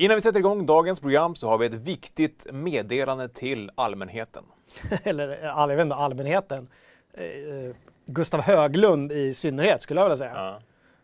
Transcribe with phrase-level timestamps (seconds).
[0.00, 4.44] Innan vi sätter igång dagens program så har vi ett viktigt meddelande till allmänheten.
[5.02, 6.68] Eller eh, jag vet inte, allmänheten.
[7.12, 7.74] Eh, eh,
[8.06, 10.32] Gustav Höglund i synnerhet skulle jag vilja säga.
[10.34, 10.60] Ja.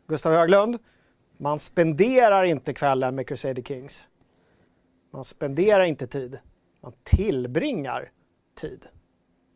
[0.06, 0.78] Gustav Höglund,
[1.36, 4.08] man spenderar inte kvällen med Crusader Kings.
[5.10, 6.38] Man spenderar inte tid.
[6.80, 8.10] Man tillbringar
[8.60, 8.86] tid.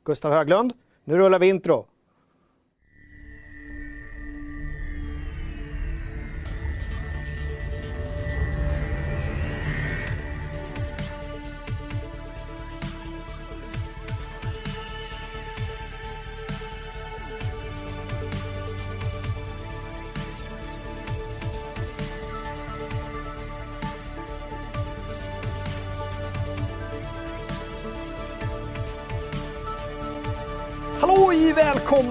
[0.05, 0.73] Gustav Höglund,
[1.05, 1.87] nu rullar vi intro.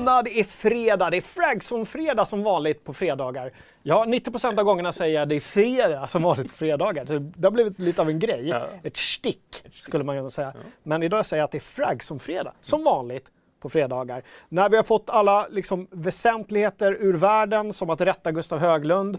[0.07, 0.21] Välkomna!
[0.21, 1.09] Det är fredag.
[1.09, 3.51] Det är Fragson-fredag som vanligt på fredagar.
[3.83, 7.05] Ja, 90 av gångerna säger jag det är fredag som vanligt på fredagar.
[7.05, 8.47] Så det har blivit lite av en grej.
[8.47, 8.67] Ja.
[8.83, 10.53] Ett stick skulle man kunna säga.
[10.83, 13.25] Men idag säger jag att det är Fragson-fredag som vanligt
[13.59, 14.23] på fredagar.
[14.49, 19.17] När vi har fått alla liksom, väsentligheter ur världen, som att rätta Gustav Höglund,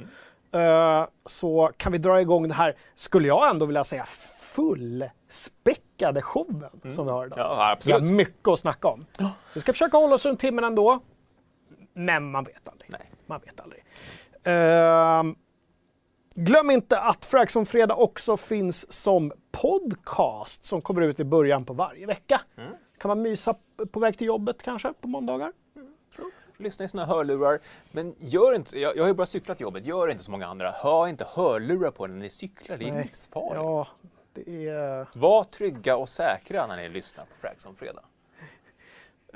[0.53, 4.07] eh, så kan vi dra igång det här, skulle jag ändå vilja säga,
[4.49, 7.39] fullspäckade showen som vi har idag.
[7.39, 7.55] Ja,
[7.85, 8.13] Vi har absolut.
[8.13, 9.07] mycket att snacka om.
[9.55, 11.01] Vi ska försöka hålla oss runt timmen ändå.
[11.93, 12.91] Men man vet aldrig.
[12.91, 13.11] Nej.
[13.27, 13.85] Man vet aldrig.
[14.45, 15.37] Ehm,
[16.35, 21.73] glöm inte att Fraxon Fredag också finns som podcast som kommer ut i början på
[21.73, 22.41] varje vecka.
[22.57, 22.73] Mm.
[22.99, 23.55] Kan man mysa
[23.93, 25.53] på väg till jobbet kanske på måndagar?
[26.61, 27.59] Lyssna i såna hörlurar.
[27.93, 30.71] Men gör inte, jag, jag har ju bara cyklat jobbet, gör inte som många andra.
[30.71, 33.55] Ha inte hörlurar på när ni cyklar, det är livsfarligt.
[33.55, 33.87] Ja,
[34.47, 35.07] det är...
[35.19, 38.03] Var trygga och säkra när ni lyssnar på Fragson Fredag.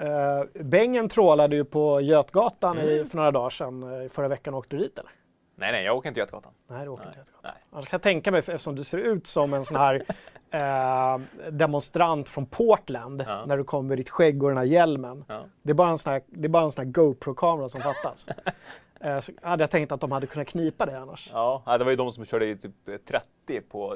[0.00, 2.90] Uh, Bengen trålade ju på Götgatan Mm.
[2.90, 4.02] i, för några dagar sedan.
[4.02, 5.10] eh, Förra veckan åkte du dit eller?
[5.54, 6.52] Nej, nej, jag åker inte Götgatan.
[6.66, 7.08] Nej, du åker Nej.
[7.10, 7.40] inte Götgatan.
[7.44, 7.62] Nej.
[7.72, 10.02] Annars kan jag tänka mig, eftersom du ser ut som en sån här
[10.50, 13.44] eh, demonstrant från Portland, Ja.
[13.46, 15.24] när du kommer med ditt skägg och den här hjälmen.
[15.28, 15.44] Ja.
[15.62, 18.26] Det är bara en sån här, det är bara en sån här GoPro-kamera som fattas.
[19.02, 21.30] eh, så hade jag tänkt att de hade kunnat knipa det annars.
[21.32, 23.94] Ja, det var ju de som körde i typ eh, 30 på...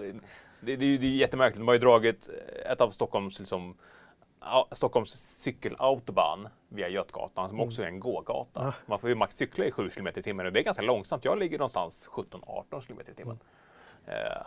[0.61, 1.59] Det, det, det, är jättemärkligt.
[1.59, 3.77] De har ju dragit eh, ett av Stockholms, liksom,
[4.73, 8.65] Stockholms cykelautobahn via Götgatan som också är en gågata.
[8.65, 8.73] Ja.
[8.87, 11.25] Man får ju max cykla i 7 km i timmen och det är ganska långsamt.
[11.25, 13.39] Jag ligger någonstans 17-18 km i timmen.
[14.07, 14.43] Eh,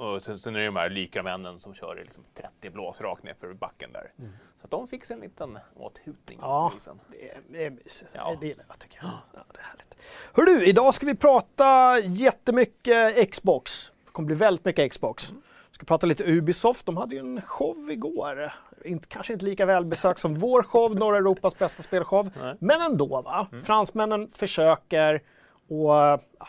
[0.00, 3.22] och sen, sen är det de här lykramännen som kör i liksom 30 blås rakt
[3.22, 4.12] ner för backen där.
[4.60, 6.38] Så att de fick sig en liten åthutning.
[6.42, 6.72] Ja.
[7.10, 8.10] Det är, det är mysigt.
[8.12, 8.36] Ja.
[8.40, 9.10] Det gillar jag tycker jag.
[9.32, 9.94] Ja, det är härligt.
[10.34, 13.92] Hör du, idag ska vi prata jättemycket Xbox.
[14.04, 15.32] Det kommer bli väldigt mycket Xbox.
[15.70, 16.86] Vi ska prata lite Ubisoft.
[16.86, 18.52] De hade ju en show igår.
[18.84, 22.30] Inte, kanske inte lika välbesökt som vår show, norra Europas bästa spelshow.
[22.40, 22.56] Nej.
[22.60, 23.46] Men ändå va.
[23.64, 25.22] Fransmännen försöker
[25.68, 26.48] och ja,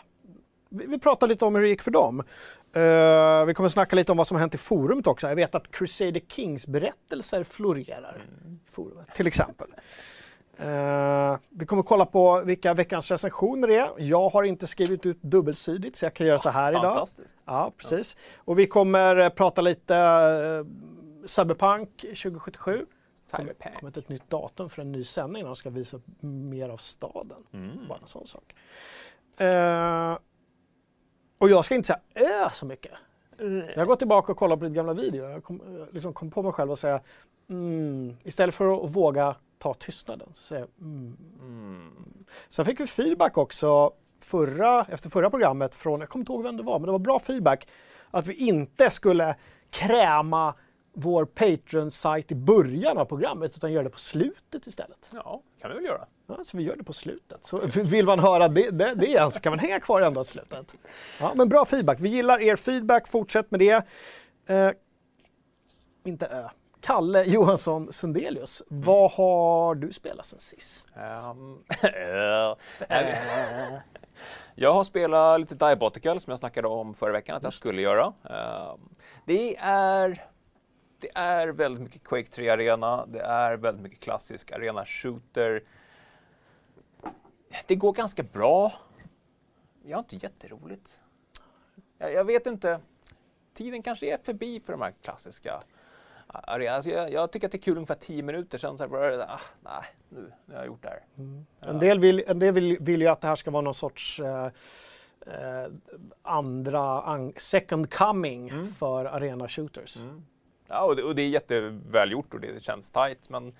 [0.68, 2.22] vi, vi pratar lite om hur det gick för dem.
[2.74, 5.28] Eh, vi kommer snacka lite om vad som har hänt i forumet också.
[5.28, 9.68] Jag vet att Crusader Kings berättelser florerar i forumet, till exempel.
[10.56, 13.90] Eh, vi kommer kolla på vilka veckans recensioner det är.
[13.98, 16.82] Jag har inte skrivit ut dubbelsidigt så jag kan göra så här idag.
[16.82, 17.36] Fantastiskt.
[17.44, 18.16] Ja, precis.
[18.36, 20.66] Och vi kommer eh, prata lite uh,
[21.26, 22.86] Cyberpunk 2077.
[23.26, 23.80] Det kommer Cyberpunk.
[23.80, 25.44] kommit ett nytt datum för en ny sändning.
[25.44, 27.42] De ska visa upp mer av staden.
[27.52, 27.88] Mm.
[27.88, 28.54] Bara en sån sak.
[29.36, 30.18] Eh,
[31.42, 32.92] och jag ska inte säga ö så mycket.
[33.76, 35.30] Jag gått tillbaka och kollat på lite gamla videor.
[35.30, 37.00] Jag kom, eh, liksom kom på mig själv och säga
[37.50, 41.16] mm, istället för att våga ta tystnaden så säger jag mm.
[41.40, 42.24] Mm.
[42.48, 46.56] Sen fick vi feedback också förra, efter förra programmet från, jag kommer inte ihåg vem
[46.56, 47.68] det var, men det var bra feedback,
[48.10, 49.36] att vi inte skulle
[49.70, 50.54] kräma
[50.92, 55.10] vår Patreon-sajt i början av programmet utan göra det på slutet istället.
[55.12, 56.06] Ja, kan vi väl göra.
[56.38, 57.46] Ja, så vi gör det på slutet.
[57.46, 60.74] Så vill man höra det, det, det så kan man hänga kvar ända till slutet.
[61.20, 62.00] Ja, men bra feedback.
[62.00, 63.08] Vi gillar er feedback.
[63.08, 63.86] Fortsätt med det.
[64.46, 64.70] Eh,
[66.04, 66.48] inte Ö.
[66.80, 70.88] Kalle Johansson Sundelius, vad har du spelat sen sist?
[70.96, 71.58] Ehm,
[74.54, 78.12] jag har spelat lite Diabotical som jag snackade om förra veckan att jag skulle göra.
[78.24, 78.80] Ehm,
[79.26, 80.26] det är
[81.00, 85.62] det är väldigt mycket Quake 3-arena, det är väldigt mycket klassisk arena-shooter.
[87.66, 88.72] Det går ganska bra.
[89.82, 91.00] Jag har inte jätteroligt.
[91.98, 92.80] Jag, jag vet inte.
[93.54, 95.62] Tiden kanske är förbi för de här klassiska
[96.26, 96.76] arenorna.
[96.76, 99.40] Alltså jag, jag tycker att det är kul ungefär 10 minuter sen så här ah,
[99.60, 101.02] nej, nu, nu har jag gjort det här.
[101.60, 104.20] En del vill, en del vill, vill ju att det här ska vara någon sorts
[104.20, 104.46] eh,
[105.26, 105.66] eh,
[106.22, 109.98] andra, an, second coming för arena shooters.
[110.68, 113.54] Ja, och det, och det är jättevälgjort och det känns tight men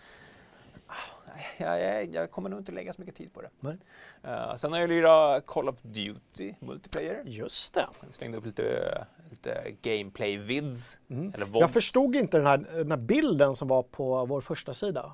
[1.56, 3.50] Jag, jag, jag kommer nog inte lägga så mycket tid på det.
[3.60, 3.76] Nej.
[4.24, 7.22] Uh, sen har jag lirat Call of Duty multiplayer.
[7.24, 7.86] Just det.
[8.00, 10.98] Jag slängde upp lite, lite gameplay-vids.
[11.10, 11.32] Mm.
[11.52, 15.12] Jag förstod inte den här, den här bilden som var på vår första sida.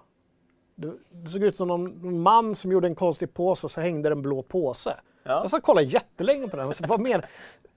[0.75, 4.09] Det, det såg ut som någon man som gjorde en konstig påse och så hängde
[4.09, 4.97] det en blå påse.
[5.23, 5.31] Ja.
[5.51, 6.67] Jag och kollade jättelänge på den.
[6.69, 7.23] Och så, vad men,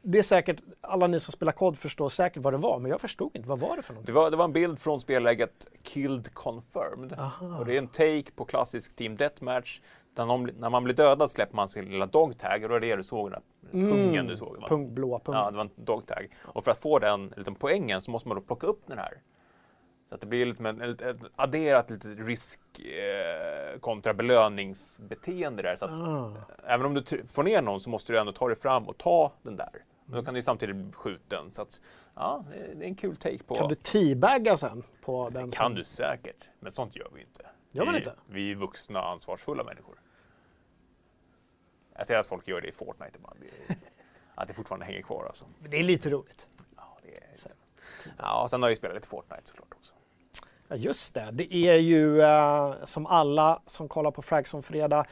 [0.02, 3.02] det är säkert, alla ni som spelar kod förstår säkert vad det var, men jag
[3.02, 3.50] förstod inte.
[3.50, 4.16] Vad var det för Det någonting?
[4.16, 7.14] var, det var en bild från spelläget Killed Confirmed.
[7.14, 7.60] Aha.
[7.60, 9.80] Och det är en take på klassisk Team Deathmatch.
[10.16, 12.96] Där någon, när man blir dödad släpper man sin lilla dogtag och det var det
[12.96, 14.58] du såg, den där pungen du såg.
[14.62, 14.68] va?
[14.68, 15.42] Pung, blåa pungen.
[15.42, 16.28] Ja, det var en dogtag.
[16.44, 19.14] Och för att få den liksom, poängen så måste man då plocka upp den här.
[20.12, 25.75] Så att det blir lite med, ett, ett adderat lite risk eh, kontra belöningsbeteende där.
[25.75, 26.34] Så att, Ah.
[26.66, 29.31] Även om du får ner någon så måste du ändå ta dig fram och ta
[29.42, 29.84] den där.
[30.06, 31.52] Men då kan du ju samtidigt bli skjuten.
[31.52, 31.81] Så att,
[32.16, 33.56] ja, det är- en kul take på...
[33.56, 35.50] Kan du teabagga sen på den?
[35.50, 37.46] Det kan som- du säkert, men sånt gör vi inte.
[37.72, 38.16] Gör man vi, inte?
[38.28, 40.02] Vi är vuxna, ansvarsfulla människor.
[41.98, 43.40] Jag ser att folk gör det i Fortnite ibland.
[43.40, 43.78] Det är,
[44.36, 45.46] att det fortfarande hänger kvar alltså.
[45.69, 46.48] Det är lite roligt.
[46.78, 47.22] Ja, det är,
[48.18, 49.94] ja, sen har jag ju spelat lite Fortnite såklart också.
[50.71, 51.29] Ja, just det.
[51.31, 55.06] Det är ju eh, som alla som kollar på Frags om fredag,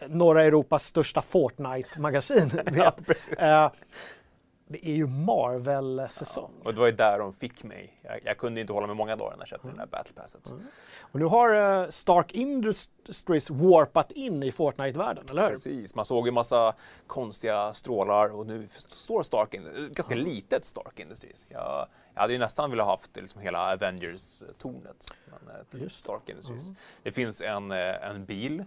[0.00, 2.50] eh, norra Europas största Fortnite-magasin
[3.06, 3.28] precis.
[3.38, 3.70] Eh,
[4.68, 6.50] det är ju Marvel-säsong.
[6.64, 8.00] Och det var ju där de fick mig.
[8.02, 9.76] Jag, jag kunde inte hålla mig många dagar när jag köpte Mm.
[9.76, 10.52] det där Battle Passet.
[11.00, 15.50] Och nu har eh, Stark Industries warpat in i Fortnite-världen, eller hur?
[15.50, 16.74] Precis, man såg ju massa
[17.06, 19.54] konstiga strålar och nu står Stark
[19.90, 21.46] ganska litet Stark Industries.
[21.48, 25.10] Jag, jag hade ju nästan velat haft liksom hela Avengers-tornet.
[25.32, 25.98] eh, till Just.
[26.00, 26.72] Stark Industries.
[27.02, 28.64] Det finns en, eh, en bil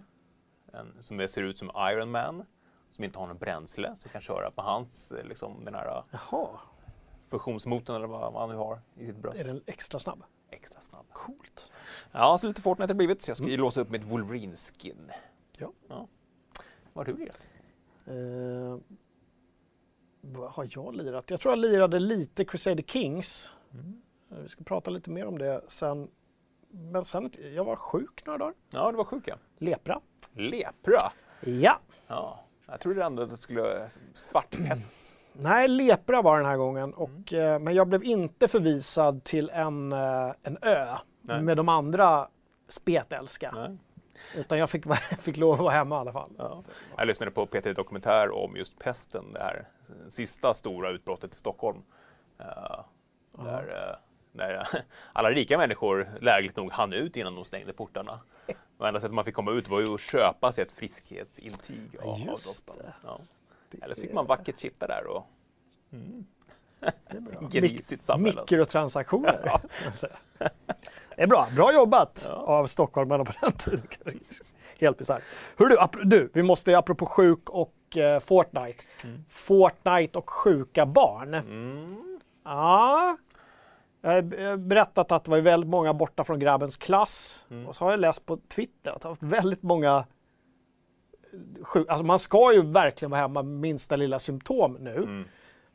[0.72, 2.44] en, som ser ut som Iron Man
[2.90, 6.48] som inte har något bränsle som kan köra på hans, eh, liksom den här Jaha,
[7.28, 9.40] fusionsmotorn eller vad man nu har i sitt bröst.
[9.40, 10.24] är den extra snabb?
[10.50, 11.06] Extra snabb.
[11.12, 11.72] Coolt.
[12.12, 13.22] Ja, så lite Fortnite har det blivit.
[13.22, 15.10] Så jag ska ju låsa upp mitt Wolverine-skin.
[15.58, 15.72] Ja.
[16.92, 17.38] Vad har du lirat?
[18.06, 18.78] Eh,
[20.32, 21.30] vad har jag lirat?
[21.30, 23.52] Jag tror jag lirade lite Crusader Kings.
[24.30, 26.08] Eh, Vi ska prata lite mer om det sen.
[26.70, 28.54] Men sen, jag var sjuk några dagar.
[28.70, 29.34] Ja, du var sjuk ja.
[29.58, 30.00] Lepra.
[30.32, 31.12] Lepra.
[31.40, 31.78] Ja.
[32.06, 34.96] Ja, jag trodde ändå att det skulle svartpest.
[35.32, 36.94] Nej, lepra var den här gången.
[36.94, 37.52] Och, Mm.
[37.54, 41.42] eh, men jag blev inte förvisad till en, eh, en ö Nej.
[41.42, 42.28] med de andra
[42.68, 43.52] spetälska.
[43.54, 43.76] Nej.
[44.36, 44.84] Utan jag fick,
[45.18, 46.30] fick lov att vara hemma i alla fall.
[46.38, 46.62] Ja.
[46.96, 49.68] Jag lyssnade på PT Dokumentär om just pesten, det här
[50.08, 51.82] sista stora utbrottet i Stockholm.
[52.38, 52.84] Eh,
[53.44, 53.96] där, eh,
[54.32, 54.68] där
[55.12, 58.20] alla rika människor lägligt nog hann ut innan de stängde portarna.
[58.76, 62.18] Och enda sättet man fick komma ut var ju att köpa sig ett friskhetsintyg av,
[62.18, 62.70] Just.
[63.04, 63.20] Ja.
[63.82, 65.26] Eller så fick man vackert sitta där och bra.
[67.50, 68.40] grisigt samhälle.
[68.40, 68.54] alltså.
[68.54, 69.60] Mikrotransaktioner.
[69.94, 70.12] säga.
[71.16, 71.48] Det är bra.
[71.56, 72.34] Bra jobbat Ja.
[72.34, 73.86] av stockholmarna på den tiden.
[74.80, 75.22] Helt bisarrt.
[75.58, 78.84] Hör du, du, vi måste apropå sjuk och eh, Fortnite.
[79.28, 81.34] Fortnite och sjuka barn.
[81.34, 82.18] Mm.
[82.44, 83.16] Ja.
[84.00, 87.46] Jag har berättat att det var väldigt många borta från grabbens klass.
[87.50, 87.66] Mm.
[87.66, 90.04] Och så har jag läst på Twitter att det har varit väldigt många
[91.62, 95.24] sjuk- Alltså man ska ju verkligen vara hemma med minsta lilla symptom nu.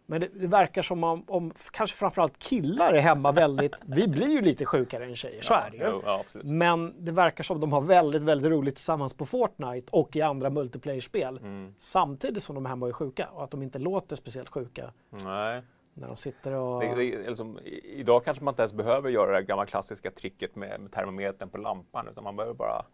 [0.10, 4.28] Men det, det verkar som om, om kanske framförallt killar är hemma väldigt, vi blir
[4.30, 6.02] ju lite sjukare än tjejer, så är det ju.
[6.06, 6.24] Ja.
[6.34, 10.50] Men det verkar som de har väldigt, väldigt roligt tillsammans på Fortnite och i andra
[10.50, 11.38] multiplayer-spel.
[11.38, 11.76] Mm.
[11.80, 14.94] Samtidigt som de är hemma och är sjuka och att de inte låter speciellt sjuka
[15.10, 15.62] Nej.
[15.94, 16.82] när de sitter och...
[16.82, 20.81] Det, det, liksom, idag kanske man inte ens behöver göra det gamla klassiska tricket med,
[20.81, 22.86] med termometern på lampan utan man behöver bara,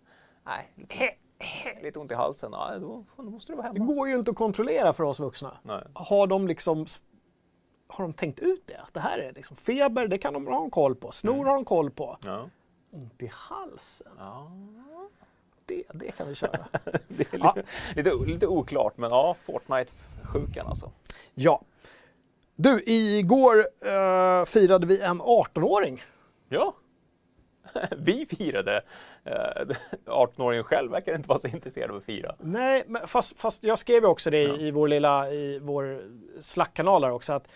[0.46, 1.12] nej, lite,
[1.84, 3.94] lite ont i halsen, ja, då, då måste du vara Det hemma.
[3.94, 5.58] går ju inte att kontrollera för oss vuxna.
[5.64, 5.84] Nej.
[5.94, 6.86] Har de liksom
[7.96, 8.78] har de tänkt ut det?
[8.78, 11.12] Att det här är liksom feber, det kan de ha en koll på.
[11.12, 11.46] Snor Mm.
[11.48, 12.18] har de koll på.
[12.26, 12.50] Ja.
[12.92, 14.52] Ont i halsen, Ja.
[15.66, 16.66] det, det kan vi köra.
[17.08, 17.56] Det är Ja.
[17.96, 20.92] lite, lite, lite oklart, men ja, Fortnite-sjukan alltså.
[21.34, 21.62] Ja.
[22.56, 26.04] Du, igår eh, firade vi en 18-åring.
[26.50, 26.74] Ja,
[27.98, 28.82] vi firade.
[29.24, 29.66] Eh,
[30.06, 32.36] 18-åringen själv verkar inte vara så intresserad av att fira.
[32.40, 34.56] Nej, men fast, fast jag skrev ju också det i, Ja.
[34.56, 36.02] i vår lilla i vår
[37.00, 37.48] där också att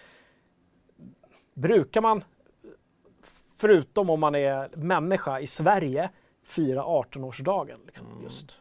[1.59, 2.23] brukar man,
[3.55, 6.09] förutom om man är människa i Sverige,
[6.43, 7.79] fira 18-årsdagen.
[7.85, 8.23] Liksom, Mm.
[8.23, 8.59] just.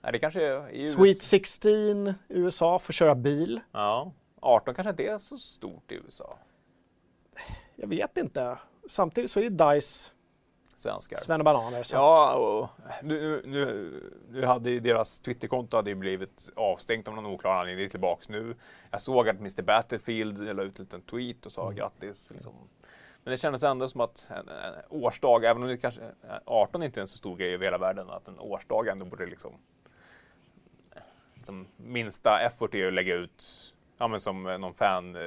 [0.00, 3.60] Nej, det kanske är Sweet 16 i USA, får köra bil.
[3.72, 6.38] Ja, 18 kanske inte är så stort i USA.
[7.76, 8.58] Jag vet inte.
[8.88, 10.10] Samtidigt så är ju DICE
[10.90, 11.16] Svenskar.
[11.16, 11.82] svennebananer.
[11.82, 12.68] Så Ja, och
[13.02, 13.92] nu, nu,
[14.30, 17.78] nu hade deras Twitterkonto hade ju blivit avstängt av någon oklar anledning.
[17.84, 18.54] Det är tillbaks nu.
[18.90, 21.76] Jag såg att Mr Battlefield la ut en liten tweet och sa Mm.
[21.76, 22.30] grattis.
[22.30, 22.52] Liksom.
[23.24, 26.00] Men det kändes ändå som att en, en årsdag, även om det kanske
[26.44, 29.26] 18 inte är en så stor grej över hela världen, att en årsdag ändå borde
[29.26, 29.52] liksom
[31.42, 33.44] som minsta effort är att lägga ut,
[33.98, 35.22] ja men som någon fan, eh,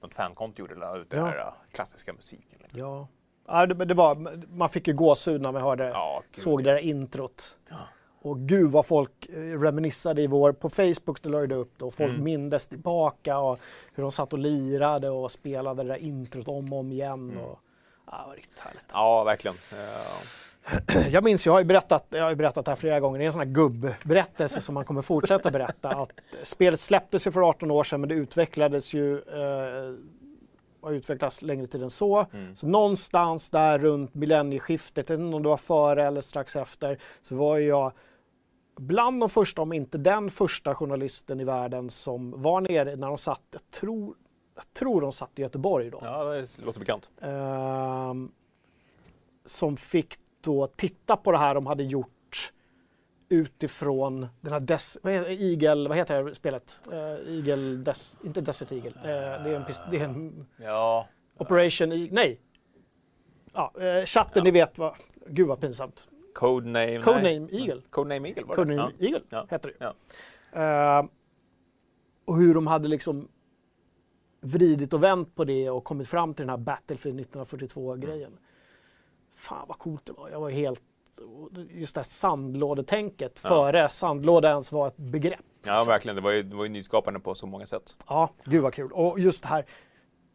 [0.00, 1.34] något fankonto gjorde, la ut den Ja.
[1.38, 2.58] eh, klassiska musiken.
[2.62, 2.80] Liksom.
[2.80, 3.08] Ja.
[3.48, 6.78] Ja, det, det var, man fick ju gåshud när man hörde, Ja, såg det där
[6.78, 7.56] introt.
[7.68, 7.76] Ja.
[8.22, 11.94] Och gud vad folk eh, reminissade i vår, på Facebook la det upp det och
[11.94, 12.24] folk Mm.
[12.24, 13.58] mindes tillbaka och
[13.94, 17.30] hur de satt och lirade och spelade det där introt om och om igen.
[17.30, 17.38] Mm.
[17.44, 17.58] Och,
[18.06, 18.84] ja, det var riktigt härligt.
[18.92, 19.56] Ja, verkligen.
[19.72, 23.18] Eh, Jag minns, jag har ju berättat, jag har ju berättat det här flera gånger,
[23.18, 25.88] det är en sån här gubbberättelse som man kommer fortsätta berätta.
[25.88, 26.10] Att
[26.42, 29.94] spelet släpptes ju för 18 år sedan men det utvecklades ju, eh,
[30.86, 32.26] har utvecklats längre tid än så.
[32.32, 32.56] Mm.
[32.56, 36.98] Så någonstans där runt millennieskiftet, jag vet inte om det var före eller strax efter,
[37.22, 37.92] så var jag
[38.76, 43.18] bland de första, om inte den första journalisten i världen som var nere när de
[43.18, 44.16] satt, jag tror,
[44.54, 46.00] jag tror de satt i Göteborg då.
[46.02, 47.10] ja, det låter bekant.
[47.20, 48.32] Ehm,
[49.44, 52.15] som fick då titta på det här de hade gjort
[53.28, 56.80] utifrån den här Des, vad heter, Eagle, vad heter det spelet?
[56.92, 56.94] Uh,
[57.36, 61.92] Eagle, Des, inte Desert Eagle, Eh, det, är en, pis- det är en Ja, Operation
[61.92, 62.40] Eagle, nej.
[63.52, 64.94] Ja, eh, chatten, ni vet vad,
[65.26, 66.08] gud vad pinsamt.
[66.34, 67.02] Codename...
[67.02, 67.60] Codename nej.
[67.60, 67.82] Eagle.
[67.90, 69.04] Codename Eagle var Codename det?
[69.04, 69.46] Eagle Ja.
[69.50, 69.84] heter det.
[70.52, 70.60] Ja.
[70.60, 71.08] Ehm,
[72.24, 73.28] och hur de hade liksom
[74.40, 78.38] vridit och vänt på det och kommit fram till den här Battlefield 1942-grejen.
[79.34, 80.30] Fan vad coolt det var.
[80.30, 80.82] Jag var helt...
[81.70, 83.48] Just det här sandlådetänket Ja.
[83.48, 85.40] före sandlåda ens var ett begrepp.
[85.64, 86.16] Ja, verkligen.
[86.16, 87.96] Det var ju, det var ju nyskapande på så många sätt.
[88.08, 88.92] Ja, gud vad kul.
[88.92, 89.64] Och just det här,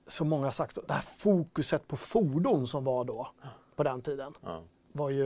[0.07, 3.27] som många har sagt, det här fokuset på fordon som var då,
[3.75, 4.61] på den tiden, Ja.
[4.91, 5.25] var ju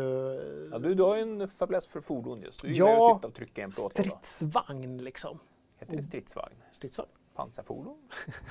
[0.71, 2.61] Ja, du, du har ju en fäbless för fordon just.
[2.61, 2.73] Du Ja.
[2.73, 4.09] gillar ju att sitta och trycka i en plåtlåda.
[4.25, 5.39] stridsvagn liksom.
[5.79, 6.55] Heter det stridsvagn?
[6.71, 7.09] Stridsvagn.
[7.35, 7.97] Pansarfordon?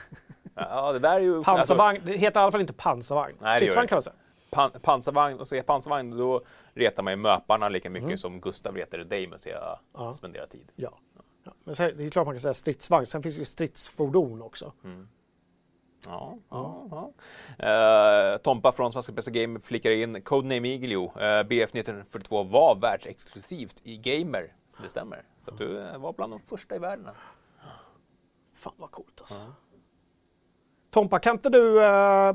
[0.55, 1.43] ja, det där är ju...
[1.43, 3.37] Pansarvagn, det heter i alla fall inte pansarvagn.
[3.41, 4.17] Nej, stridsvagn kan man säga.
[4.55, 6.43] Pan, pansarvagn, och säga pansarvagn, då
[6.75, 8.19] retar man ju möparna lika mycket Mm.
[8.19, 10.15] som Gustav retade dig med att säga Ja.
[10.15, 10.73] spendera tid.
[10.77, 10.99] Ja.
[11.45, 11.53] ja.
[11.65, 13.07] Men sen, det är klart man kan säga stridsvagn.
[13.07, 14.73] Sen finns det ju stridsfordon också.
[14.85, 15.09] Mm.
[16.07, 16.89] Ja, ja.
[16.91, 17.13] ja.
[18.33, 21.05] Eh, Tompa från Svenska PC Gamer flikar in Codename Eagle, jo.
[21.05, 24.53] Eh, BF 1942 var världsexklusivt i Gamer.
[24.77, 25.23] Så det stämmer.
[25.45, 27.09] Så att du eh, var bland de första i världen.
[28.55, 29.43] Fan vad coolt alltså.
[30.91, 31.85] Tompa, kan inte du...
[31.85, 32.35] eh,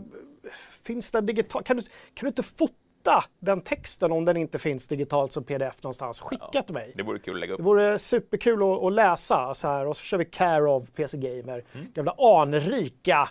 [0.83, 1.63] finns det digital...
[1.63, 1.89] Kan du, kan
[2.21, 6.21] du inte fota den texten om den inte finns digitalt som pdf någonstans?
[6.21, 6.63] Skicka Ja.
[6.63, 6.91] till mig.
[6.95, 7.65] Det vore kul att lägga Det upp.
[7.65, 11.63] vore superkul att, att läsa så här och så kör vi Care of PC Gamer.
[11.73, 11.91] Mm.
[11.93, 13.29] Gamla anrika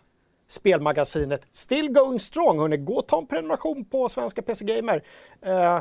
[0.49, 1.47] spelmagasinet.
[1.53, 2.77] Still going strong hörni.
[2.77, 5.03] Gå och ta en prenumeration på Svenska PC Gamer.
[5.43, 5.81] Eh,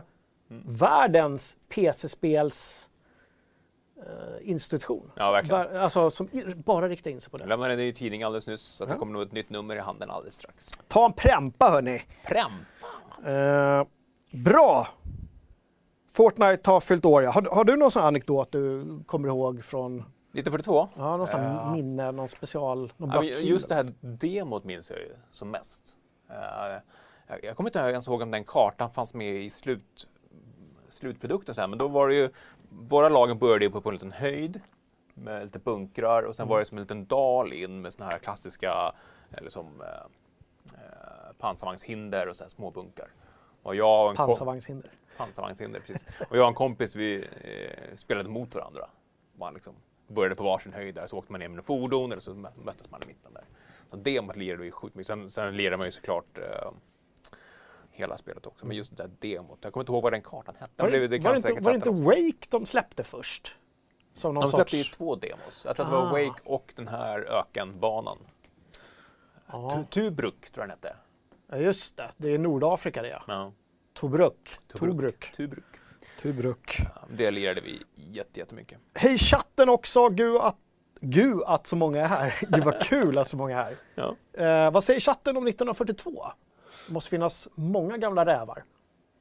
[0.49, 0.63] Mm.
[0.67, 2.89] Världens PC-spels
[4.41, 5.11] institution.
[5.15, 5.77] Ja, verkligen.
[5.77, 6.29] Alltså som
[6.65, 7.49] bara riktar in sig på Jag det.
[7.49, 8.93] lämnade den i tidning alldeles nyss, så att Ja.
[8.95, 10.71] det kommer nog ett nytt nummer i handen alldeles strax.
[10.87, 12.01] Ta en prempa hörni.
[12.27, 12.51] Prem!
[13.25, 13.87] Eh,
[14.43, 14.87] bra!
[16.11, 17.23] Fortnite har fyllt år.
[17.23, 17.31] ja.
[17.31, 20.87] Har, har du någon sån anekdot du kommer ihåg från 1942?
[20.97, 21.71] ja, någon sån Ja.
[21.71, 25.95] minne, någon special, någon Ja, just det här demot minns jag ju som mest.
[26.29, 26.35] Eh,
[27.27, 30.07] jag, jag kommer inte ens ihåg om den kartan fanns med i slut,
[30.89, 32.29] slutprodukten, så här, men då var det ju,
[32.69, 34.61] båda lagen började ju på, en liten höjd
[35.13, 36.49] med lite bunkrar och sen Mm.
[36.51, 38.93] var det som en liten dal in med såna här klassiska
[39.31, 39.87] eller som eh,
[40.73, 43.07] eh, pansarvagnshinder och så här små bunkrar.
[43.63, 44.91] Och jag och Pansarvagnshinder.
[45.17, 46.05] pansarvagnshinder, precis.
[46.29, 48.89] Och jag och en kompis, vi eh, spelade mot varandra.
[49.33, 49.73] Man liksom
[50.07, 52.91] började på varsin höjd där, så åkte man ner med fordon eller så mö- möttes
[52.91, 53.43] man i mitten där.
[53.91, 55.07] Så demot lirade vi sjukt mycket.
[55.07, 56.71] Sen, sen lirade man ju såklart eh,
[57.97, 58.65] hela spelet också.
[58.65, 60.83] Men just det där demot, jag kommer inte ihåg vad den kartan hette.
[60.83, 61.89] Var det, det, var det, inte, var det inte.
[61.89, 63.57] Wake de släppte först?
[64.15, 64.97] Som någon De släppte ju sorts...
[64.97, 65.61] två demos.
[65.65, 66.27] Jag tror att det var Ah.
[66.27, 68.17] Wake och den här ökenbanan.
[69.51, 70.95] Tu- Tubruk tror jag den hette.
[71.49, 72.09] ja, just det.
[72.17, 73.23] Det är Nordafrika det ja.
[73.27, 73.51] Ja.
[73.93, 74.49] Tobruk.
[74.67, 75.31] Tobruk.
[75.37, 75.63] Tobruk.
[76.21, 76.77] Tubruk.
[76.95, 78.79] Ja, det lirade vi jätte, jättemycket.
[78.93, 80.09] Hej chatten också!
[80.09, 80.57] Gud att,
[81.01, 82.33] gud att så många är här.
[82.49, 83.77] Gud vad kul att så många är här.
[83.95, 84.15] Ja.
[84.43, 86.25] Eh, vad säger chatten om 1942?
[86.87, 88.63] Det måste finnas många gamla rävar.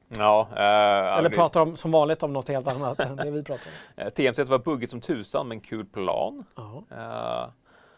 [0.09, 3.43] Ja, eh, Eller det- pratar de som vanligt om något helt annat än det vi
[3.43, 4.03] pratar om?
[4.03, 6.43] eh, TMC var buggigt som tusan men kul plan.
[6.91, 7.49] Eh,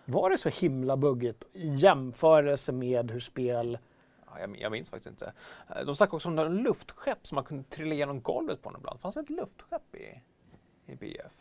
[0.06, 3.78] Var det så himla buggigt i jämförelse med hur spel...
[4.25, 5.34] Ja, jag, jag minns faktiskt inte.
[5.70, 9.00] Eh, De snackade också om några luftskepp som man kunde trilla igenom golvet på ibland.
[9.01, 10.22] Fanns det ett luftskepp i,
[10.92, 11.32] i BF?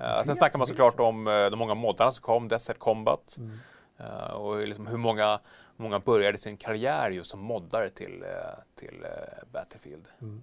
[0.00, 3.36] Uh, sen snackar man såklart om eh, de många moddarna som kom, Desert Combat.
[3.38, 3.58] Mm.
[3.98, 5.40] Eh, och liksom hur många,
[5.78, 8.28] många började sin karriär just som moddare till, eh,
[8.74, 10.08] till eh, Battlefield.
[10.20, 10.42] Mm.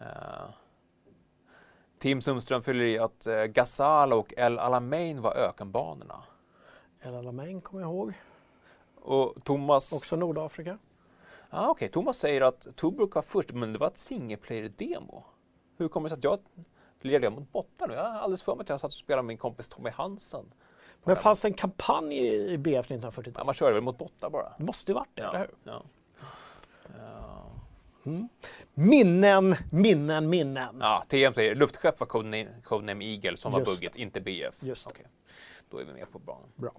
[0.00, 0.48] Eh,
[1.98, 6.22] Tim Sundström fyller i att uh, Gazala och El Alamein var ökenbanorna.
[7.00, 8.12] El Alamein kommer jag ihåg.
[8.94, 9.92] Och Thomas...
[9.92, 10.78] Också Nordafrika.
[11.50, 15.24] Ah, Okej, Thomas säger att Tobruk var först, men det var ett single player-demo.
[15.76, 16.38] Hur kommer det sig att jag
[17.00, 17.94] lirade mot bottar nu?
[17.94, 20.52] Jag har alldeles för mig att jag satt och spelade med min kompis Tommy Hansen.
[21.06, 22.18] Men fanns det en kampanj
[22.52, 23.40] i BF 1942?
[23.40, 24.52] Ja, man körde väl mot bottar bara.
[24.58, 25.50] Det måste ju varit det, eller hur?
[25.64, 25.82] ja.
[26.98, 27.42] Ja.
[28.74, 30.76] Minnen, minnen, minnen.
[30.80, 32.06] ja, TM säger luftskepp var
[32.62, 34.54] codename, Eagle som var Just bugget, inte BF.
[34.60, 34.90] Just det.
[34.90, 35.06] Okej,
[35.70, 36.48] Då är vi med på banan.
[36.56, 36.72] Bra.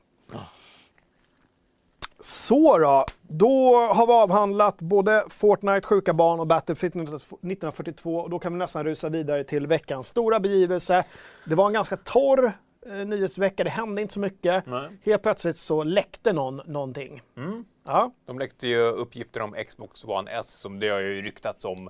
[2.20, 8.40] Så då, då har vi avhandlat både Fortnite, Sjuka barn och Battlefield 1942 och då
[8.40, 11.06] kan vi nästan rusa vidare till veckans stora begivelse.
[11.46, 12.54] Det var en ganska torr
[12.90, 14.66] eh, nyhetsvecka, det hände inte så mycket.
[14.66, 14.90] Nej.
[15.04, 17.22] Helt plötsligt så läckte någon någonting.
[17.38, 17.66] Mm.
[17.86, 21.90] Ja, De läckte ju uppgifter om Xbox One S som det har ju ryktats om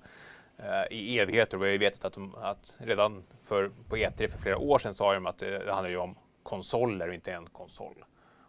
[0.57, 1.57] eh, i evigheter.
[1.57, 4.93] Vi har ju vetat att, de, att redan för, på E3 för flera år sedan
[4.93, 8.05] sa de att det, det handlar ju om konsoler och inte en konsol.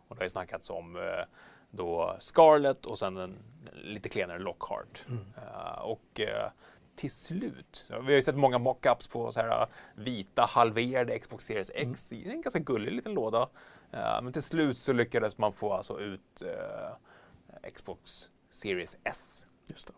[0.09, 1.25] Och det har ju snackats om eh,
[1.71, 3.37] då Scarlett och sen en
[3.75, 5.05] lite klenare Lockhart.
[5.37, 6.51] Eh, och eh,
[6.99, 11.45] till slut, vi har ju sett många mockups på så här eh, vita halverade Xbox
[11.45, 13.49] Series X i en ganska gullig liten låda.
[13.93, 19.47] Eh, men till slut så lyckades man få alltså ut eh, Xbox Series S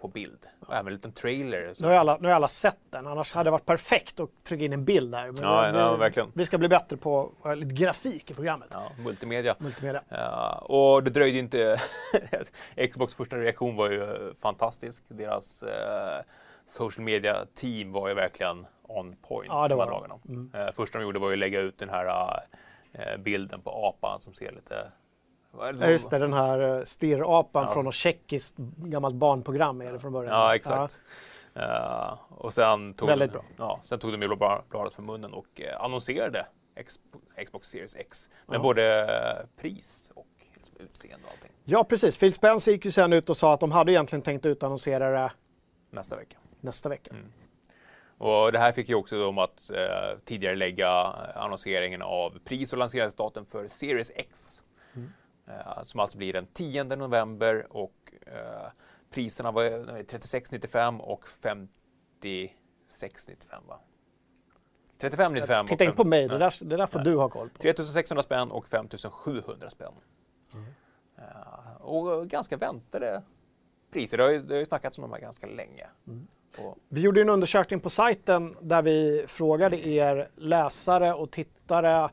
[0.00, 0.46] på bild.
[0.60, 1.74] Och även en liten trailer.
[1.78, 4.64] Nu har, alla, nu har alla sett den, annars hade det varit perfekt att trycka
[4.64, 5.32] in en bild där.
[5.32, 6.32] Men Ja, vi, ja, verkligen.
[6.34, 8.68] vi ska bli bättre på uh, lite grafik i programmet.
[8.72, 9.56] Ja, multimedia.
[9.58, 10.02] Multimedia.
[10.08, 11.80] Ja, och det dröjde inte.
[12.90, 15.04] Xbox första reaktion var ju eh, fantastisk.
[15.08, 16.22] Deras eh,
[16.70, 19.48] social media team var ju verkligen on point.
[19.48, 19.90] Ja, det de var de.
[19.92, 20.18] dagarna.
[20.28, 20.50] Mm.
[20.54, 22.40] Eh, första de gjorde var ju att lägga ut den här
[22.92, 24.92] eh, bilden på apan som ser lite...
[25.52, 27.72] Vad är det Ja, just det, den här uh, stirrapan Ja.
[27.72, 30.32] från något tjeckiskt gammalt barnprogram är det från början.
[30.34, 31.00] Ja, exakt.
[31.54, 33.44] Eh, och sen tog, Väldigt de, bra.
[33.56, 34.36] Ja, sen tog de ju
[34.68, 36.46] bladet från munnen och eh, annonserade
[36.86, 38.62] Xbox, Xbox Series X med Ja.
[38.62, 40.26] både eh, pris och
[40.78, 42.16] utseende och allting Ja, precis.
[42.16, 45.32] Phil Spencer gick ju sen ut och sa att de hade egentligen tänkt utannonsera det
[45.90, 46.38] nästa vecka.
[46.62, 47.10] Nästa vecka.
[47.10, 47.32] Mm.
[48.18, 50.90] Och det här fick ju också dem att eh, tidigare lägga
[51.34, 54.62] annonseringen av pris och lanseringsdatum för Series X.
[54.94, 55.12] Mm.
[55.46, 58.70] Eh, som alltså blir den 10 november och eh,
[59.10, 63.80] priserna var eh, 36,95 och 56,95 va?
[65.00, 67.04] 35,95 och Titta inte på mig, det där, det där får Nej.
[67.04, 67.58] du ha koll på.
[67.58, 69.92] 3600 spänn och 5700 spänn.
[70.54, 70.66] Mm.
[71.18, 73.22] Eh, och ganska väntade
[73.92, 74.16] priser.
[74.18, 75.86] Det har ju, det har ju snackats om de här ganska länge.
[76.06, 76.26] Mm.
[76.88, 82.08] Vi gjorde en undersökning på sajten där vi frågade er läsare och tittare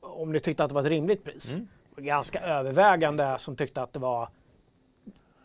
[0.00, 1.52] om ni tyckte att det var ett rimligt pris.
[1.52, 1.68] Mm.
[1.96, 4.28] Ganska övervägande som tyckte att det var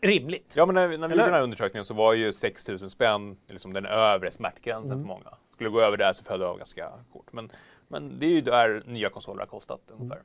[0.00, 0.52] rimligt.
[0.56, 3.36] Ja, men när, vi- när vi gjorde den här undersökningen så var ju 6000 spänn
[3.46, 5.04] liksom den övre smärtgränsen Mm.
[5.04, 5.36] för många.
[5.54, 7.32] Skulle gå över där så föll det av ganska kort.
[7.32, 7.50] Men,
[7.88, 10.22] men det är ju där nya konsoler har kostat ungefär.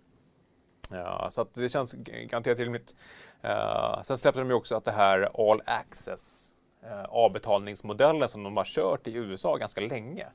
[0.91, 2.95] Ja, så det känns garanterat rimligt.
[3.43, 6.51] Uh, sen släppte de ju också att det här All Access
[6.84, 10.27] uh, avbetalningsmodellen som de har kört i USA ganska länge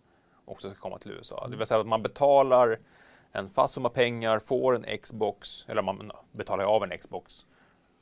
[0.47, 1.49] också ska komma till USA.
[1.49, 2.79] Det vill säga att man betalar
[3.33, 7.47] en fast summa pengar, får en Xbox, eller man betalar av en Xbox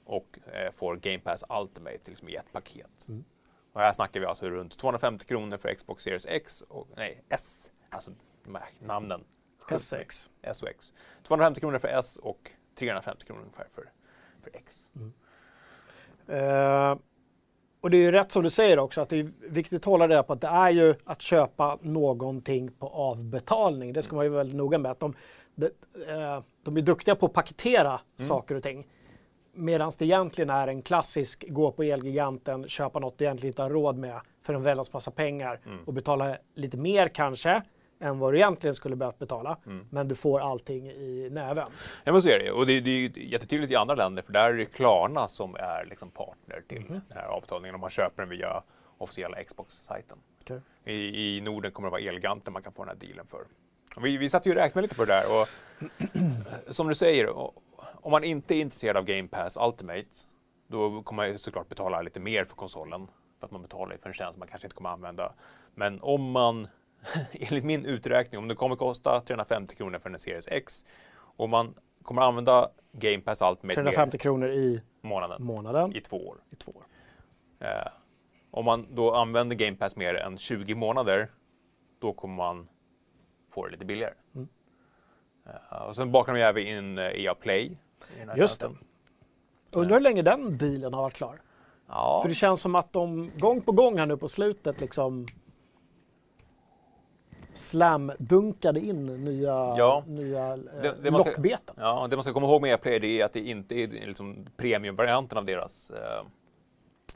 [0.05, 3.09] och eh, får Game Pass Ultimate liksom i ett paket.
[3.09, 3.25] Mm.
[3.73, 7.71] Och här snackar vi alltså runt 250 kronor för Xbox Series X och nej, S,
[7.91, 8.11] alltså
[8.45, 9.25] de här namnen.
[9.69, 10.29] S6.
[10.43, 10.93] S och X.
[11.23, 13.85] 250 kronor för S och 350 kronor ungefär för,
[14.43, 14.91] för X.
[16.29, 16.97] Eh,
[17.81, 20.07] och det är ju rätt som du säger också att det är viktigt att hålla
[20.07, 23.93] det på att det är ju att köpa någonting på avbetalning.
[23.93, 24.91] Det ska man ju vara väldigt noga med.
[24.91, 25.15] Att de,
[25.55, 25.67] det,
[26.09, 28.29] eh, de är duktiga på att paketera Mm.
[28.29, 28.87] saker och ting.
[29.57, 33.71] Medan det egentligen är en klassisk gå på Elgiganten, köpa något du egentligen inte har
[33.71, 35.85] råd med för en väldans massa pengar Mm.
[35.85, 37.63] och betala lite mer kanske
[38.05, 39.59] än vad du egentligen skulle behövt betala.
[39.67, 39.87] Mm.
[39.91, 41.69] Men du får allting i näven.
[42.05, 42.51] Ja men så är det.
[42.51, 45.55] Och det, det är ju jättetydligt i andra länder för där är det Klarna som
[45.55, 47.01] är liksom partner till Mhm.
[47.09, 48.63] den här avbetalningen om man köper den via
[48.99, 50.19] officiella Xbox-sajten.
[50.43, 50.61] Okej.
[50.85, 53.41] I, I Norden kommer det vara Elganten man kan få den här dealen för.
[54.03, 55.49] Vi, vi satt ju och räknade lite på det där och
[56.75, 57.31] som du säger,
[58.01, 60.05] om man inte är intresserad av Game Pass Ultimate
[60.67, 63.07] då kommer man ju såklart betala lite mer för konsolen
[63.39, 65.33] för att man betalar för en tjänst man kanske inte kommer använda.
[65.75, 66.69] Men om man,
[67.33, 70.85] enligt min uträkning, om det kommer kosta 350 kronor för en Series X
[71.17, 76.29] och man kommer använda Game Pass Ultimate 350 kronor i mer månaden månaden i två
[76.29, 76.39] år.
[76.51, 76.87] i två år.
[77.61, 77.89] Eh,
[78.51, 81.31] om man då använder Game Pass mer än 20 månader,
[81.99, 82.69] då kommer man
[83.51, 84.15] få det lite billigare.
[84.35, 84.49] Mm.
[85.47, 87.65] Eh, och sen bakar de ju även in eh, EA Play.
[87.65, 88.87] i den här Just tjänsten.
[89.73, 91.41] Undrar hur länge den dealen har varit klar?
[91.89, 95.27] Ja, För det känns som att de gång på gång här nu på slutet liksom
[97.55, 100.05] slam-dunkade in nya, Ja.
[100.07, 101.75] nya eh, Det- det lockbeten.
[101.79, 104.47] Ja, det man ska komma ihåg med AirPlay det är att det inte är liksom
[104.57, 106.25] premiumvarianten av deras, eh,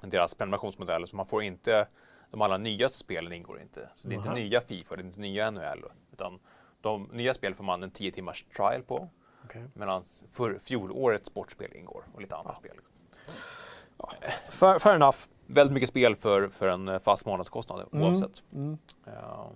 [0.00, 1.06] deras prenumerationsmodell.
[1.08, 1.86] Så man får inte,
[2.30, 3.88] de allra nyaste spelen ingår inte.
[3.94, 5.84] Så det är inte nya Fifa, det är inte nya NHL.
[6.12, 6.38] Utan
[6.80, 9.08] de nya spel får man en 10 timmars trial på.
[9.44, 9.64] Okej.
[9.74, 12.76] Medan för fjolårets sportspel ingår och lite andra spel.
[14.50, 15.16] Fair, fair enough.
[15.46, 18.42] Väldigt mycket spel för, för en fast månadskostnad oavsett.
[18.54, 18.78] Mm.
[19.04, 19.50] Ja.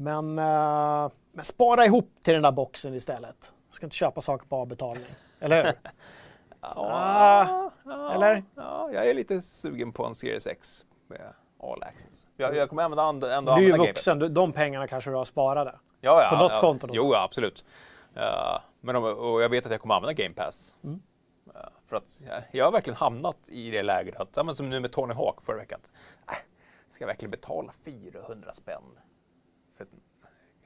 [0.00, 3.52] Men, eh, men spara ihop till den där boxen istället.
[3.68, 5.06] Jag ska inte köpa saker på avbetalning.
[5.40, 5.72] Eller hur?
[6.60, 8.44] Ah, ja, eller?
[8.54, 11.32] Ja, jag är lite sugen på en Series X med
[11.62, 12.28] All Access.
[12.36, 15.10] Jag, jag kommer använda ändå, ändå Du är ju använda vuxen, du- de pengarna kanske
[15.10, 15.78] du har sparade.
[16.00, 17.64] Ja, ja, på något ja, konto Jo, ja, absolut.
[18.14, 20.76] Ja, men om, och jag vet att jag kommer använda Game Pass.
[20.84, 21.02] Mm.
[21.54, 24.70] Ja, för att jag, jag har verkligen hamnat i det läget att, ja, men som
[24.70, 25.80] nu med Tony Hawk förra veckan.
[26.28, 26.34] Äh,
[26.90, 28.82] ska jag verkligen betala 400 spänn?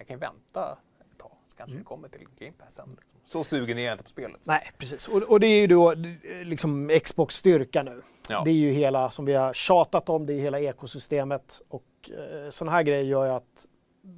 [0.02, 1.78] Jag kan vänta ett tag, så kanske Mm.
[1.82, 2.88] det kommer till Game Pass sen.
[3.00, 3.20] Liksom.
[3.24, 4.40] Så sugen är jag inte på spelet.
[4.44, 5.08] Nej, precis.
[5.08, 5.98] Och, och det är ju då eh,
[6.44, 8.02] liksom Xbox styrka nu.
[8.28, 8.42] Ja.
[8.44, 11.60] Det är ju hela, som vi har tjatat om, det är hela ekosystemet.
[11.68, 13.66] Och eh, sådana här grejer gör ju att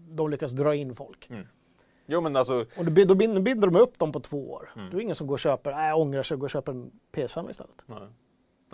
[0.09, 1.31] de lyckas dra in folk.
[2.07, 4.71] Jo, men alltså, Och då, binder, binder de upp dem på två år.
[4.77, 4.87] Mm.
[4.91, 6.73] Då är det ingen som går och köper, nej, ångrar sig och går och köper
[6.73, 7.75] en PS5 istället.
[7.87, 7.99] Nej.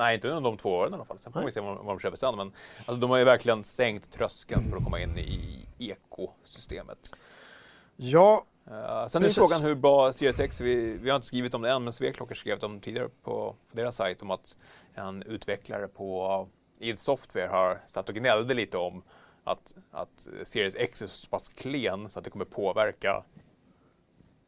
[0.00, 1.18] Nej, inte under de två åren i alla fall.
[1.18, 2.36] Sen får vi se vad, vad de köper sen.
[2.36, 7.12] Men alltså, de har ju verkligen sänkt tröskeln för att komma in i ekosystemet.
[7.96, 9.38] Ja, Uh, sen är Precis.
[9.38, 12.34] frågan hur bra Series X, vi, vi har inte skrivit om det än, men Sveklocker
[12.34, 14.56] skrev om tidigare på, på deras sajt om att
[14.94, 19.02] en utvecklare på id Software har satt och gnällde lite om
[19.44, 23.24] att, att Series X är så pass klen så att det kommer påverka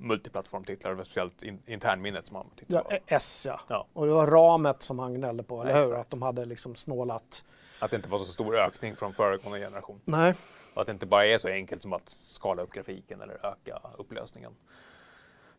[0.02, 2.98] multiplattformtitlar, speciellt in, internminnet som man tittar ja på.
[3.06, 3.60] S ja.
[3.68, 3.86] Ja.
[3.92, 5.82] Och det var ramet som han gnällde på, eller Ja, hur?
[5.84, 6.00] exakt.
[6.00, 7.44] Att de hade liksom snålat.
[7.80, 10.00] Att det inte var så stor ökning från föregående generation.
[10.04, 10.34] Nej.
[10.74, 13.78] Och att det inte bara är så enkelt som att skala upp grafiken eller öka
[13.98, 14.52] upplösningen.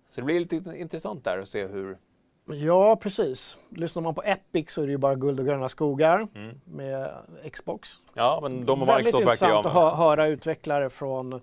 [0.10, 1.98] Så det blir lite intressant där att se hur...
[2.46, 3.58] Ja, precis.
[3.70, 6.62] Lyssnar man på Epic så är det ju bara guld och gröna skogar Mm.
[6.66, 7.12] med
[7.54, 7.90] Xbox.
[8.14, 11.42] Ja, men de och Väldigt Microsoft verkar ju intressant att hö- höra utvecklare från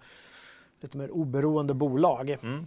[0.80, 2.30] lite mer oberoende bolag.
[2.30, 2.66] Mm.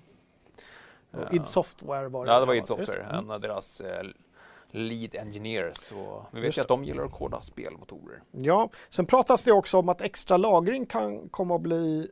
[1.14, 2.32] Och id Software var det.
[2.32, 2.68] Ja, det var id.
[2.68, 4.08] Software, en av deras eh,
[4.72, 5.92] lead engineers.
[5.92, 8.22] Och vi vet Just ju att de gillar att koda spelmotorer.
[8.32, 12.12] Ja, sen pratas det också om att extra lagring kan komma att bli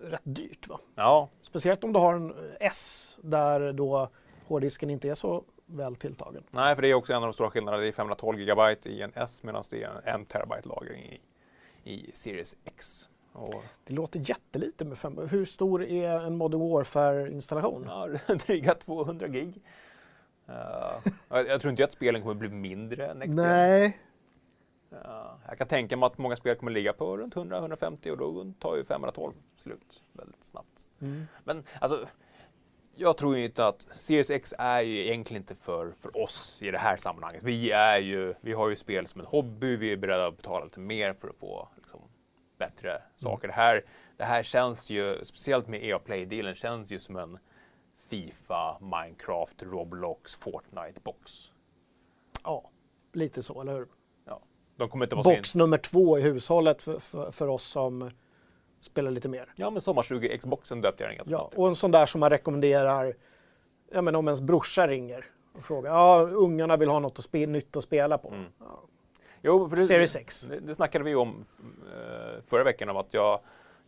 [0.00, 0.68] rätt dyrt.
[0.68, 0.80] Va?
[0.94, 4.08] Ja, Speciellt om du har en S där då
[4.46, 6.42] hårddisken inte är så väl tilltagen.
[6.50, 7.82] nej, för det är också en av de stora skillnaderna.
[7.82, 11.20] Det är 512 gigabyte i en S medan det är en terabyte lagring i,
[11.84, 13.08] i Series X.
[13.36, 15.28] Och, Det låter jättelite med fem.
[15.30, 17.84] Hur stor är en Modern Warfare-installation?
[17.86, 18.08] ja,
[18.46, 19.62] dryga 200 gig.
[20.48, 23.46] Eh, jag, tror inte att spelen kommer bli mindre next gen.
[23.46, 23.98] Nej,
[24.90, 28.52] Ja, jag kan tänka mig att många spel kommer ligga på runt 100-150 och då
[28.58, 30.86] tar ju 512 slut väldigt snabbt.
[31.00, 31.26] Mm.
[31.44, 32.08] Men alltså,
[32.94, 36.70] jag tror ju inte att Series X är ju egentligen inte för, för oss i
[36.70, 37.42] det här sammanhanget.
[37.42, 40.64] Vi, är ju, vi har ju spel som en hobby, vi är beredda att betala
[40.64, 42.00] lite mer för att få liksom,
[42.58, 43.48] bättre saker.
[43.48, 43.84] Det, här,
[44.16, 47.38] det här känns ju, speciellt med EA Play-dealen, känns ju som en
[47.98, 51.50] Fifa, Minecraft, Roblox, Fortnite-box.
[52.44, 52.70] ja,
[53.12, 53.86] lite så, eller hur?
[54.76, 55.38] De kommer inte vara så in...
[55.38, 58.10] Box nummer två i hushållet för, för, för oss som
[58.80, 59.52] spelar lite mer.
[59.56, 62.20] Ja, men Sommar 20 Xboxen döpte jag den ganska Ja, och en sån där som
[62.20, 63.16] man rekommenderar,
[63.92, 67.76] ja, men om ens brorsa ringer och frågar, ja, ungarna vill ha något att nytt
[67.76, 68.28] att spela på.
[68.28, 68.44] Mm.
[68.60, 68.82] Ja.
[69.42, 70.40] Jo, för det, Series X.
[70.42, 71.44] Det, det snackade vi om
[71.92, 73.40] eh, förra veckan om att jag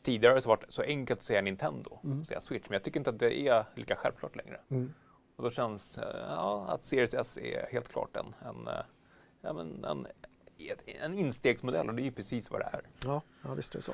[0.03, 2.25] tidigare så varit så enkelt att säga Nintendo, Mm.
[2.25, 4.61] säga Switch, men jag tycker inte att det är lika självklart längre.
[4.71, 4.95] Mm.
[5.37, 9.85] Och då känns eh, ja, att Series S är helt klart en, en, eh, men
[9.85, 10.07] en,
[11.03, 12.81] en instegsmodell och det är ju precis vad det är.
[13.05, 13.93] Ja, ja, visst är det så.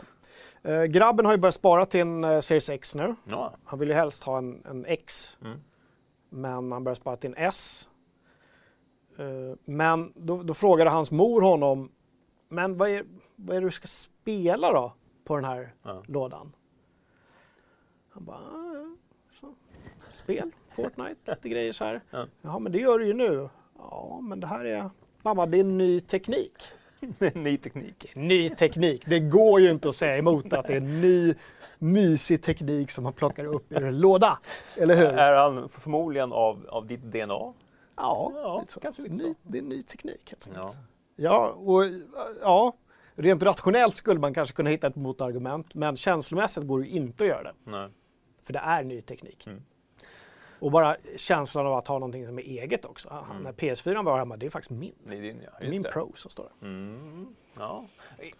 [0.68, 3.14] Eh, grabben har ju börjat spara till en eh, Series X nu.
[3.24, 3.54] Ja.
[3.64, 5.58] Han vill ju helst ha en, en X, Mm.
[6.28, 7.88] men han börjar spara till en S.
[9.18, 11.90] Eh, men då, då frågade hans mor honom,
[12.48, 13.04] men vad är,
[13.36, 14.92] vad är det du ska spela då
[15.24, 16.02] på den här Ja.
[16.06, 16.52] lådan?
[18.10, 18.96] Han bara, "Ah,
[19.40, 19.54] så.
[20.10, 22.00] spel, Fortnite, lite grejer så här.
[22.10, 22.26] Ja.
[22.42, 23.48] Jaha, men det gör du ju nu.
[23.78, 24.90] Ja, men det här är,
[25.22, 26.52] mamma, det är ny teknik.
[27.34, 28.12] Ny teknik.
[28.16, 31.34] Ny teknik, det går ju inte att säga emot att det är ny
[31.78, 34.38] mysig teknik som man plockar upp ur en låda.
[34.76, 35.06] Eller hur?
[35.06, 37.52] Är han förmodligen av, av ditt DNA?
[37.96, 39.34] Ja, Ja, kanske lite ny, så.
[39.42, 40.60] Det är ny teknik helt Ja.
[40.60, 40.78] enkelt.
[41.16, 41.82] Ja, och
[42.40, 42.76] ja,
[43.14, 47.28] rent rationellt skulle man kanske kunna hitta ett motargument, men känslomässigt går det inte att
[47.28, 47.54] göra det.
[47.64, 47.88] Nej.
[48.42, 49.46] För det är ny teknik.
[49.46, 49.62] Mm.
[50.64, 53.24] Och bara känslan av att ha någonting som är eget också.
[53.30, 53.42] Mm.
[53.42, 54.94] När PS4 var hemma, det är faktiskt min.
[55.04, 55.68] Det är din, ja.
[55.68, 55.90] Min det.
[55.90, 56.68] Pro som står där.
[56.68, 57.34] Mm.
[57.58, 57.84] Ja.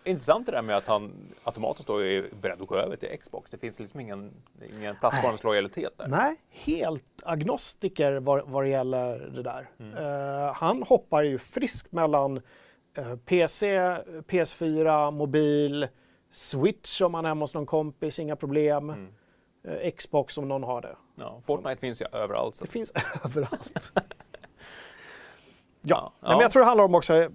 [0.05, 1.13] Intressant det där med att han
[1.45, 3.51] automatiskt då är beredd att gå över till Xbox.
[3.51, 4.33] Det finns liksom ingen,
[4.73, 6.09] ingen plattformslojalitet där.
[6.09, 9.69] Nej, helt agnostiker vad, vad det gäller det där.
[9.79, 9.97] Mm.
[9.97, 12.41] Eh, han hoppar ju friskt mellan
[12.95, 13.79] eh, PC,
[14.29, 15.89] PS4, mobil,
[16.31, 18.91] Switch om han är hemma hos någon kompis, inga problem.
[18.91, 19.13] Mm.
[19.65, 20.97] Eh, Xbox om någon har det.
[21.15, 22.57] Ja, Fortnite finns ju överallt.
[22.57, 22.65] Så.
[22.65, 22.93] Det finns
[23.25, 23.93] överallt.
[25.87, 27.29] Ja, Nej, men jag tror det handlar om också,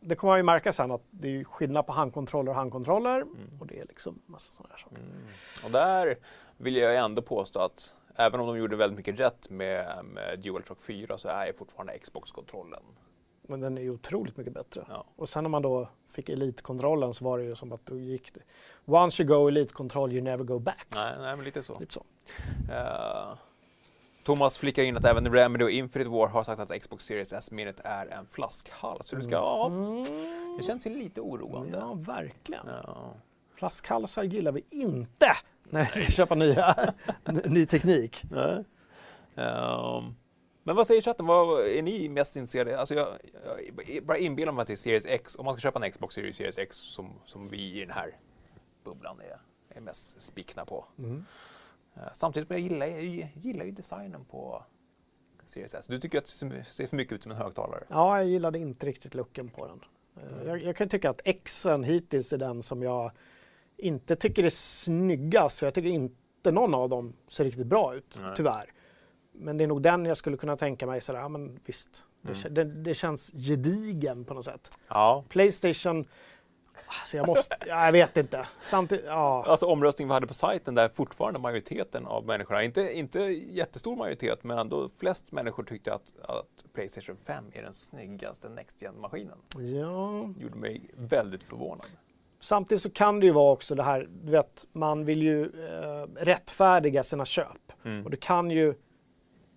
[0.00, 3.20] det kommer man ju märka sen att det är skillnad på handkontroller och handkontroller.
[3.20, 3.36] Mm.
[3.60, 4.96] Och det är liksom massa sådana här saker.
[4.96, 5.26] Mm.
[5.64, 6.16] Och där
[6.56, 10.82] vill jag ändå påstå att även om de gjorde väldigt mycket rätt med, med DualShock
[10.82, 12.82] 4 så är ju fortfarande Xbox-kontrollen.
[13.48, 14.84] Men den är ju otroligt mycket bättre.
[14.88, 15.04] Ja.
[15.16, 18.34] Och sen när man då fick elitkontrollen så var det ju som att då gick
[18.34, 18.40] det.
[18.92, 20.86] Once you go elite control you never go back.
[20.94, 21.78] Nej, nej, men lite så.
[21.78, 22.04] Lite så.
[22.72, 23.34] Eh,
[24.24, 27.80] Thomas flickar in att även Remedy och Infinite War har sagt att Xbox Series S-minnet
[27.84, 29.06] är en flaskhals.
[29.06, 30.04] Så du ska, ja, Mm.
[30.58, 31.78] det känns ju lite oroande.
[31.78, 32.66] Ja, verkligen.
[32.66, 33.12] Ja.
[33.54, 36.92] Flaskhalsar gillar vi inte när vi ska köpa nya,
[37.44, 38.22] ny teknik.
[38.30, 38.64] Nej.
[40.62, 41.26] Men vad säger chatten?
[41.26, 43.08] Vad är ni mest intresserade alltså jag,
[43.88, 45.36] jag bara inbillar mig att det är Series X.
[45.38, 48.16] Om man ska köpa en Xbox Series, Series X som, som vi i den här
[48.84, 49.40] bubblan är,
[49.76, 50.84] är mest spikna på.
[50.98, 51.24] Mm.
[51.96, 54.64] Eh, samtidigt men jag gillar, jag gillar ju designen på
[55.44, 55.86] Series S.
[55.86, 57.84] Du tycker att det ser- ser för mycket ut som en högtalare?
[57.88, 59.80] Ja, jag gillade inte riktigt looken på den.
[60.16, 63.10] Eh, Jag, jag kan tycka att Xen hittills är den som jag
[63.76, 65.58] inte tycker är snyggast.
[65.58, 68.32] För jag tycker inte någon av dem ser riktigt bra ut, Nej.
[68.36, 68.72] tyvärr.
[69.32, 72.04] Men det är nog den jag skulle kunna tänka mig sådär, ja men visst.
[72.22, 72.34] Det, Mm.
[72.40, 74.78] kä- det, det känns gedigen på något sätt.
[74.88, 75.24] Ja.
[75.28, 76.04] Playstation,
[76.86, 78.46] alltså jag måste, ja, jag vet inte.
[78.62, 79.44] Samtidigt, ja.
[79.46, 83.18] Alltså omröstningen vi hade på sajten där fortfarande majoriteten av människorna, inte, inte
[83.50, 88.82] jättestor majoritet, men ändå flest människor tyckte att, att Playstation 5 är den snyggaste Next
[88.82, 89.38] Gen-maskinen.
[89.54, 90.28] ja.
[90.38, 91.86] gjorde mig väldigt förvånad.
[92.40, 96.06] Samtidigt så kan det ju vara också det här, du vet, man vill ju eh,
[96.16, 97.72] rättfärdiga sina köp.
[97.84, 98.04] Mm.
[98.04, 98.74] Och det kan ju,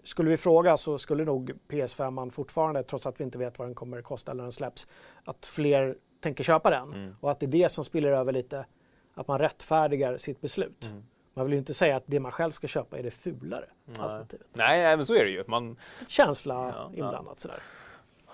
[0.06, 3.68] skulle vi fråga så skulle nog PS5 man fortfarande, trots att vi inte vet vad
[3.68, 4.88] den kommer kosta eller den släpps,
[5.24, 6.94] att fler tänker köpa den.
[6.94, 7.16] Mm.
[7.22, 8.66] Och att det är det som spiller över lite,
[9.14, 10.86] att man rättfärdigar sitt beslut.
[10.86, 11.04] Mm.
[11.34, 14.00] Man vill ju inte säga att det man själv ska köpa är det fulare Nej.
[14.00, 14.48] alternativet.
[14.54, 15.44] Nej, men så är det ju.
[15.48, 16.90] Man, känsla Ja, ja.
[16.92, 17.60] inblandat sådär.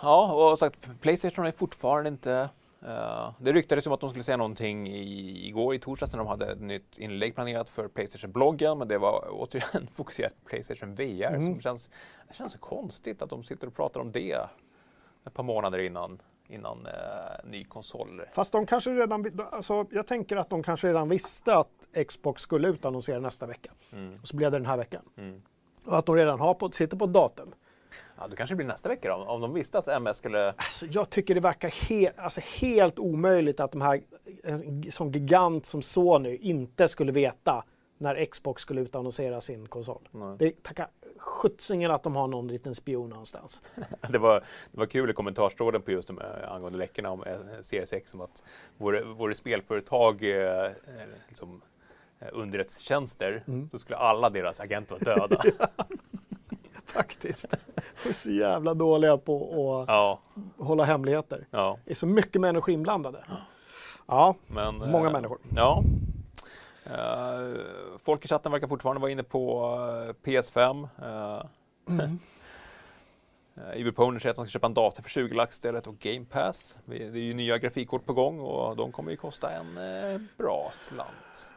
[0.02, 2.50] ja, och sagt, Playstation är fortfarande inte...
[2.88, 6.28] eh, det ryktades om att de skulle säga någonting i, igår i torsdags när de
[6.28, 11.28] hade ett nytt inlägg planerat för Playstation-bloggen, men det var återigen fokuserat på Playstation VR.
[11.28, 11.44] Mm.
[11.44, 11.90] Som känns,
[12.28, 14.38] det känns så konstigt att de sitter och pratar om det
[15.26, 18.22] ett par månader innan, innan eh, ny konsol.
[18.34, 22.68] Fast de kanske redan, alltså jag tänker att de kanske redan visste att Xbox skulle
[22.68, 23.72] utannonsera nästa vecka.
[23.92, 24.20] Mm.
[24.22, 25.04] Och så blev det den här veckan.
[25.18, 25.42] Mm.
[25.86, 27.54] Och att de redan har på, sitter på ett datum.
[28.18, 30.48] Ja, det kanske blir nästa vecka då, om de visste att MS skulle...
[30.48, 34.02] Alltså, jag tycker det verkar he alltså, helt omöjligt att de här,
[34.44, 37.64] en sån gigant som Sony inte skulle veta
[37.98, 40.10] när Xbox skulle utannonsera sin konsol.
[40.12, 40.36] Nej.
[40.40, 43.62] Det tackar skjutsingen att de har någon liten spion någonstans.
[44.10, 44.40] Det var,
[44.72, 48.14] det var kul i kommentarstråden på just de, eh, angående läckorna om eh, Series X
[48.14, 48.44] om att
[48.78, 50.72] våra, våra spelföretag eh, eh,
[51.28, 51.62] liksom,
[52.32, 53.70] underrättelsetjänster, Mm.
[53.72, 55.44] då skulle alla deras agenter vara döda.
[56.94, 57.46] Faktiskt.
[58.04, 60.20] De är så jävla dåliga på ja,
[60.60, 61.48] att hålla hemligheter.
[61.52, 63.26] ja, Det är så mycket människor inblandade.
[64.08, 64.78] Ja, men...
[64.78, 65.38] Många eh, människor.
[65.56, 65.84] Ja.
[66.86, 67.62] Eh,
[68.04, 69.76] folk i chatten verkar fortfarande vara inne på
[70.08, 70.88] eh, PS5.
[71.04, 71.46] Uh,
[71.88, 72.20] Mm.
[73.58, 76.26] Uh, Iberpony säger att han ska köpa en dator för 20 lax istället och Game
[76.26, 76.80] Pass.
[76.86, 80.70] Det är ju nya grafikkort på gång och de kommer ju kosta en eh, bra
[80.74, 81.52] slant.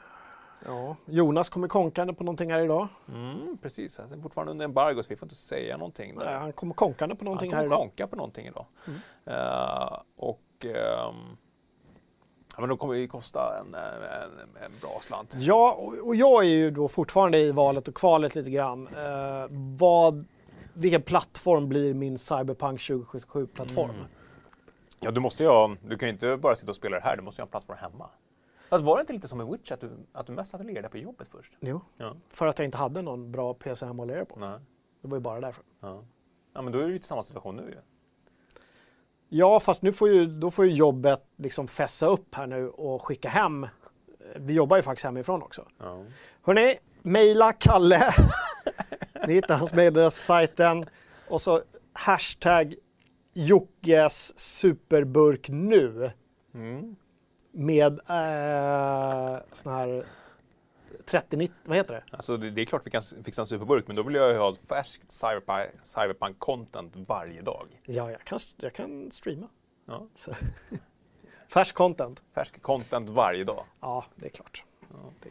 [0.67, 0.97] Ja.
[1.07, 2.89] Jonas kommer konkande på någonting här idag.
[3.09, 6.19] Mm, precis, det är fortfarande under embargo så vi får inte säga någonting.
[6.19, 6.25] Där.
[6.25, 7.89] Nej, han kommer konkande på någonting han här kommer idag.
[7.89, 8.67] konka på någonting idag.
[8.87, 9.01] Mm.
[9.25, 11.37] Eh, och ehm,
[12.55, 15.35] ja, men de kommer ju kosta en, en, en bra slant.
[15.39, 18.87] Ja, och och jag är ju då fortfarande i valet och kvalet lite grann.
[18.87, 19.47] Eh,
[19.79, 20.25] vad,
[20.75, 23.91] vilken plattform blir min Cyberpunk 2077-plattform?
[23.91, 24.05] Mm.
[25.01, 27.17] Ja, du måste ju ha, du kan ju inte bara sitta och spela det här,
[27.17, 28.09] du måste ju ha en plattform hemma.
[28.75, 30.91] Fast var det inte lite som med Witch att du, att du mest hade legat
[30.91, 31.53] på jobbet först?
[31.61, 32.17] Jo, Ja.
[32.31, 34.39] för att jag inte hade någon bra PC hemma att lira på.
[34.41, 34.59] Nej.
[35.03, 35.65] Det var ju bara därför.
[35.81, 36.05] Ja.
[36.53, 37.79] ja, men då är det ju samma situation nu ju.
[39.29, 43.03] Ja, fast nu får ju, då får ju jobbet liksom fässa upp här nu och
[43.07, 43.67] skicka hem.
[44.37, 45.67] Vi jobbar ju faktiskt hemifrån också.
[45.79, 46.05] Ja.
[46.43, 48.15] Hörrni, mejla Kalle.
[49.27, 50.87] Ni hittar hans mejladress på sajten.
[51.29, 52.75] Och så hashtag
[53.33, 56.11] Jockes superburk nu.
[56.55, 56.97] Mm.
[57.55, 60.07] Med eh, såna här
[61.07, 62.17] 3090, vad heter det?
[62.17, 64.57] Alltså det, det är klart vi kan fixa en superburk, men då vill jag ha
[64.69, 67.81] färskt cyberpunk, cyberpunk content varje dag.
[67.85, 69.49] Ja, jag kan, jag kan streama.
[69.87, 70.07] Ja.
[71.49, 72.23] Färsk content.
[72.35, 73.65] Färsk content varje dag.
[73.81, 74.65] Ja, det är klart.
[75.23, 75.31] Det,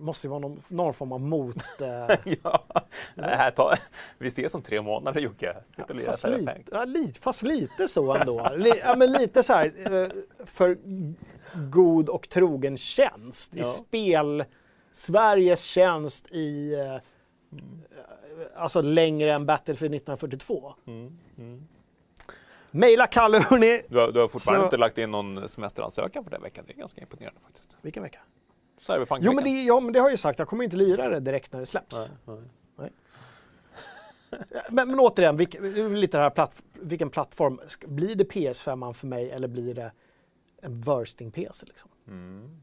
[0.00, 1.56] måste ju vara någon, någon form av mot...
[1.80, 2.64] Eh, ja.
[3.16, 3.78] Här tar,
[4.18, 5.56] vi ses om tre månader Jocke.
[5.76, 8.50] Sitt och lira fast, lite, ja, lite, fast lite så ändå.
[8.82, 10.08] Ja, men lite så här eh,
[10.44, 10.78] för
[11.70, 13.54] god och trogen tjänst.
[13.54, 13.64] I Ja.
[13.64, 14.44] spel,
[14.92, 16.74] Sveriges tjänst i...
[16.74, 16.96] Eh,
[18.56, 20.74] alltså längre än Battlefield 1942.
[20.86, 21.68] Mm, mm.
[22.70, 23.82] Maila Kalle hörni!
[23.88, 26.64] Du, har, du har fortfarande Så- inte lagt in någon semesteransökan för den veckan.
[26.66, 27.76] Det är ganska imponerande faktiskt.
[27.82, 28.18] Vilken vecka?
[28.78, 31.08] Cyberpunk Jo men, det, ja men det har jag ju sagt, jag kommer inte lira
[31.08, 31.96] det direkt när det släpps.
[32.24, 32.36] Nej,
[32.76, 32.92] nej.
[34.70, 35.56] Men, men återigen, vilk,
[35.90, 37.60] lite det här platt, vilken plattform.
[37.86, 39.92] Blir det PS5 för mig eller blir det
[40.62, 41.66] en worsting-PC?
[41.66, 41.90] Liksom?
[42.08, 42.60] Mm.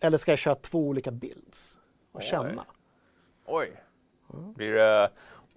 [0.00, 1.78] Eller ska jag köra två olika builds
[2.12, 2.26] och Oj.
[2.26, 2.64] känna?
[3.46, 3.72] Oj.
[4.32, 5.10] Blir det,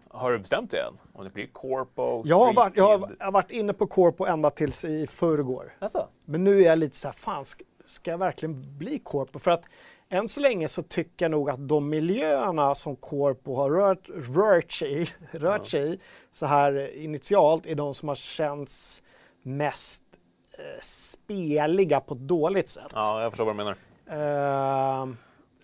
[0.10, 0.94] har du bestämt det än?
[1.14, 4.26] Om det blir Corpo, Jag har, varit, jag, har, jag har varit inne på Corpo
[4.26, 5.74] ända tills i förrgår.
[5.80, 6.08] Alltså?
[6.26, 9.40] Men nu är jag lite så här, fan ska, ska verkligen bli Corpo?
[9.40, 9.64] För att
[10.10, 14.72] än så länge så tycker jag nog att de miljöerna som Corpo har rört, rört,
[14.72, 16.00] sig, i- rört sig i
[16.32, 19.04] så här initialt är de som har känts
[19.42, 20.04] mest
[20.58, 22.92] eh, speliga på ett dåligt sätt.
[22.94, 23.76] Ja, jag förstår vad du menar.
[25.02, 25.08] Eh,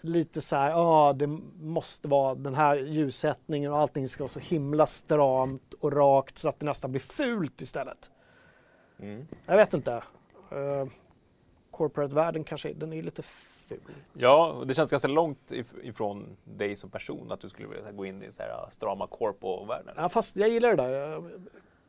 [0.01, 1.27] lite så här, ja det
[1.61, 6.49] måste vara den här ljussättningen och allting ska vara så himla stramt och rakt så
[6.49, 8.09] att det nästan blir fult istället.
[8.99, 9.27] Mm.
[9.45, 10.03] Jag vet inte.
[10.51, 10.85] Uh,
[11.79, 13.79] Corporate-världen kanske, den är lite ful.
[14.13, 17.91] Ja, och det känns ganska långt if- ifrån dig som person att du skulle vilja
[17.91, 19.93] gå in i så här uh, strama Corpo-världen.
[19.97, 20.89] Ja, fast jag gillar det där.
[20.89, 21.31] Jag,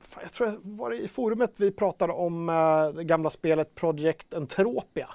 [0.00, 4.34] fan, jag tror jag var i forumet vi pratade om eh, det gamla spelet Project
[4.34, 5.08] Entropia.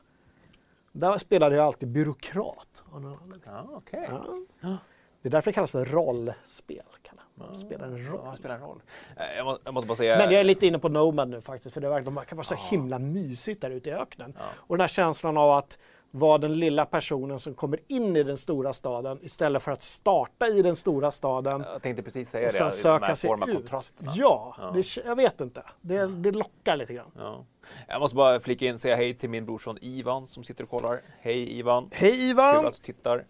[0.91, 2.83] Där spelade jag alltid byråkrat.
[2.91, 4.47] någon anledning.
[4.61, 4.77] Ja.
[5.21, 6.83] Det är därför det kallas för rollspel.
[7.01, 7.21] Kalle.
[7.35, 8.31] Man spelar en Ja, roll.
[8.31, 8.81] det spelar en roll.
[9.17, 10.17] Eh, Jag må- jag måste bara säga...
[10.17, 12.55] Men jag är lite inne på Nomad nu faktiskt, för det verkar, de vara så
[12.55, 14.33] himla mysigt där ute i öknen.
[14.37, 14.43] Ja.
[14.57, 15.77] Och den här känslan av att
[16.11, 20.47] vara den lilla personen som kommer in i den stora staden istället för att starta
[20.47, 23.15] i den stora staden Jag tänkte precis säga och det, sen liksom de här söka
[23.15, 23.71] sig forma ut.
[24.15, 24.71] Ja, Ja.
[24.73, 25.63] Det, jag vet inte.
[25.81, 27.11] Det, det lockar lite grann.
[27.17, 27.45] Ja.
[27.87, 30.99] Jag måste bara flika in säga hej till min brorson Ivan som sitter och kollar.
[31.19, 31.89] Hej Ivan!
[31.93, 32.65] Hej Kul Ivan!
[32.65, 33.25] att du tittar.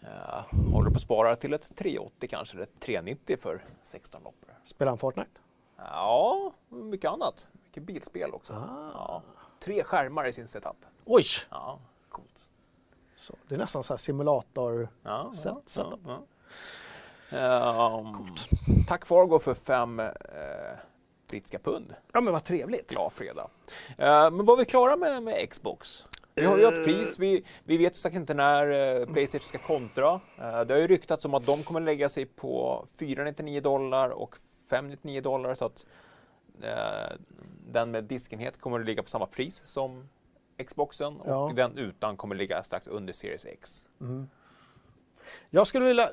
[0.00, 4.54] Ja, håller på att spara till ett 380 kanske, eller ett 390 för 16 loppor.
[4.64, 5.30] Spelar han Fortnite?
[5.76, 7.48] Ja, mycket annat.
[7.64, 8.52] Mycket bilspel också.
[8.52, 8.90] Ah.
[8.94, 9.22] Ja.
[9.60, 10.76] Tre skärmar i sin setup.
[11.04, 11.24] Oj!
[11.50, 12.48] Ja, coolt.
[13.16, 14.88] Så, det är nästan så här simulator.
[15.02, 16.00] Ja, Set- ja, setup.
[16.06, 16.22] ja,
[17.30, 17.98] ja.
[18.00, 18.34] Um,
[18.88, 20.08] tack Fargo för fem eh,
[21.30, 21.94] brittiska pund.
[22.12, 22.90] Ja men vad trevligt.
[22.90, 23.48] Glad fredag.
[23.98, 26.06] Eh, men var vi klara med, med Xbox?
[26.40, 30.20] Vi har ju ett pris, vi, vi vet säkert inte när eh, Playstation ska kontra.
[30.38, 34.36] Eh, det har ju ryktats om att de kommer lägga sig på 499 dollar och
[34.70, 35.86] 599 dollar så att
[36.62, 37.16] eh,
[37.70, 40.08] den med diskenhet kommer att ligga på samma pris som
[40.66, 41.52] Xboxen och Ja.
[41.56, 43.86] den utan kommer ligga strax under Series X.
[45.50, 46.10] Jag skulle vilja,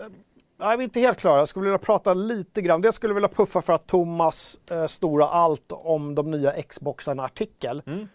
[0.58, 2.82] nej vi är inte helt klara, jag skulle vilja prata lite grann.
[2.82, 8.08] Det skulle vilja puffa för att Thomas eh, stora allt om de nya Xboxarna-artikel Mm.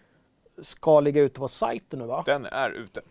[0.61, 2.23] Ska ligga ute på sajten nu va?
[2.25, 3.01] Den är ute.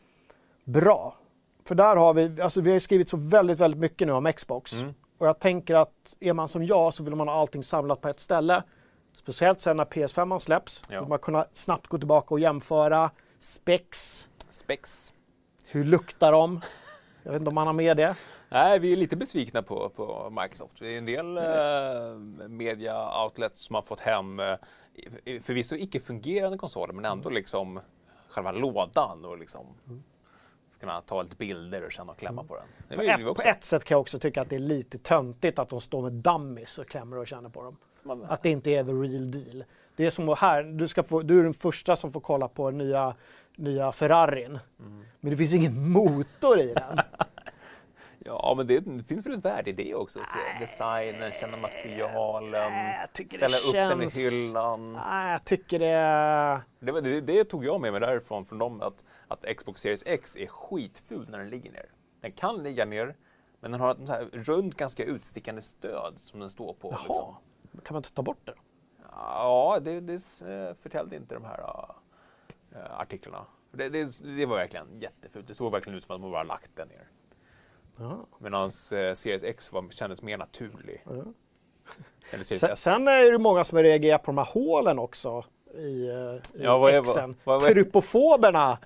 [0.65, 1.17] Bra.
[1.65, 4.83] För där har vi, alltså vi har skrivit så väldigt, väldigt mycket nu om Xbox.
[4.83, 4.95] Mm.
[5.19, 8.09] Och jag tänker att är man som jag så vill man ha allting samlat på
[8.09, 8.63] ett ställe.
[9.15, 10.83] Speciellt sen när PS5 släpps.
[10.89, 11.01] Ja.
[11.01, 14.29] Vill man kunna snabbt gå tillbaka och jämföra specs.
[14.51, 15.13] Spex.
[15.67, 16.61] Hur luktar de?
[17.23, 18.17] Jag vet inte om man har med det.
[18.49, 20.79] Nej, vi är lite besvikna på, på Microsoft.
[20.79, 24.55] Det är en del eh, media outlets som har fått hem eh,
[25.43, 27.81] förvisso icke-fungerande konsoler men ändå liksom
[28.29, 29.67] själva lådan och liksom
[30.81, 32.99] kunna ta lite bilder och känna och klämma på den.
[32.99, 35.69] På ett, på ett sätt kan jag också tycka att det är lite töntigt att
[35.69, 37.77] de står med dummies och klämmer och känner på dem.
[38.03, 39.65] Man, Att det inte är the real deal.
[39.97, 42.71] Det är som här, du, ska få, du är den första som får kolla på
[42.71, 43.15] nya,
[43.57, 44.59] nya Ferrarin.
[44.79, 45.05] Mm.
[45.21, 46.99] Men det finns ingen motor i den.
[48.25, 50.19] ja, men det, det finns väl ett värde i det också.
[50.19, 54.93] Se designen, känna materialen, Nej, ställa upp den i känns- hyllan.
[54.93, 56.63] Nej, jag tycker det.
[56.93, 60.37] Det, det, det tog jag med mig därifrån från dem att, att Xbox Series X
[60.37, 61.87] är skitful när den ligger ner.
[62.21, 63.17] Den kan ligga ner,
[63.61, 66.89] men den har ett här runt, ganska utstickande stöd som den står på.
[66.91, 67.35] Jaha, Liksom.
[67.85, 68.55] kan man inte ta bort det?
[69.17, 71.61] Ja, det, det eh, förtällde inte de här
[72.75, 73.47] äh, artiklarna.
[73.73, 75.49] Det, det, det var verkligen jättefult.
[75.49, 77.09] Det såg verkligen ut som att man bara lagt den ner.
[77.99, 78.27] Ja.
[78.39, 78.69] Medan eh,
[79.15, 81.03] Series X var, kändes mer naturlig.
[81.05, 81.13] Ja.
[82.31, 82.81] Eller Series Sen, S.
[82.83, 85.45] sen är det många som reagerar på de här hålen också.
[85.75, 87.37] i, eh, i Ja, vad är- Exen.
[87.45, 88.79] vad- vad är- Trypofoberna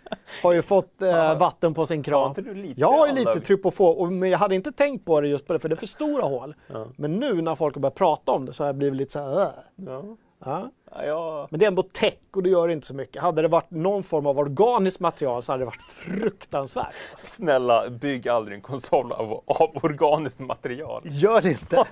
[0.43, 2.75] har ju fått eh, vatten på sin Har kran.
[2.77, 5.53] Jag har ju lite trypofob, och- men jag hade inte tänkt på det just på
[5.53, 6.55] det, för det är för stora hål.
[6.73, 6.87] Ja.
[6.97, 9.19] Men nu när folk har börjat prata om det så har jag blivit lite så
[9.21, 9.51] här, äh.
[9.77, 10.03] Ja.
[10.39, 10.71] Ja.
[11.05, 11.49] Ja.
[11.51, 13.23] Men det är ändå tech och det gör inte så mycket.
[13.23, 16.87] Hade det varit någon form av organiskt material så hade det varit fruktansvärt.
[17.11, 17.27] Alltså.
[17.27, 21.03] Snälla, bygg aldrig en konsol av, av organiskt material.
[21.05, 21.85] Gör det inte.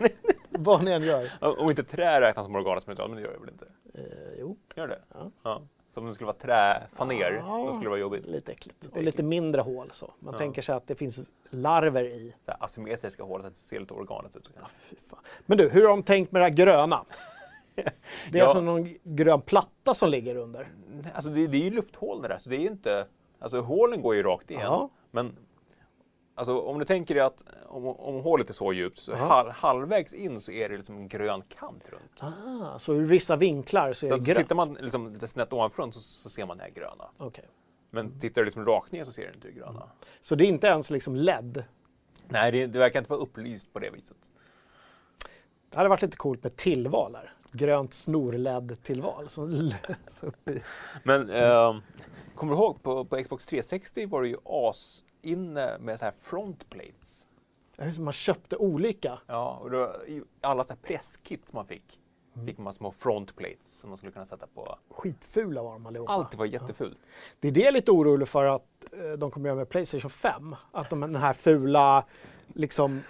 [0.51, 1.30] Vad ni än gör.
[1.40, 3.66] Om inte trä räknas som organiskt material, men det gör det väl inte?
[3.95, 4.99] Eh, jo, Gör det?
[5.14, 5.30] Ja.
[5.42, 5.62] ja.
[5.95, 7.64] Så om det skulle vara träfaner, Ja.
[7.66, 8.26] då skulle det vara jobbigt.
[8.28, 8.78] lite äckligt.
[8.80, 9.05] Och äckligt.
[9.05, 10.12] lite mindre hål så.
[10.18, 10.38] Man Ja.
[10.38, 11.20] tänker sig att det finns
[11.51, 12.34] larver i.
[12.47, 14.51] Så asymmetriska hål så att det ser lite organiskt ut.
[14.61, 15.18] Ja, fy fan.
[15.47, 17.05] Men du, hur har de tänkt med det här gröna?
[18.30, 18.44] Det är Ja.
[18.44, 20.68] alltså någon grön platta som ligger under.
[21.14, 23.06] Alltså det, det är ju lufthål det där, så det är ju inte...
[23.38, 24.62] Alltså hålen går ju rakt igen.
[24.62, 24.90] Ja.
[25.10, 25.36] Men
[26.34, 30.12] alltså, om du tänker dig att om, om hålet är så djupt, så halv, halvvägs
[30.14, 32.22] in så är det liksom en grön kant runt.
[32.34, 34.38] Ah, så ur vissa vinklar så är Så det grönt?
[34.38, 37.04] tittar man liksom lite snett ovanifrån så, så ser man det här gröna.
[37.18, 37.44] Okej.
[37.90, 39.88] Men tittar du liksom rakt ner så ser du inte det gröna.
[40.20, 41.64] Så det är inte ens liksom LED?
[42.28, 44.16] Nej, det, det verkar inte vara upplyst på det viset.
[45.70, 47.34] Det hade varit lite coolt med tillval där.
[47.55, 49.28] Grönt snor-LED-tillval.
[49.28, 50.62] som lös upp i-
[51.02, 51.76] Men eh,
[52.34, 56.14] kommer du ihåg på, på Xbox 360 var det ju as inne med så här
[56.22, 57.26] frontplates.
[57.98, 59.18] Man köpte olika.
[59.26, 59.92] Ja, och då,
[60.40, 62.00] alla så här presskit man fick,
[62.46, 64.78] fick man små frontplates som man skulle kunna sätta på.
[64.90, 66.12] Skitfula var de allihopa.
[66.12, 66.98] Allt var jättefult.
[67.40, 70.11] Det är det jag är lite orolig för att eh, de kommer göra med Playstation
[70.11, 70.57] 5.
[70.72, 72.05] Att de, den här fula,
[72.55, 73.00] liksom,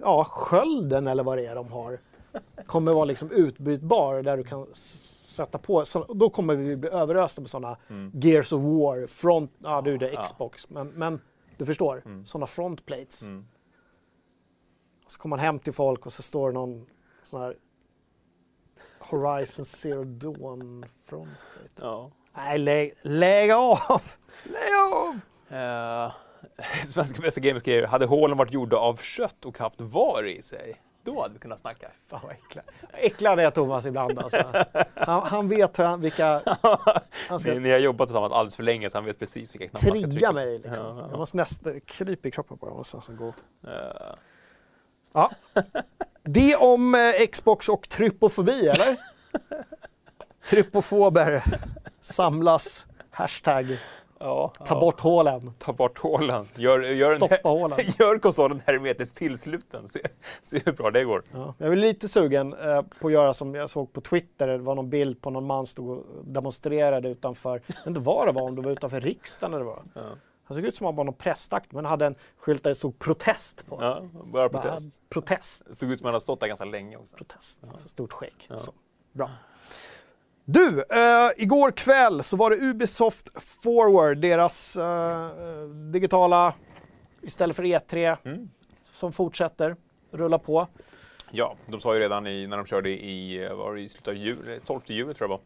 [0.00, 1.98] ja, skölden eller vad det är de har,
[2.66, 5.84] kommer vara liksom utbytbar där du kan sätta på.
[5.84, 8.10] Så, då kommer vi bli överösta med sådana Mm.
[8.14, 10.24] Gears of War, front, ja du det är.
[10.24, 11.20] Xbox, men, men
[11.56, 12.24] du förstår, Mm.
[12.24, 13.22] sådana frontplates.
[13.22, 13.46] Mm.
[15.06, 16.86] Så kommer man hem till folk och så står någon
[17.22, 17.56] sån här
[18.98, 21.70] Horizon Zero Dawn frontplate.
[21.80, 22.10] Ja.
[22.36, 24.00] Nej, lägg, lägg av!
[24.44, 25.20] Lägg av!
[25.58, 26.12] Uh,
[26.86, 30.76] Svenska bästa Gamer skriver, hade hålen varit gjorda av kött och haft var i sig,
[31.04, 31.90] då hade vi kunnat snacka.
[32.06, 32.64] Fan vad äcklad.
[32.92, 34.64] Äcklad är Thomas ibland alltså.
[34.94, 36.42] Han, han vet hur han, vilka...
[37.28, 39.68] Han Ni, ska ni har jobbat tillsammans alldeles för länge så han vet precis vilka
[39.68, 40.32] knappar han ska trigga trycka.
[40.32, 40.86] mig liksom.
[40.86, 41.06] Ja, ja.
[41.10, 43.28] Jag måste nästan krypa i kroppen på nästan gå.
[43.70, 44.14] Eh,
[45.14, 45.30] Ja.
[46.22, 48.96] Det om eh, Xbox och trypofobi, eller?
[50.50, 51.44] Trypofober
[52.00, 52.86] samlas.
[53.10, 53.78] Hashtag
[54.24, 54.80] ja, ta ja.
[54.80, 55.52] bort hålen.
[55.58, 56.48] Ta bort hålen.
[56.54, 57.78] Gör, gör, Stoppa en, hålen.
[57.98, 59.88] gör konsolen hermetiskt tillsluten.
[59.88, 60.00] Se,
[60.42, 61.22] se hur bra det går.
[61.32, 61.54] Ja.
[61.58, 64.48] Jag är lite sugen eh, på att göra som jag såg på Twitter.
[64.48, 68.28] Det var någon bild på någon man stod och demonstrerade utanför, jag vet inte vad
[68.28, 69.88] det var, om det var utanför riksdagen eller vad.
[69.94, 70.02] Ja.
[70.46, 72.74] Han såg ut som att han var någon pressakt men hade en skylt där det
[72.74, 73.78] stod protest på.
[73.80, 75.02] Ja, bara Bara, protest.
[75.08, 75.62] protest.
[75.66, 77.16] Det såg ut som att han hade stått där ganska länge också.
[77.16, 77.58] protest.
[77.74, 78.46] Så stort skägg.
[78.48, 78.56] Ja.
[78.56, 78.72] Så.
[79.12, 79.30] Bra.
[80.44, 85.30] Du, eh, igår kväll så var det Ubisoft Forward, deras eh,
[85.92, 86.54] digitala,
[87.22, 88.50] istället för E3, Mm.
[88.92, 89.76] som fortsätter
[90.10, 90.68] rulla på.
[91.30, 94.08] Ja, de sa ju redan i, när de körde i, eh, var det i slutet
[94.08, 95.40] av juli, 12 juli tror jag var,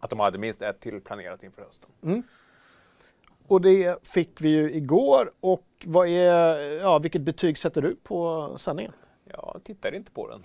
[0.00, 2.22] att de hade minst ett till planerat inför hösten.
[3.48, 8.52] Och det fick vi ju igår och vad är, ja, vilket betyg sätter du på
[8.58, 8.92] sändningen?
[9.24, 10.44] Jag tittar inte på den.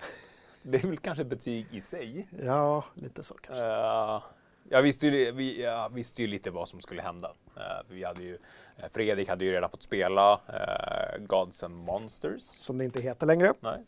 [0.72, 2.28] Det är väl kanske betyg i sig.
[2.46, 3.64] Ja, lite så kanske.
[3.66, 4.24] Uh,
[4.70, 7.34] jag, visste ju, vi, jag visste ju lite vad som skulle hända.
[7.58, 8.38] Eh, vi hade ju,
[8.78, 12.42] eh, Fredrik hade ju redan fått spela uh, Gods and Monsters.
[12.42, 13.54] Som det inte heter längre.
[13.60, 13.86] Nej,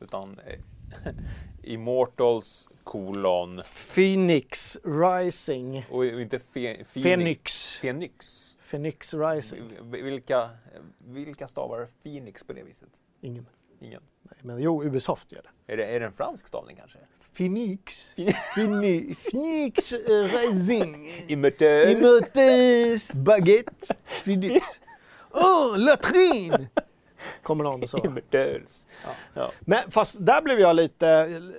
[0.00, 0.58] utan eh,
[1.62, 3.60] Immortals kolon
[3.94, 5.86] Phoenix Rising.
[5.90, 7.78] och inte fe, Phoenix.
[7.80, 8.42] Phoenix.
[8.70, 9.72] Phoenix Rising.
[9.82, 10.50] Vi- Vilka,
[10.98, 12.88] vilka stavar Phoenix på det viset?
[13.20, 13.46] Ingen.
[13.80, 14.02] Ingen.
[14.22, 15.72] Nej, men jo, Ubisoft gör det.
[15.72, 16.98] Är det, är det en fransk stavning kanske?
[17.36, 18.14] Phoenix.
[18.54, 21.24] Phoenix, Phoenix Rising.
[21.28, 21.88] Immortals.
[21.90, 23.94] Immortals baguette.
[24.24, 24.66] Phoenix.
[25.30, 26.68] Oh, latrin!
[27.42, 27.98] Kommer någon så.
[28.04, 28.86] Immortals.
[29.04, 29.10] Ja.
[29.34, 29.50] Ja.
[29.60, 31.08] Men fast där blev jag lite,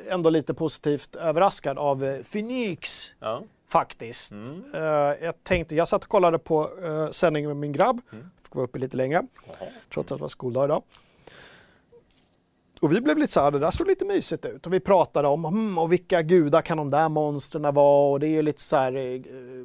[0.09, 3.43] ändå lite positivt överraskad av eh, Phoenix Ja.
[3.69, 4.31] faktiskt.
[4.31, 4.63] Mm.
[4.73, 4.81] Eh,
[5.25, 8.01] jag tänkte, jag satt och kollade på uh, sändningen med min grabb.
[8.11, 8.29] Mm.
[8.43, 9.69] Fick vara uppe lite längre, Jaha.
[9.93, 10.83] trots att det var skoldag idag.
[12.81, 14.65] Och vi blev lite så här, det där såg lite mysigt ut.
[14.67, 18.11] Och vi pratade om, hmm, och vilka gudar kan de där monstren vara?
[18.11, 19.21] Och det är ju lite så här eh,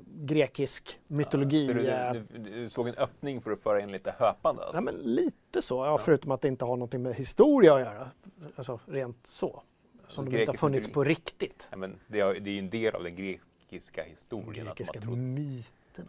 [0.06, 1.66] grekisk mytologi.
[1.66, 4.62] Så du, eh, du, du, du såg en öppning för att föra in lite höpande?
[4.62, 4.76] Alltså.
[4.76, 5.86] Ja, men lite så.
[5.86, 8.10] Ja, Förutom att det inte har någonting med historia att göra.
[8.56, 9.62] Alltså rent så.
[10.08, 10.94] Som de inte har funnits mytologi.
[10.94, 11.68] på riktigt.
[11.70, 14.68] Ja, men det, är, det är ju en del av den grekiska historien.
[14.68, 16.08] att Grekiska trodde, myterna.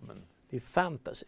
[0.00, 1.26] men, Det är fantasy.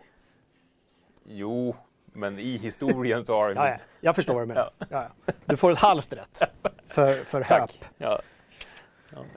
[1.24, 1.76] jo,
[2.12, 3.76] men i historien så har Ja, ja.
[4.00, 4.70] Jag förstår vad du menar.
[4.78, 4.86] Ja.
[4.90, 5.32] Ja.
[5.46, 6.42] Du får ett halvt rätt
[6.86, 7.70] för, för höp.
[7.98, 8.20] Ja.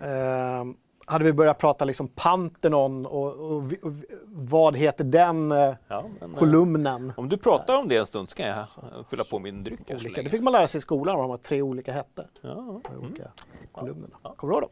[0.01, 0.63] Eh,
[1.05, 3.79] hade vi börjat prata liksom Pantheon och, och, och vi-
[4.25, 7.13] vad heter den eh, Ja, men, eh, kolumnen?
[7.17, 8.65] Om du pratar om det en stund så kan jag eh,
[9.09, 9.79] fylla på min dryck.
[9.91, 10.21] Olika.
[10.21, 12.27] Det fick man lära sig i skolan vad de här tre olika hette.
[12.41, 12.99] Ja, De mm.
[13.05, 13.23] olika
[13.71, 14.15] kolumnerna.
[14.23, 14.33] Ja.
[14.37, 14.71] Kommer du ihåg dem?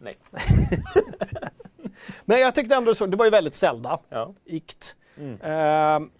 [0.00, 0.14] Nej.
[2.24, 4.32] Men jag tyckte ändå så, det var ju väldigt Zelda, Ja.
[4.44, 4.96] ikt.
[5.18, 5.38] Mm.
[5.42, 6.10] Ehm,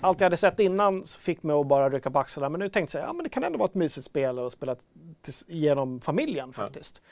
[0.00, 2.48] allt jag hade sett innan så fick mig att bara rycka på axlarna.
[2.48, 4.76] Men nu tänkte jag, ja men det kan ändå vara ett mysigt spel och spela
[5.46, 7.02] genom familjen faktiskt.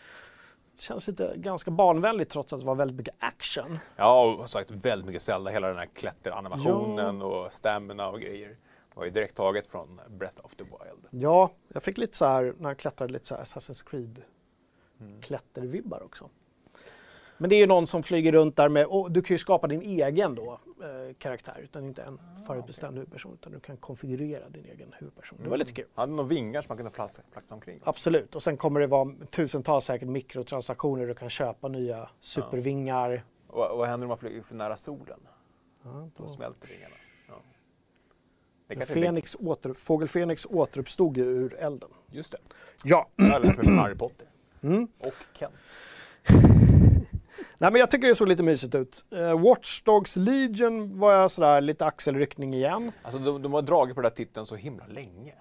[0.77, 3.79] Det känns lite ganska barnvänligt trots att det var väldigt mycket action.
[3.97, 5.51] Ja, och som sagt väldigt mycket Zelda.
[5.51, 8.57] Hela den här klätteranimationen och stamina och grejer
[8.95, 11.23] var ju direkt taget från Breath of the Wild.
[11.23, 14.23] Ja, jag fick lite så här, när han klättrade, lite så här Assassin's Creed
[15.01, 15.21] Mm.
[15.21, 16.29] klättervibbar också.
[17.41, 19.67] Men det är ju någon som flyger runt där med, och du kan ju skapa
[19.67, 24.65] din egen då, eh, karaktär, utan inte en förutbestämd huvudperson, utan du kan konfigurera din
[24.65, 25.39] egen huvudperson.
[25.43, 25.85] Det var lite kul.
[25.95, 27.81] Hade några vingar som man kunde flaxa, flaxa omkring.
[27.85, 33.25] Absolut, och sen kommer det vara tusentals säkert mikrotransaktioner, du kan köpa nya supervingar.
[33.47, 35.21] Och, och vad händer om man flyger för nära solen?
[35.83, 36.29] Ja, Då då.
[36.29, 36.95] smälter vingarna.
[37.29, 37.35] Ja.
[38.67, 41.91] Det Fenix åter, Fågel Fenix återuppstod ju ur elden.
[42.11, 42.39] just det.
[42.85, 43.09] Ja,
[43.63, 44.27] från Harry Potter.
[44.63, 44.89] Mm.
[44.99, 45.55] Och Kent.
[47.59, 49.05] Nej, men jag tycker det såg lite mysigt ut.
[49.13, 52.93] Uh, Watch Dogs Legion var jag sådär lite axelryckning igen.
[53.03, 55.35] Alltså de, de har dragit på den här titeln så himla länge.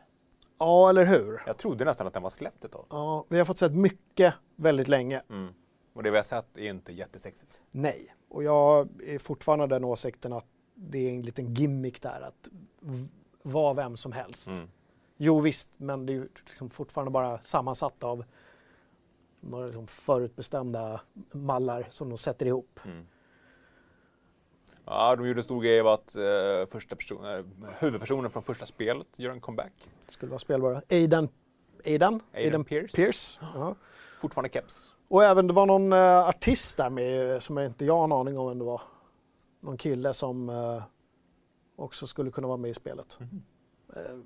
[0.59, 1.43] Ja, eller hur?
[1.45, 2.86] Jag trodde nästan att den var släppt ett tag.
[2.89, 5.22] Ja, vi har fått sett mycket väldigt länge.
[5.30, 5.53] Mm.
[5.93, 7.59] Och det vi har sett är inte jättesexigt.
[7.72, 10.45] Nej, och jag är fortfarande av den åsikten att
[10.76, 12.47] det är en liten gimmick där att
[13.43, 14.47] vara vem som helst.
[14.47, 14.70] Mm.
[15.18, 18.26] Jo visst, men det är ju liksom fortfarande bara sammansatt av
[19.39, 22.79] några liksom förutbestämda mallar som de sätter ihop.
[22.85, 23.05] Mm.
[24.85, 27.45] Ja, de gjorde en stor grej av att eh, första person, eh,
[27.79, 29.89] huvudpersonen från första spelet gör en comeback.
[30.07, 30.81] Skulle vara spelbara.
[30.89, 31.29] Aidan,
[31.85, 32.95] Aidan, Aidan Pierce.
[32.95, 33.39] Pierce.
[33.53, 33.75] Ja.
[34.21, 34.93] Fortfarande keps.
[35.07, 38.03] Och även det var någon eh, artist där med eh, som jag inte jag har
[38.03, 38.81] en aning om vem det var.
[39.59, 40.83] Någon kille som eh,
[41.75, 43.17] också skulle kunna vara med i spelet.
[43.21, 43.27] Eh,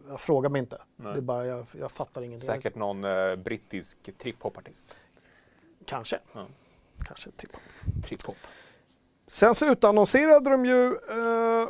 [0.08, 0.82] jag frågar mig inte.
[0.96, 1.14] Nej.
[1.14, 2.48] Det är bara, jag, jag fattar ingenting.
[2.48, 4.96] Säkert någon eh, brittisk trip-hop-artist.
[5.86, 6.20] Kanske.
[6.34, 6.48] Ja.
[7.06, 7.52] Kanske typ.
[8.04, 8.36] Trip-hop.
[9.28, 11.70] Sen så utannonserade de ju eh,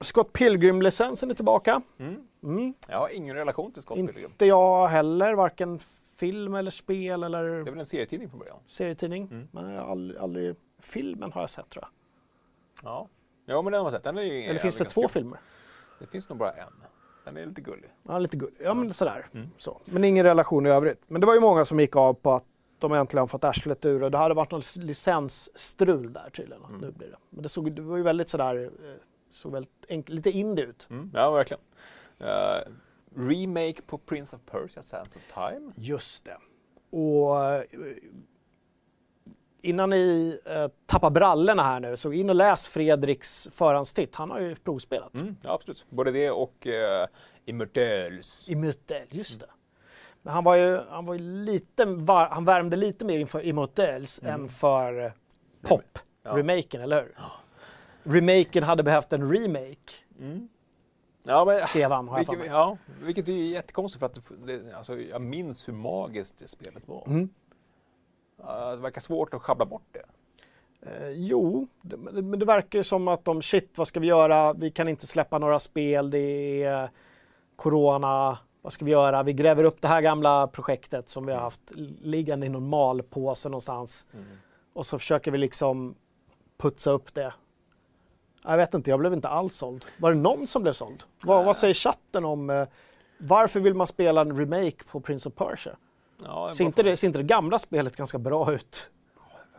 [0.00, 1.82] Scott Pilgrim-licensen är tillbaka.
[1.98, 2.26] Mm.
[2.42, 2.74] Mm.
[2.88, 4.24] Jag har ingen relation till Scott Pilgrim.
[4.24, 5.78] Inte jag heller, varken
[6.16, 8.58] film eller spel eller Det är väl en serietidning från början?
[8.66, 9.22] serietidning.
[9.30, 9.48] Mm.
[9.52, 11.90] Men jag har aldrig, aldrig, filmen har jag sett tror jag.
[12.90, 13.08] Ja.
[13.46, 14.02] Ja, men den har man sett.
[14.04, 15.08] Den är ju Eller finns det två kul.
[15.10, 15.38] filmer?
[15.98, 16.72] Det finns nog bara en.
[17.26, 17.90] Den är lite gullig.
[18.02, 18.56] Ja, lite gullig.
[18.60, 19.26] Ja, men sådär.
[19.34, 19.48] Mm.
[19.58, 19.80] Så.
[19.84, 21.02] Men ingen relation i övrigt.
[21.06, 22.44] Men det var ju många som gick av på att
[22.78, 26.64] de äntligen fått arslet ur och det hade varit något licensstrul där tydligen.
[26.64, 26.80] Mm.
[26.80, 27.16] Nu blir det.
[27.30, 28.90] Men det, såg, det var ju väldigt sådär, eh,
[29.30, 30.86] såg väldigt enk- lite indie ut.
[30.90, 31.10] Mm.
[31.14, 31.60] Ja, verkligen.
[32.18, 32.58] Eh,
[33.16, 35.72] remake på Prince of Persia, Sands of Time.
[35.76, 36.36] Just det.
[36.90, 37.62] Och eh,
[39.66, 44.14] innan ni eh, tappar brallorna här nu, så in och läs Fredriks förhandstitt.
[44.14, 45.14] Han har ju provspelat.
[45.14, 45.36] Mm.
[45.42, 45.86] Ja, absolut.
[45.90, 46.72] Både det och uh,
[47.44, 48.48] Immortals.
[48.50, 49.46] I Mutel, just det.
[50.22, 54.18] Men han var ju, han var ju lite, var, han värmde lite mer inför Immortals
[54.22, 54.34] Mm.
[54.34, 55.12] än för eh,
[55.62, 56.36] Pop, Ja.
[56.36, 57.14] remaken, eller hur?
[58.12, 60.48] Remaken hade behövt en remake, Mm.
[61.28, 62.48] Ja, men, skrev han, har jag vilket, mig.
[62.48, 67.04] ja, vilket är jättekonstigt för att det, alltså, jag minns hur magiskt det spelet var.
[67.06, 67.28] Mm.
[68.36, 70.02] Det verkar svårt att schabbla bort det.
[70.90, 74.52] Eh, jo, det, men det- verkar som att de, shit, vad ska vi göra?
[74.52, 76.90] Vi kan inte släppa några spel, det är
[77.56, 79.22] corona, vad ska vi göra?
[79.22, 81.60] Vi gräver upp det här gamla projektet som vi har haft
[82.02, 84.06] liggande i någon malpåse någonstans.
[84.72, 85.94] Och så försöker vi liksom
[86.58, 87.34] putsa upp det.
[88.44, 89.84] Jag vet inte, jag blev inte alls såld.
[89.98, 91.02] Var det någon som blev såld?
[91.22, 92.66] Vad, vad säger chatten om eh,
[93.18, 95.76] varför vill man spela en remake på Prince of Persia?
[96.24, 98.90] Ja, Ser inte, det, ser inte det gamla spelet ganska bra ut?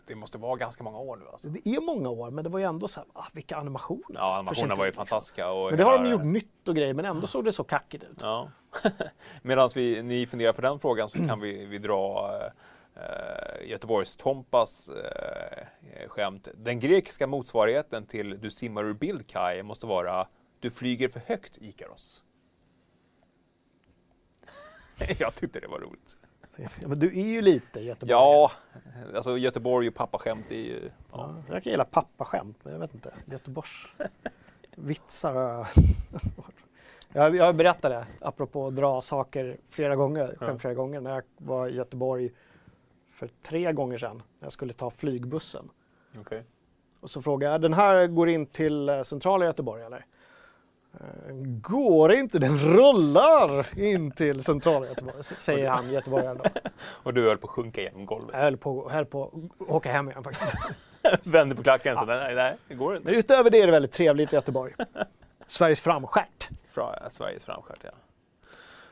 [0.08, 1.49] det måste vara ganska många år nu alltså.
[1.49, 4.03] Det är många år, men det var ju ändå så här, ah, vilka animationer.
[4.20, 5.05] Ja, animationerna var ju Liksom.
[5.05, 5.51] fantastiska.
[5.51, 8.03] Och Men det har de gjort nytt och grejer, men ändå såg det så kackigt
[8.03, 8.18] ut.
[8.22, 8.51] Ja.
[9.41, 12.32] Medan vi, ni funderar på den frågan så kan vi, vi dra
[12.95, 16.47] eh, Göteborgs Tompas eh, skämt.
[16.55, 20.28] Den grekiska motsvarigheten till Du simmar ur bild Kai måste vara
[20.60, 22.24] Du flyger för högt Ikaros.
[25.20, 26.18] Jag tyckte det var roligt.
[26.58, 28.12] Ja, men du är ju lite Göteborg.
[28.12, 28.51] Ja,
[29.16, 30.89] alltså Göteborg och pappaskämt är ju...
[31.12, 33.14] Ja, jag kan gilla pappaskämt, men jag vet inte.
[33.26, 33.86] Göteborgs
[34.76, 35.68] vitsar har jag...
[37.14, 37.36] jag...
[37.36, 40.58] Jag berättade, apropå att dra saker flera gånger, skämt Ja.
[40.60, 42.32] flera gånger, när jag var i Göteborg
[43.12, 45.70] för tre gånger sedan, när jag skulle ta flygbussen.
[46.22, 46.41] Okay.
[46.99, 50.05] Och så frågade jag, den här går in till eh, centrala Göteborg eller?
[50.93, 56.43] Eh, Går inte, den rullar in till centrala Göteborg, säger han göteborgaren då.
[57.03, 58.29] Och du höll på att sjunka igenom golvet.
[58.33, 60.53] Jag höll på, höll på att åka hem igen faktiskt.
[61.23, 61.97] Vände på klacken.
[61.97, 63.05] Så, nej, nej, det går inte.
[63.11, 64.73] Men utöver det är det väldigt trevligt i Göteborg.
[65.47, 66.49] Sveriges framstjärt.
[66.71, 67.89] Fra, Sveriges framstjärt, ja.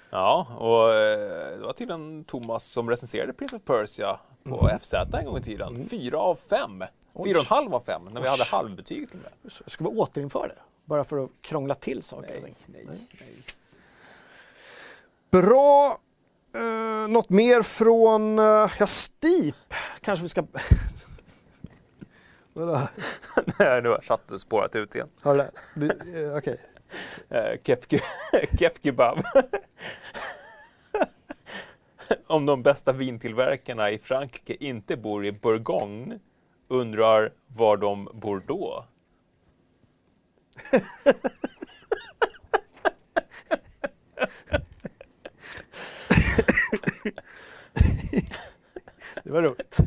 [0.10, 4.20] Ja, och eh, det var tydligen Thomas som recenserade Prince of Persia
[4.50, 5.88] på FZ en gång i tiden.
[5.90, 6.84] Fyra av fem.
[7.26, 9.52] Fyra och en halv av fem, när vi hade halvbetyg till och med.
[9.66, 10.56] Ska vi återinföra det?
[10.86, 12.42] Bara för att krångla till saker.
[12.42, 12.56] ting.
[12.68, 13.08] nej, nej.
[15.32, 16.00] Bra.
[16.56, 19.56] Uh, något mer från, uh, ja, Steep
[20.02, 20.44] kanske vi ska...
[22.54, 22.82] Vadå?
[23.60, 25.10] Nej, nu har chatten spårat ut igen.
[25.22, 25.52] Har du det?
[25.76, 26.58] det eh, Okej.
[27.32, 27.80] Uh, Kef
[28.60, 29.24] Kef Kebab.
[32.28, 36.20] Om de bästa vintillverkarna i Frankrike inte bor i Bourgogne
[36.68, 38.86] undrar var de bor då?
[49.24, 49.78] Det var roligt.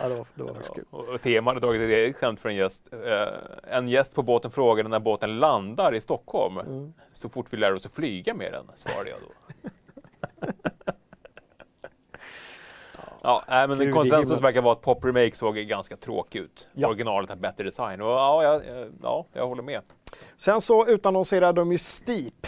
[0.00, 0.84] ja, det var, det var faktiskt kul.
[0.90, 2.88] Och och Tema hade tagit ett eget skämt för en gäst.
[2.92, 6.58] Eh, en gäst på båten frågade när båten landar i Stockholm.
[6.58, 6.92] Mm.
[7.12, 9.28] Så fort vi lär oss att flyga med den, svarade jag då.
[13.26, 16.68] Ja, nej, men Gud i konsensus verkar vara att Pop Remake såg ganska tråkig ut.
[16.72, 16.88] Ja.
[16.88, 19.82] Originalet har bättre design och ja, jag, eh, ja, jag håller med.
[20.36, 22.46] Sen så utannonserade de ju Steep,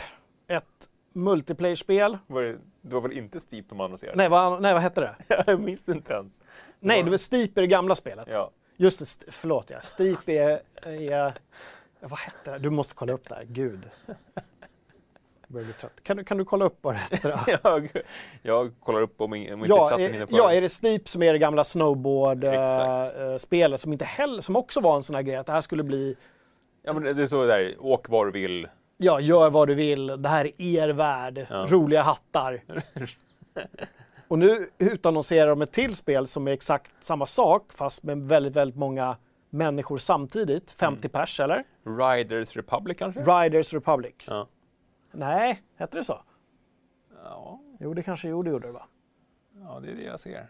[0.49, 0.65] ett
[1.13, 2.19] multiplayer-spel.
[2.27, 4.17] Var det, det var väl inte Steep de annonserade?
[4.17, 5.15] Nej, vad, nej, vad hette det?
[5.47, 6.41] jag minns inte ens.
[6.81, 8.29] Nej, det var Steep är det gamla spelet.
[8.33, 8.51] Ja.
[8.77, 9.81] Just det, förlåt ja.
[9.83, 11.33] Steep är, är...
[12.01, 12.59] Vad hette det?
[12.59, 13.91] Du måste kolla upp det här, gud.
[15.49, 15.93] Börjar bli trött.
[16.03, 17.39] Kan du, kan du kolla upp vad det hette då?
[17.63, 17.89] jag,
[18.43, 20.37] jag kollar upp om, in- om inte Ja, chatten är, hinner före.
[20.37, 24.97] ja, är det Steep som är det gamla snowboard-spelet som inte heller, som också var
[24.97, 26.17] en sån här grej att det här skulle bli,
[26.83, 28.69] Ja, men det är så där, åk var du vill.
[28.97, 31.67] ja, gör vad du vill, det här är er värld, Ja.
[31.71, 32.61] roliga hattar.
[34.29, 38.57] Och nu utannonserar de ett till spel som är exakt samma sak fast med väldigt,
[38.57, 39.17] väldigt många
[39.51, 40.73] människor samtidigt.
[40.73, 41.11] 50 Mm.
[41.11, 41.65] pers eller?
[41.85, 43.21] Riders Republic kanske?
[43.21, 44.15] Riders Republic.
[44.27, 44.47] Ja.
[45.13, 46.21] Nej, hette det så?
[47.25, 48.87] Ja, Jo, det kanske gjorde, gjorde det va?
[49.65, 50.47] ja, det är det jag ser.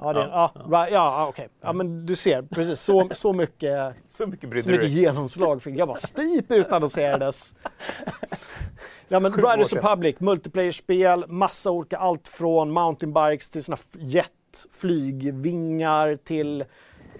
[0.00, 0.88] Ja, det, Ja, ja, ja.
[0.90, 1.48] ja, okej.
[1.60, 5.88] Ja, men du ser, precis så, så mycket, Så mycket så mycket genomslag fick jag.
[5.88, 7.54] bara Steep utannonserades.
[9.10, 9.72] Ja, men Riders.
[9.72, 16.64] Republic, multiplayer-spel, massa olika, allt från mountainbikes till såna f- jet, flygvingar till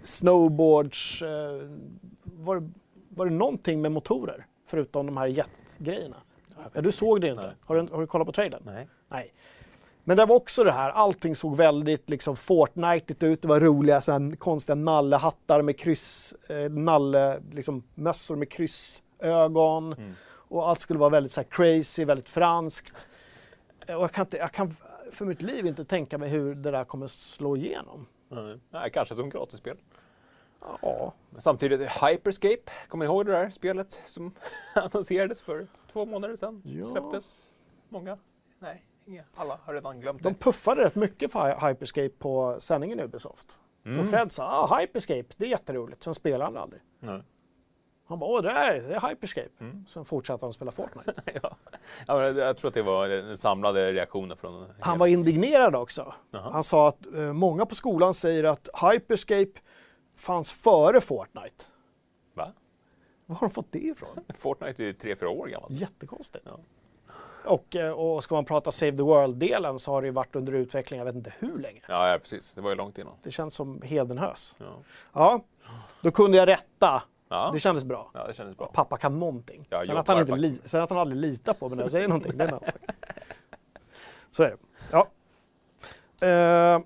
[0.03, 1.23] snowboards.
[1.23, 1.69] Eh,
[2.23, 2.71] var,
[3.09, 6.17] var det någonting med motorer förutom de här jetgrejerna?
[6.73, 7.55] Ja, du såg det inte.
[7.61, 8.63] Har du, har du kollat på trailern?
[8.65, 8.89] Nej.
[9.09, 9.35] Nej.
[10.05, 13.43] Men det var också det här, allting såg väldigt liksom Fortnite ut.
[13.43, 19.93] Det var roliga så här, konstiga nallehattar med kryss, eh, nalle, liksom mössor med kryssögon.
[19.93, 20.13] Mm.
[20.25, 23.09] Och allt skulle vara väldigt så crazy, väldigt franskt.
[23.81, 24.77] Och jag kan, inte, jag kan
[25.13, 28.07] för mitt liv inte tänka mig hur det där kommer slå igenom.
[28.29, 28.59] Nej.
[28.71, 29.77] Nej, kanske som gratisspel.
[30.83, 34.35] Ja, samtidigt, Hyperscape, kommer ni ihåg det där spelet som
[34.75, 36.63] annonserades för två månader sedan?
[36.65, 36.85] Ja.
[36.85, 37.53] Släpptes
[37.89, 38.19] många?
[38.59, 39.25] Nej, inga.
[39.35, 40.39] Alla har redan glömt de det.
[40.39, 43.59] puffade rätt mycket för Hy- Hyperscape på sändningen i Ubisoft.
[43.85, 44.01] Mm.
[44.01, 46.03] Och Fred sa ah, Hyperscape, det är jätteroligt.
[46.03, 46.83] Sen spelade han aldrig.
[47.01, 47.23] Nej.
[48.07, 49.49] Han bara, åh det är, det är Hyperscape.
[49.61, 49.85] Mm.
[49.89, 51.15] Sen fortsatte han spela Fortnite.
[51.43, 51.57] ja.
[52.07, 55.75] Ja, men jag tror att det var den samlade reaktionen från Han hela- var indignerad
[55.77, 56.15] också.
[56.31, 56.51] Jaha.
[56.53, 59.61] Han sa att eh, många på skolan säger att Hyperscape
[60.17, 61.65] fanns före Fortnite.
[62.35, 62.53] Va?
[63.29, 64.09] Var har de fått det ifrån?
[64.39, 65.73] Fortnite är ju tre, fyra år gammalt.
[65.73, 66.45] Jättekonstigt.
[66.47, 66.59] Ja.
[67.45, 70.53] Och, eh, och ska man prata Save the World-delen så har det ju varit under
[70.53, 71.81] utveckling, jag vet inte hur länge.
[71.89, 72.55] Ja, ja, precis.
[72.55, 73.13] Det var ju långt innan.
[73.23, 74.57] Det känns som hedenhös.
[74.59, 74.67] Ja,
[75.13, 75.41] Ja,
[76.03, 77.03] då kunde jag rätta.
[77.29, 77.51] ja.
[77.53, 78.11] Det kändes bra.
[78.15, 78.67] ja det kändes bra.
[78.73, 79.67] Pappa kan någonting.
[79.71, 81.91] Jag sen, att han inte li- sen att han aldrig litar på mig när jag
[81.91, 82.81] säger någonting, det är en annan sak.
[84.31, 84.57] Så är det.
[84.91, 85.07] Ja.
[86.27, 86.81] Eh,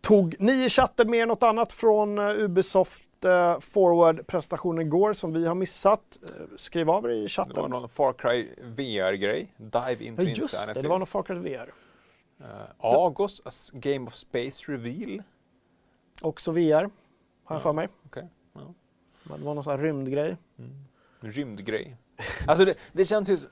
[0.00, 5.32] tog ni i chatten med er något annat från eh, Ubisoft eh, Forward-presentationen igår som
[5.32, 6.18] vi har missat?
[6.22, 7.56] Eh, skriv av er i Det chatten.
[7.62, 9.52] var någon Far Cry VR-grej.
[9.56, 10.72] Dive into ja, just Insanity.
[10.72, 11.72] det, det var någon Far Cry VR.
[12.40, 12.46] Eh,
[12.78, 15.22] Agos, a Game of Space Reveal.
[16.20, 16.90] Också VR, har jag
[17.48, 17.58] Ja.
[17.60, 17.88] för mig.
[18.06, 18.28] Okej.
[18.54, 18.60] Ja.
[19.24, 20.36] Det var någon sån här rymdgrej.
[21.20, 21.96] En rymdgrej.
[22.46, 23.34] Alltså det, det känns ju...
[23.34, 23.44] s-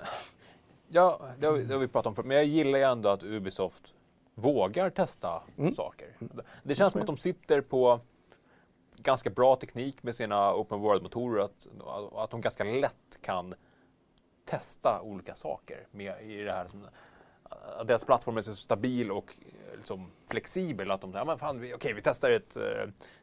[0.89, 3.09] Ja, det har, vi, det har vi pratat om förut, men jag gillar ju ändå
[3.09, 3.95] att Ubisoft
[4.35, 5.75] vågar testa Mm.
[5.75, 6.09] saker.
[6.63, 8.01] Det känns som att de sitter på
[8.97, 11.67] ganska bra teknik med sina open world-motorer, att,
[12.15, 13.55] att de ganska lätt kan
[14.45, 16.67] testa olika saker med i det här.
[16.67, 16.87] Som,
[17.79, 19.35] att deras plattform är så stabil och
[19.71, 22.63] eh, liksom flexibel att de säger, men fan, vi, okej, vi testar ett eh,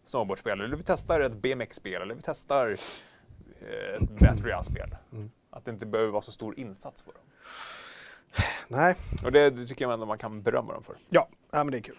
[0.06, 2.78] snowboardspel, eller vi testar ett BMX-spel, eller vi testar
[3.62, 4.96] eh, ett Battle Royale-spel.
[5.12, 5.32] Mm.
[5.50, 7.22] Att det inte behöver vara så stor insats för dem.
[8.68, 10.96] Nej, Och det, det tycker jag ändå man kan berömma dem för.
[11.10, 11.98] ja, ja men det är kul.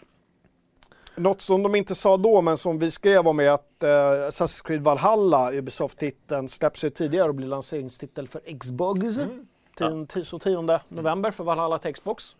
[1.16, 4.66] Något som de inte sa då, men som vi skrev om är att eh, Assassin's
[4.66, 9.18] Creed Valhalla, Ubisoft-titeln, släpps ju tidigare och blir lanseringstitel för Xbox.
[9.18, 10.06] Mm.
[10.06, 12.36] Tio- så 10 november för Valhalla till Xbox.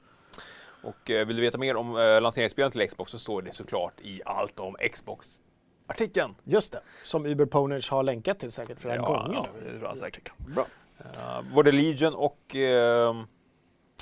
[0.82, 4.00] Och eh, vill du veta mer om eh, lanseringsspelen till Xbox så står det såklart
[4.02, 6.34] i allt om Xbox-artikeln.
[6.44, 9.30] Just det, som Uber Ponage har länkat till säkert flera gånger.
[9.32, 9.70] ja, nu.
[9.70, 10.32] det tror jag säkert.
[10.36, 10.66] Bra.
[11.00, 13.14] Uh, både Legion och eh,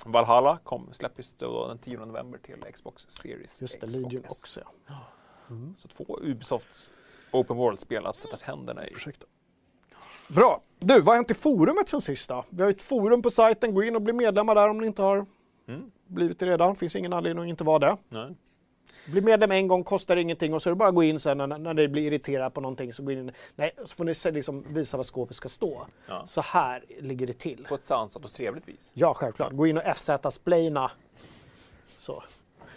[0.04, 4.24] Valhalla kom, släpptes då den 10 november till Xbox Series Just det, X och Legion
[4.28, 4.60] också.
[4.86, 4.94] Ja.
[5.50, 5.74] Mm.
[5.78, 6.90] Så två Ubisofts
[7.30, 8.92] Open World-spel att sätta tänderna i.
[8.92, 9.26] Ursäkta.
[10.28, 10.62] Bra.
[10.78, 12.44] Du, vad har hänt i forumet sen sist då?
[12.50, 15.02] Vi har ett forum på sajten, gå in och bli medlemmar där om ni inte
[15.02, 15.26] har
[15.66, 15.90] Mm.
[16.06, 16.76] blivit det redan.
[16.76, 17.96] Finns ingen anledning att inte vara det.
[18.08, 18.34] Nej.
[19.06, 21.38] Bli medlem en gång, kostar ingenting och så är det bara att gå in sen
[21.38, 23.32] när, när det blir irriterat på någonting så gå in.
[23.54, 25.86] Nej, så får ni liksom, visa vad skåpet ska stå.
[26.08, 26.26] Ja.
[26.26, 27.66] Så här ligger det till.
[27.68, 28.90] På ett sansat och trevligt vis.
[28.94, 29.52] Ja, självklart.
[29.52, 30.90] Gå in och FZ-splaina.
[31.98, 32.22] Så.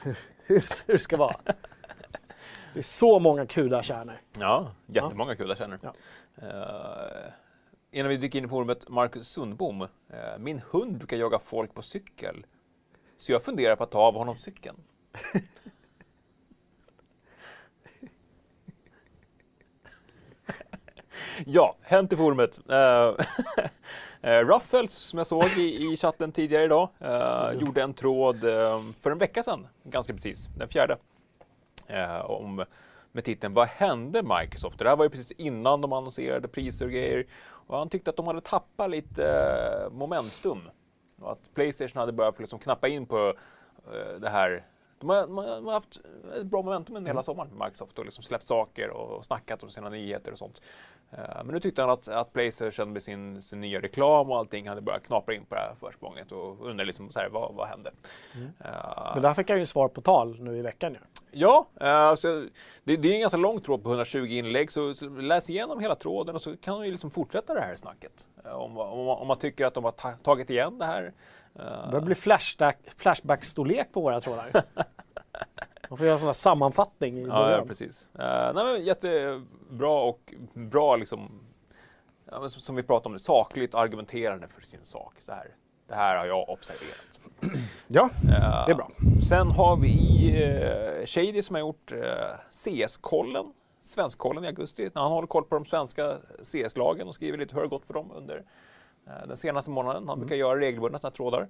[0.02, 0.18] Hur
[0.86, 1.36] hur det ska vara.
[2.74, 4.22] Det är så många kudakärnor.
[4.40, 5.80] Ja, jättemånga kul jag känner.
[5.82, 5.94] Ja.
[6.42, 7.32] Eh,
[7.92, 9.82] innan vi dyker in i forumet, Marcus Sundbom.
[9.82, 9.88] eh,
[10.40, 12.46] min hund brukar jaga folk på cykel.
[13.18, 14.78] Så jag funderar på att ta av honom cykeln.
[21.46, 22.60] ja, hänt i forumet.
[22.70, 23.14] Eh,
[24.32, 28.82] eh, Ruffles, som jag såg i, i chatten tidigare idag, eh, gjorde en tråd eh,
[29.02, 30.98] för en vecka sedan, ganska precis, den fjärde.
[31.88, 32.66] Eh, om
[33.12, 34.80] med titeln Vad hände Microsoft?
[34.80, 37.26] Det här var ju precis innan de annonserade priser och grejer.
[37.44, 40.70] Och han tyckte att de hade tappat lite eh, momentum.
[41.22, 43.34] Och att Playstation hade börjat liksom knappa in på
[44.20, 44.66] det här.
[45.00, 46.00] De har, de har- haft
[46.40, 49.70] ett bra momentum under hela sommaren med Microsoft och liksom släppt saker och snackat om
[49.72, 50.62] sina nyheter och sånt.
[51.12, 54.70] Eh, Men nu tyckte han att, att Playstation med sin, sin nya reklam och allting
[54.70, 57.68] hade börjat knapra in på det här försprånget och undrade liksom så här, vad, vad
[57.68, 57.92] hände?
[58.36, 61.00] Eh, Men där fick jag ju svar på tal nu i veckan ju.
[61.32, 62.28] Ja, eh, så
[62.84, 65.96] det, det är en ganska lång tråd på 120 inlägg så, så läs igenom hela
[65.96, 68.26] tråden och så kan du ju liksom fortsätta det här snacket.
[68.46, 71.14] Eh, om, om, om man tycker att de har ta, tagit igen det här.
[71.54, 74.50] Det börjar bli flashback, flashback-storlek på våra trådar.
[75.90, 77.60] Man får göra en sån här sammanfattning i ja, början.
[77.60, 78.08] ja, precis.
[78.20, 81.32] Uh, nej, men jättebra och bra liksom,
[82.32, 85.14] ja, men som, som vi pratade om, det, sakligt argumenterande för sin sak.
[85.26, 85.56] Så här,
[85.88, 87.20] det här har jag observerat.
[87.88, 88.90] Ja, Eh, det är bra.
[89.28, 89.98] Sen har vi
[91.02, 92.00] uh, Shady som har gjort uh,
[92.50, 94.90] CS-kollen, Svenskkollen i augusti.
[94.94, 98.12] Han håller koll på de svenska CS-lagen och skriver lite hur det gått för dem
[98.16, 98.44] under
[99.08, 100.08] eh, den senaste månaden.
[100.08, 101.48] Han brukar göra regelbundna sådana trådar.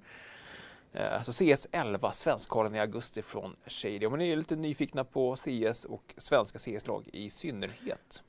[0.96, 4.06] Eh, Så CS 11, Svenskkollen i augusti från Shady.
[4.06, 8.24] Om ni är lite nyfikna på CS och svenska CS-lag i synnerhet.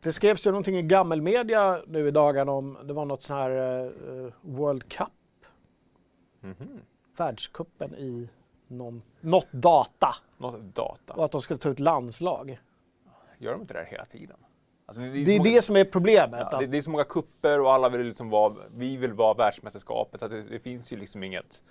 [0.00, 3.50] Det skrevs ju någonting i gammelmedia nu i dagarna om, det var något sån här
[3.86, 5.08] eh, World Cup,
[6.40, 6.80] Mhm.
[7.16, 8.28] världscupen i
[8.66, 11.14] någon, något data Något data.
[11.14, 12.60] och att de skulle ta ut landslag.
[13.38, 14.36] Gör de inte det här hela tiden?
[14.86, 16.48] Alltså, Det så är många- det som är problemet.
[16.52, 19.34] Ja, det, det är så många kupper och alla vill liksom vara, vi vill vara
[19.34, 20.20] världsmästerskapet.
[20.20, 21.62] Så att det, det finns ju liksom inget,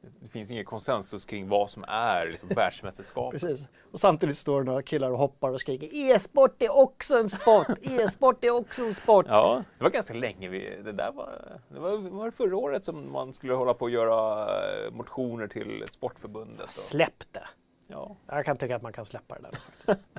[0.00, 3.40] det finns ingen konsensus kring vad som är liksom världsmästerskapet.
[3.40, 3.66] Precis.
[3.92, 7.66] Och samtidigt står det några killar och hoppar och skriker e-sport är också en sport,
[7.82, 9.26] e-sport är också en sport.
[9.28, 12.84] Ja, det var ganska länge vi, det där var, det var, var det förra året
[12.84, 16.64] som man skulle hålla på och göra eh, motioner till Sportförbundet.
[16.64, 17.48] Och, Släpp det.
[17.86, 18.16] ja.
[18.26, 19.50] Jag kan tycka att man kan släppa det där
[19.86, 20.08] faktiskt.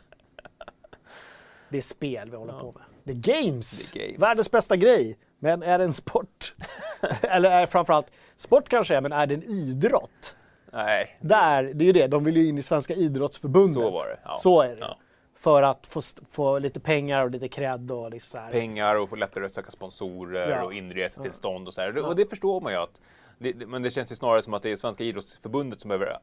[1.71, 2.59] Det är spel vi håller Ja.
[2.59, 2.83] på med.
[3.03, 3.91] Det är games.
[3.91, 4.21] Det är games.
[4.21, 5.17] Världens bästa grej.
[5.39, 6.55] Men är det en sport?
[7.21, 10.35] Eller är framförallt, sport kanske är, men är det en idrott?
[10.71, 13.73] Nej, Där, det är ju det, de vill ju in i Svenska idrottsförbundet.
[13.73, 14.19] så var det.
[14.23, 14.35] Ja.
[14.35, 14.77] Så är det.
[14.79, 14.97] Ja.
[15.35, 18.51] För att få, få lite pengar och lite cred och liksom så här.
[18.51, 20.63] Pengar och få lättare att söka sponsorer Ja.
[20.63, 22.05] och inresetillstånd och så här.
[22.05, 23.01] Och det förstår man ju att,
[23.37, 26.17] det, det- men det känns ju snarare som att det är Svenska idrottsförbundet som behöver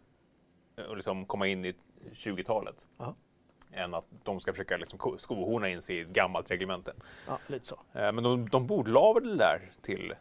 [0.79, 1.75] eh, liksom komma in i
[2.15, 2.77] 20-talet.
[3.73, 6.93] Än att de ska försöka liksom ko- skohorna in sig i ett gammalt reglemente.
[7.27, 7.75] Ja, lite så.
[7.93, 10.15] Eh, Men de, de bordlade det där till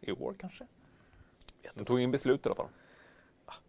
[0.00, 0.66] i år kanske?
[1.74, 2.68] De tog in beslut i alla fall.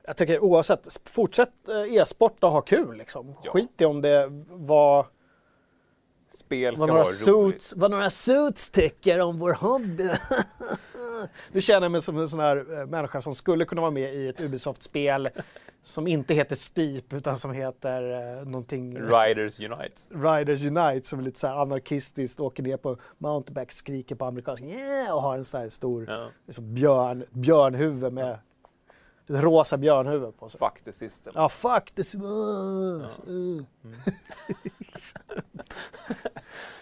[0.04, 3.36] Jag tycker oavsett, fortsätt eh, e-sport och ha kul liksom.
[3.44, 3.52] Ja.
[3.52, 5.08] Skit i om det var
[6.34, 7.20] Spel ska vad några, vara roligt.
[7.62, 10.10] suits, vad några suits tycker om vår hobby.
[11.52, 14.16] nu känner jag mig som en sån här eh, människa som skulle kunna vara med
[14.16, 15.30] i ett Ubisoft-spel
[15.84, 20.02] som inte heter Steep utan som heter eh, någonting Riders Unite.
[20.10, 24.66] Riders Unite som är lite så här anarkistiskt, åker ner på mountainbike, skriker på amerikanska
[24.66, 25.16] yeah!
[25.16, 26.30] och har en så här stor Ja.
[26.46, 28.40] liksom björn, björnhuvud med ett
[29.28, 30.60] rosa björnhuvud på sig.
[30.60, 31.34] Fuck the system.
[31.36, 32.16] Ja, fuck this.
[32.16, 32.22] Uh,
[33.28, 33.64] uh.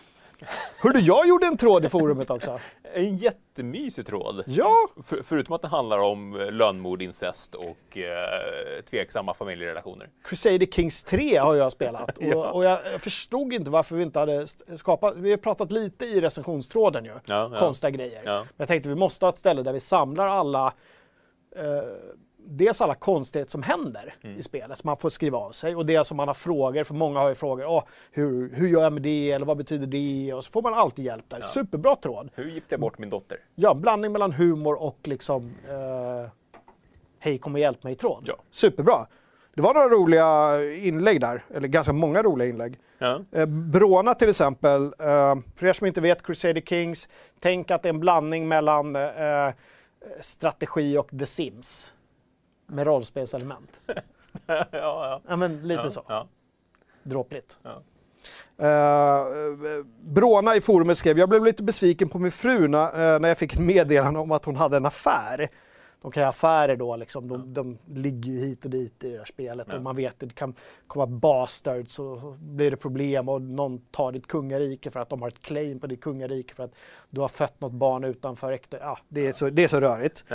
[0.77, 2.59] Hörde jag gjorde en tråd i forumet också.
[2.93, 4.43] En jättemysig tråd.
[4.47, 10.09] Ja, För, förutom att det handlar om eh, lönnmord, incest och eh, tveksamma familjerelationer.
[10.23, 12.51] Crusader Kings 3 har jag spelat och, Ja.
[12.51, 16.21] och jag jag förstod inte varför vi inte hade skapat, vi har pratat lite i
[16.21, 17.59] recensionstråden ju, Ja, ja.
[17.59, 18.21] konstiga grejer.
[18.25, 20.73] Men jag tänkte vi måste ha ett ställe där vi samlar alla,
[21.55, 21.63] eh,
[22.45, 24.37] dels alla konstigheter som händer Mm.
[24.39, 26.93] i spelet, som man får skriva av sig och det som man har frågor, för
[26.93, 30.33] många har ju frågor, Åh, hur, hur gör jag med det eller vad betyder det?
[30.33, 31.41] Och så får man alltid hjälp där.
[31.41, 32.29] Superbra tråd.
[32.35, 33.37] Hur gifte jag bort min dotter?
[33.55, 36.31] Ja, blandning mellan humor och liksom eh,
[37.19, 38.23] hej kom och hjälp mig-tråd.
[38.27, 38.35] Ja.
[38.51, 39.07] Superbra.
[39.53, 42.79] Det var några roliga inlägg där, eller ganska många roliga inlägg.
[42.97, 43.21] Ja.
[43.31, 47.09] Eh, Bråna till exempel, eh, för er som inte vet Crusader Kings,
[47.39, 49.49] tänk att det är en blandning mellan eh,
[50.21, 51.93] strategi och The Sims.
[52.69, 53.79] Med rollspelselement.
[54.45, 55.21] ja, ja.
[55.27, 56.27] Ja men lite ja, så, Ja.
[57.03, 57.59] dråpligt.
[57.63, 57.81] Ja.
[58.57, 59.25] Eh,
[60.01, 63.37] Bråna i forumet skrev, jag blev lite besviken på min fru när, eh, när jag
[63.37, 65.49] fick ett meddelande om att hon hade en affär.
[66.01, 67.27] De kan ju ha affärer då, liksom.
[67.27, 69.75] de, de ligger ju hit och dit i det här spelet Ja.
[69.75, 70.53] och man vet att det kan
[70.87, 75.21] komma bastards och så blir det problem och någon tar ditt kungarike för att de
[75.21, 76.71] har ett claim på ditt kungarike för att
[77.09, 78.77] du har fött något barn utanför äkta.
[78.79, 80.25] Ja, det, är så, det är så rörigt.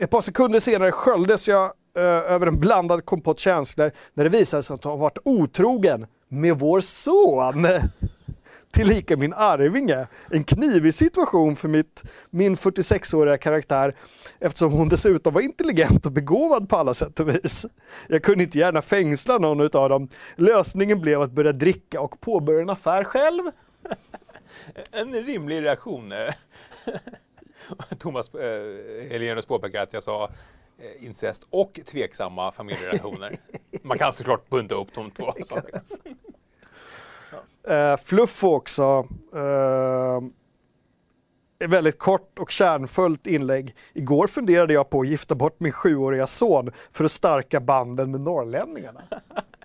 [0.00, 1.64] Ett par sekunder senare sköljdes jag
[1.96, 6.58] eh, över en blandad kompott känslor när det visade sig att hon varit otrogen med
[6.58, 7.66] vår son.
[8.70, 10.06] Tillika min arvinge.
[10.30, 13.94] En knivig situation för mitt, min 46-åriga karaktär
[14.38, 17.66] eftersom hon dessutom var intelligent och begåvad på alla sätt och vis.
[18.08, 20.08] Jag kunde inte gärna fängsla någon av dem.
[20.36, 23.42] Lösningen blev att börja dricka och påbörja en affär själv.
[24.90, 26.12] En rimlig reaktion.
[27.98, 30.30] Thomas eh, Helenius påpekar att jag sa
[30.78, 33.36] eh, incest och tveksamma familjerelationer.
[33.82, 35.82] Man kan såklart bunta upp de två sakerna.
[37.68, 39.06] Eh, Fluffo också.
[39.34, 40.20] Eh,
[41.64, 43.74] ett väldigt kort och kärnfullt inlägg.
[43.92, 48.20] Igår funderade jag på att gifta bort min sjuåriga son för att stärka banden med
[48.20, 49.02] norrlänningarna.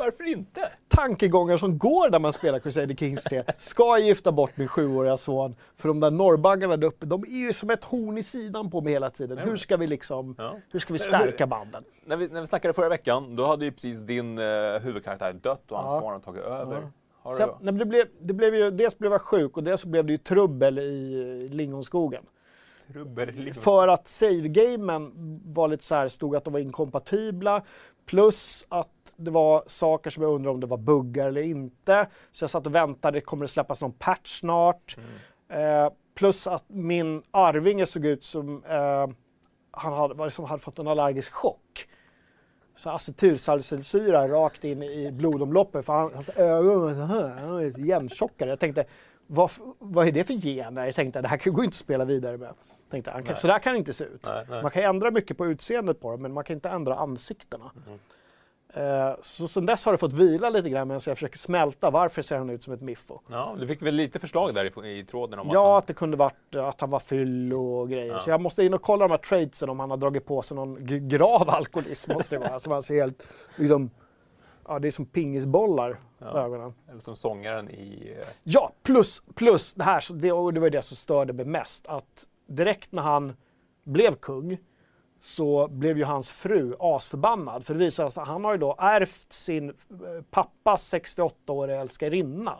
[0.00, 0.68] Varför inte?
[0.88, 3.44] Tankegångar som går när man spelar Crusader Kings 3.
[3.58, 5.56] Ska jag gifta bort min sjuåriga son?
[5.76, 8.80] För de där norrbaggarna där uppe, de är ju som ett horn i sidan på
[8.80, 9.38] mig hela tiden.
[9.38, 10.56] Hur ska vi liksom, Ja.
[10.70, 11.84] hur ska vi stärka banden?
[12.04, 14.44] När vi, när vi snackade förra veckan, då hade ju precis din eh,
[14.82, 16.00] huvudkaraktär dött och hans Ja.
[16.00, 16.88] son hade tagit över.
[17.22, 19.88] Har Sen, nej, det blev, det blev ju, dels blev jag sjuk och dels så
[19.88, 22.22] blev det ju trubbel i lingonskogen.
[22.92, 23.54] trubbel?
[23.54, 25.12] För att save-gamen
[25.44, 27.62] var lite så här, stod att de var inkompatibla.
[28.06, 28.90] Plus att
[29.24, 32.06] det var saker som jag undrade om det var buggar eller inte.
[32.30, 34.96] Så jag satt och väntade, kommer det släppas någon patch snart?
[35.48, 39.06] Eh, plus att min arvinge såg ut som eh,
[39.70, 41.86] han hade, var det som hade fått en allergisk chock.
[42.76, 48.50] Så acetylsalicylsyra rakt in i blodomloppet för han, hans ögon var igentjockade.
[48.50, 48.84] Jag tänkte,
[49.26, 50.86] vad, vad är det för gener?
[50.86, 52.48] Jag tänkte, det här kan- går inte att spela vidare med.
[52.48, 54.26] Jag tänkte, han kan, så där kan det inte se ut.
[54.26, 54.62] Nej, nej.
[54.62, 57.70] Man kan ändra mycket på utseendet på dem, men man kan inte ändra ansiktena.
[57.86, 57.98] Mm.
[58.74, 61.90] Eh, så sen dess har det fått vila lite grann medan jag försöker smälta.
[61.90, 63.20] Varför ser han ut som ett miffo?
[63.30, 65.94] Ja, du fick väl lite förslag där i, i tråden om Ja, att att det
[65.94, 68.12] kunde varit eh, att han var fyll och grejer.
[68.12, 68.18] Ja.
[68.18, 70.54] Så jag måste in och kolla de här tradesen om han har dragit på sig
[70.56, 72.12] någon grav alkoholism.
[72.12, 72.60] Måste det vara.
[72.60, 73.22] Som han ser helt,
[73.56, 73.90] liksom,
[74.68, 76.26] ja det är som pingisbollar Ja.
[76.26, 76.60] ögonen.
[76.60, 78.14] han, eller som sångaren i...
[78.20, 81.88] eh, Ja, plus, plus det här, det, och det var det som störde mig mest.
[81.88, 83.32] Att direkt när han
[83.84, 84.58] blev kung
[85.20, 87.66] så blev ju hans fru asförbannad.
[87.66, 89.74] För det visade sig att han har ju då ärvt sin eh,
[90.30, 92.54] pappas 68-åriga älskarinna.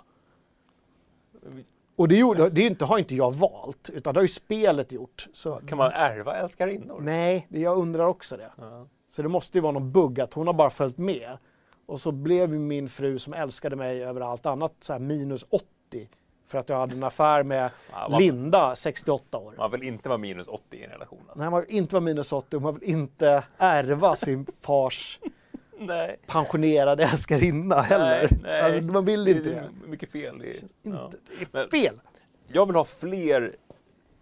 [1.96, 5.28] Och det, gjorde, det inte, har inte jag valt, utan det har ju spelet gjort.
[5.32, 7.00] Så, Kan man ärva älskarinnor?
[7.00, 8.50] Nej, det- jag undrar också det.
[8.58, 8.86] Ja.
[9.11, 11.38] Så det måste ju vara någon bugg, att hon har bara följt med.
[11.86, 16.08] Och så blev ju min fru som älskade mig över allt annat så minus 80.
[16.51, 17.70] För att jag hade en affär med
[18.18, 19.55] Linda, 68 år.
[19.59, 21.18] Man vill inte vara minus 80 i en relation.
[21.22, 21.38] Alltså.
[21.38, 25.18] Nej, man vill inte vara minus 80, man vill inte ärva sin fars
[25.78, 26.16] Nej.
[26.26, 28.28] pensionerade älskarinna heller.
[28.30, 28.61] Nej, nej.
[28.62, 29.55] Alltså, man vill inte det.
[29.57, 30.38] är mycket fel.
[30.38, 31.11] Det är, Inte, ja.
[31.28, 32.01] det är Men- fel.
[32.48, 33.57] Jag vill ha fler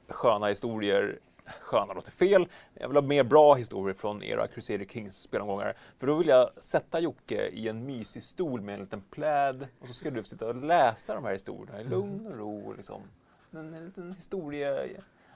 [0.08, 1.18] sköna historier.
[1.60, 2.48] Sköna låter fel.
[2.74, 5.76] Jag vill ha mer bra historier från era Crusader Kings spelomgångar.
[5.98, 9.88] För då vill jag sätta Jocke i en mysig stol med en liten pläd och
[9.88, 12.72] så ska du sitta och läsa de här historierna i lugn och ro.
[12.72, 13.02] Liksom.
[13.50, 14.78] En, en liten historia.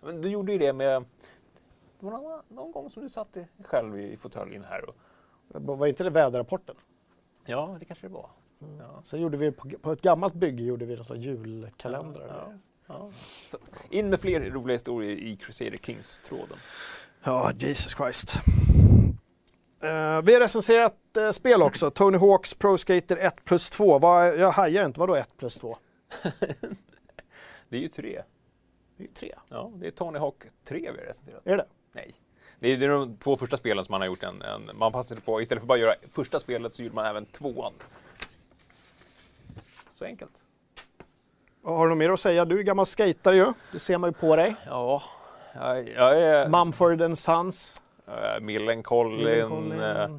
[0.03, 1.05] Men du gjorde ju det med
[2.03, 4.89] det var någon, gång som du satt själv i fåtöljen här.
[4.89, 4.97] Och,
[5.49, 6.77] Var inte det väderrapporten?
[7.45, 8.31] ja, det kanske det var.
[8.79, 9.03] Ja.
[9.05, 12.27] Sen gjorde vi på, på ett gammalt bygge gjorde vi en julkalender.
[12.29, 12.59] Ja, ja.
[13.51, 13.59] Så,
[13.91, 16.59] in med fler roliga historier i Crusader Kings-tråden.
[17.25, 18.35] Ja, Jesus Christ.
[19.83, 21.91] Eh, vi har recenserat uh, spel också.
[21.91, 23.99] Tony Hawks Pro Skater 1 plus 2.
[23.99, 25.77] Vad, jag hajar inte, vadå 1 plus 2?
[27.69, 28.23] det är ju tre.
[28.97, 29.35] Det är ju tre.
[29.49, 31.47] Ja, det är Tony Hawk 3 vi har recenserat.
[31.47, 32.15] Är det Nej.
[32.59, 34.93] Det är, det är de två första spelen som man har gjort en, en man
[34.93, 37.73] passade på, istället för bara att göra första spelet så gjorde man även tvåan.
[39.99, 40.42] Så enkelt.
[41.65, 42.45] Har du något mer att säga?
[42.45, 43.53] Du är gammal skejtare ju.
[43.73, 44.57] Det ser man ju på dig.
[44.67, 45.03] Ja,
[45.55, 47.83] jag, jag är Mumford and Sons.
[48.09, 49.81] uh, Millencolin, Millencolin.
[49.81, 50.17] uh,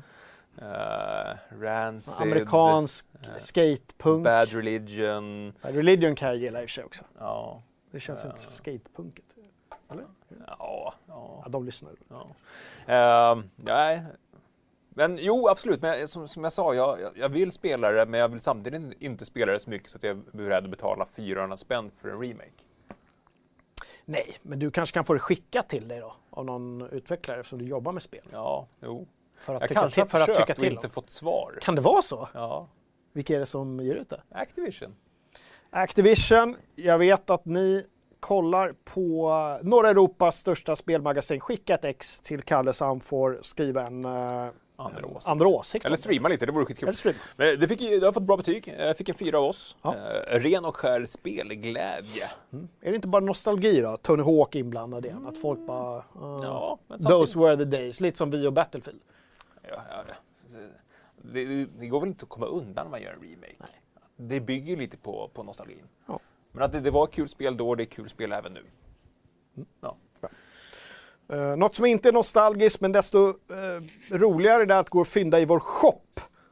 [0.62, 4.24] uh, Rancid, Amerikansk eh, skatepunk.
[4.24, 5.54] Bad Religion.
[5.62, 7.04] Religion kan jag gilla i och för sig också.
[7.20, 8.30] Ja, Det känns Ja.
[8.30, 9.26] inte så skatepunket.
[9.92, 10.04] Eller?
[10.48, 11.42] ja, ja.
[11.44, 11.92] Ja, de lyssnar.
[12.10, 12.28] Ja.
[12.94, 14.02] Ehm, nej.
[14.96, 15.82] Men jo, absolut.
[15.82, 19.26] Men som, som jag sa, jag, jag- vill spela det, men jag vill samtidigt inte
[19.26, 22.20] spela det så mycket så att jag är beredd att betala 400 spänn för en
[22.22, 22.52] remake.
[24.06, 27.60] Nej, men du kanske kan få det skickat till dig då av någon utvecklare eftersom
[27.60, 28.22] du jobbar med spel.
[28.32, 29.08] Ja, jo.
[29.38, 30.92] För att Jag tycka kanske till, för har att tycka försökt och inte dem.
[30.92, 31.58] fått svar.
[31.62, 32.30] Kan det vara så?
[32.34, 32.68] Ja,
[33.14, 34.22] Vilka är det som ger ut det?
[34.32, 34.96] Activision.
[35.70, 37.86] Activision, jag vet att ni
[38.20, 39.30] kollar på
[39.62, 41.40] norra Europas största spelmagasin.
[41.40, 45.28] Skicka ett ex till Kalle så han får skriva en uh, Andra åsikt.
[45.30, 45.86] andra åsikt.
[45.86, 46.88] Eller streama lite, det vore skitkul.
[46.88, 47.20] Eller streama.
[47.36, 48.76] Men det, fick, det har fått bra betyg.
[48.78, 49.76] Jag fick en fyra av oss.
[49.82, 49.96] Ja.
[49.96, 52.32] Eh, ren och skär spelglädje.
[52.82, 53.98] Är det inte bara nostalgi då?
[53.98, 55.28] Tony Hawk inblandad igen?
[55.28, 55.98] Att folk bara...
[55.98, 56.04] uh,
[56.44, 58.00] Ja, Those were the days.
[58.00, 59.02] Lite som vi och Battlefield.
[59.70, 60.04] ja, ja,
[61.16, 63.56] det, det, det går väl inte att komma undan när man gör en remake.
[63.60, 63.70] Nej.
[64.16, 65.88] Det bygger ju lite på, på nostalgin.
[66.08, 66.20] Ja.
[66.52, 68.64] Men att det, det var ett kul spel då, det är kul spel även nu.
[69.56, 69.68] Mm.
[69.82, 69.96] Ja.
[71.32, 75.40] Uh, något som inte är nostalgiskt men desto eh, roligare är att gå och fynda
[75.40, 76.02] i vår shop.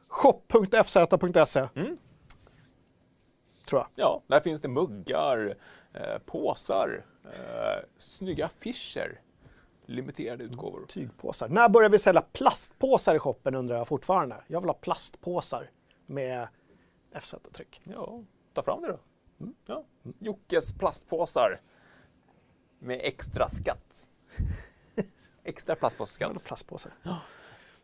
[0.08, 1.68] shop.fz.se.
[1.74, 1.96] Mm.
[3.66, 3.88] Tror jag.
[3.94, 5.54] ja, där finns det muggar,
[5.92, 9.20] eh, påsar, eh, snygga affischer,
[9.86, 10.86] limiterade utgåvor.
[10.88, 11.48] Tygpåsar.
[11.48, 14.36] När börjar vi sälja plastpåsar i shoppen undrar jag fortfarande.
[14.46, 15.70] Jag vill ha plastpåsar
[16.06, 16.48] med
[17.12, 17.80] FZ-tryck.
[17.84, 18.98] Ja, ta fram det då.
[19.40, 19.54] Mm.
[19.66, 19.84] Ja.
[20.18, 21.60] Jockes plastpåsar
[22.78, 24.08] med extra skatt.
[25.44, 26.44] extra plastpåseskatt.
[26.44, 26.92] Plastpåsar.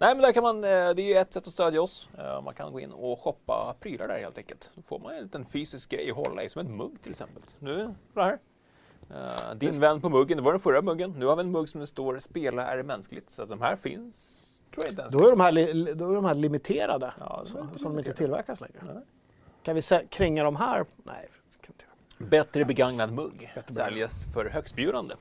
[0.01, 2.09] Nej, men där kan man, eh, det är ju ett sätt att stödja oss.
[2.19, 4.71] Eh, Man kan gå in och shoppa prylar där helt enkelt.
[4.75, 7.43] Då får man en liten fysisk grej att hålla i, som en mugg till exempel.
[7.59, 8.39] Nu, det här.
[9.11, 11.15] Eh, Din vän på muggen, det var den förra muggen.
[11.19, 13.31] Nu har vi en mugg som det står “Spela är mänskligt”.
[13.31, 14.45] Så de här finns,
[14.75, 15.13] tror jag inte ens.
[15.15, 17.15] Då är de här, li- då är de här limiterade.
[17.21, 18.17] Ja, så, inte som inte limiterade.
[18.19, 18.79] tillverkas längre.
[18.95, 19.03] Nej.
[19.63, 20.85] Kan vi kränga de här?
[21.05, 21.29] Nej.
[22.19, 25.15] Bättre begagnad mugg Bättre säljes för högstbjudande.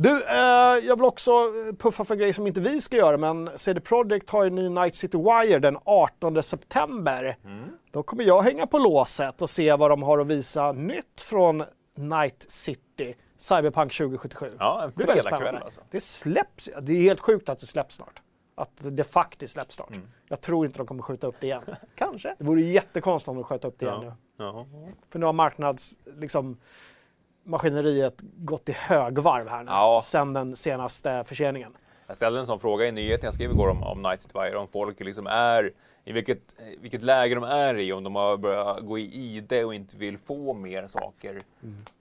[0.00, 3.16] Du, eh, jag vill också eh, puffa för en grej som inte vi ska göra,
[3.16, 7.36] men CD Projekt har ju ny Night City Wire den 18 september.
[7.44, 7.64] Mm.
[7.90, 11.64] Då kommer jag hänga på låset och se vad de har att visa nytt från
[11.94, 14.52] Night City, Cyberpunk 2077.
[14.58, 15.80] Ja, en fredagkväll alltså.
[15.90, 18.22] Det släpps, det är helt sjukt att det släpps snart.
[18.54, 19.90] Att det faktiskt släpps snart.
[19.90, 20.08] Mm.
[20.28, 21.62] Jag tror inte de kommer skjuta upp det igen.
[21.94, 22.34] Kanske.
[22.38, 24.10] Det vore jättekonstigt om de sköt upp det igen Ja.
[24.36, 24.44] nu.
[24.44, 24.66] Ja.
[25.10, 26.56] För nu har marknads, liksom,
[27.48, 29.70] maskineriet gått i högvarv här nu.
[29.70, 30.02] Ja.
[30.04, 31.76] Sen den senaste förseningen.
[32.06, 34.56] Jag ställde en sån fråga i nyheten jag skrev igår om, om Night City Wire,
[34.56, 35.72] om folk liksom är
[36.04, 39.74] i vilket, vilket läge de är i, om de har börjat gå i ide och
[39.74, 41.42] inte vill få mer saker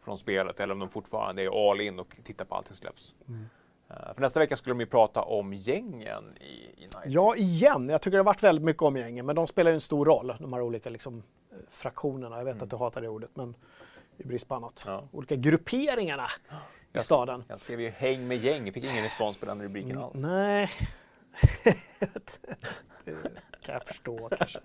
[0.03, 3.13] från spelet eller om de fortfarande är all in och tittar på allt som släpps.
[3.89, 7.87] Eh, för nästa vecka skulle de ju prata om gängen i, i Night Ja, igen.
[7.89, 10.05] Jag tycker det har varit väldigt mycket om gängen, men de spelar ju en stor
[10.05, 12.37] roll, de här olika liksom, eh, fraktionerna.
[12.37, 13.55] Jag vet att du hatar det ordet, men
[14.17, 14.83] i brist på annat.
[14.85, 15.07] Ja.
[15.11, 16.53] Olika grupperingarna i
[16.91, 17.43] Jag- staden.
[17.47, 20.15] Jag skrev ju häng med gäng, fick ingen respons på den rubriken alls.
[20.21, 20.71] Nej.
[23.05, 23.15] det
[23.61, 24.59] kan jag förstå kanske.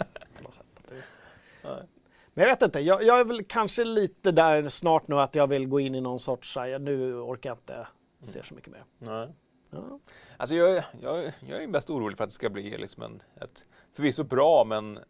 [2.34, 5.46] Men jag vet inte, jag, jag är väl kanske lite där snart nu att jag
[5.46, 7.86] vill gå in i någon sorts, nu orkar jag inte
[8.22, 8.84] se så mycket mer.
[8.98, 9.28] Nej.
[9.70, 9.98] Ja.
[10.36, 13.22] Alltså jag, är- jag, jag är mest orolig för att det ska bli liksom en,
[13.40, 15.02] ett förvisso bra men eh,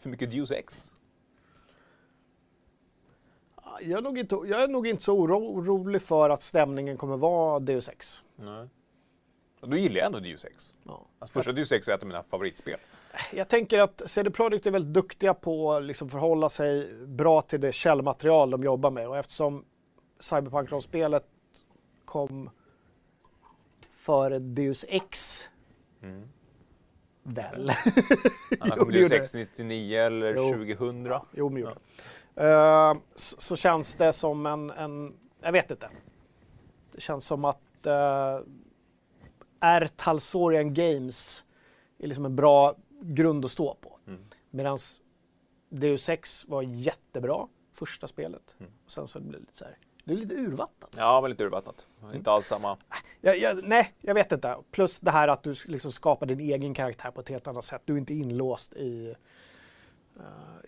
[0.00, 0.92] för mycket Deus Ex.
[3.80, 7.16] Jag, är nog inte, jag är nog inte så oro, orolig för att stämningen kommer
[7.16, 8.22] vara Deus Ex.
[8.36, 8.68] Nej.
[9.60, 10.72] Och då gillar jag ändå Deus Ex.
[10.84, 11.06] Ja.
[11.18, 12.74] Alltså första Deus Ex är ett av mina favoritspel.
[13.32, 17.60] Jag tänker att CD Projekt är väldigt duktiga på att liksom förhålla sig bra till
[17.60, 19.64] det källmaterial de jobbar med och eftersom
[20.20, 21.24] Cyberpunk-spelet
[22.04, 22.50] kom
[23.90, 25.42] före Deus Ex
[26.02, 26.28] Mm.
[27.22, 27.72] väl?
[28.60, 30.52] Annars kom Deus Ex 99 eller Jo.
[30.52, 31.12] 2000.
[31.32, 31.80] Jo, men gjorde det.
[32.36, 35.88] Eh, så, känns det som en, en, jag vet inte.
[36.92, 38.46] Det känns som att uh,
[39.60, 39.88] R.
[39.96, 41.44] Talsorian Games
[41.98, 43.98] är liksom en bra grund att stå på.
[44.06, 44.20] Mm.
[44.50, 44.78] Medan
[45.68, 48.56] Deus Ex var jättebra, första spelet.
[48.58, 48.72] Mm.
[48.84, 50.94] Och sen så blir det lite så här, det är lite urvattnat.
[50.96, 51.86] Ja, men lite urvattnat.
[52.14, 52.76] Inte alls samma.
[53.20, 54.56] Jag, jag, nej, jag vet inte.
[54.70, 57.82] Plus det här att du liksom skapar din egen karaktär på ett helt annat sätt.
[57.84, 59.16] Du är inte inlåst i, eh,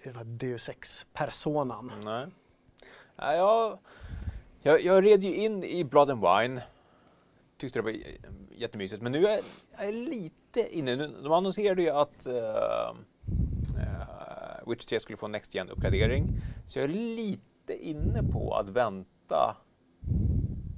[0.02, 1.92] i den här Deus Ex-personan.
[2.04, 2.26] Nej.
[3.16, 3.78] Ja, jag,
[4.62, 6.62] jag, jag red ju in i Blood and Wine.
[7.56, 7.94] Tyckte det var
[8.50, 9.02] jättemysigt.
[9.02, 9.40] Men nu är
[9.76, 10.96] jag är lite inne.
[10.96, 12.94] Nu, de annonserade ju att uh, uh,
[14.66, 16.40] Witcher 3 skulle få Next gen uppgradering.
[16.66, 19.56] Så jag är lite inne på att vänta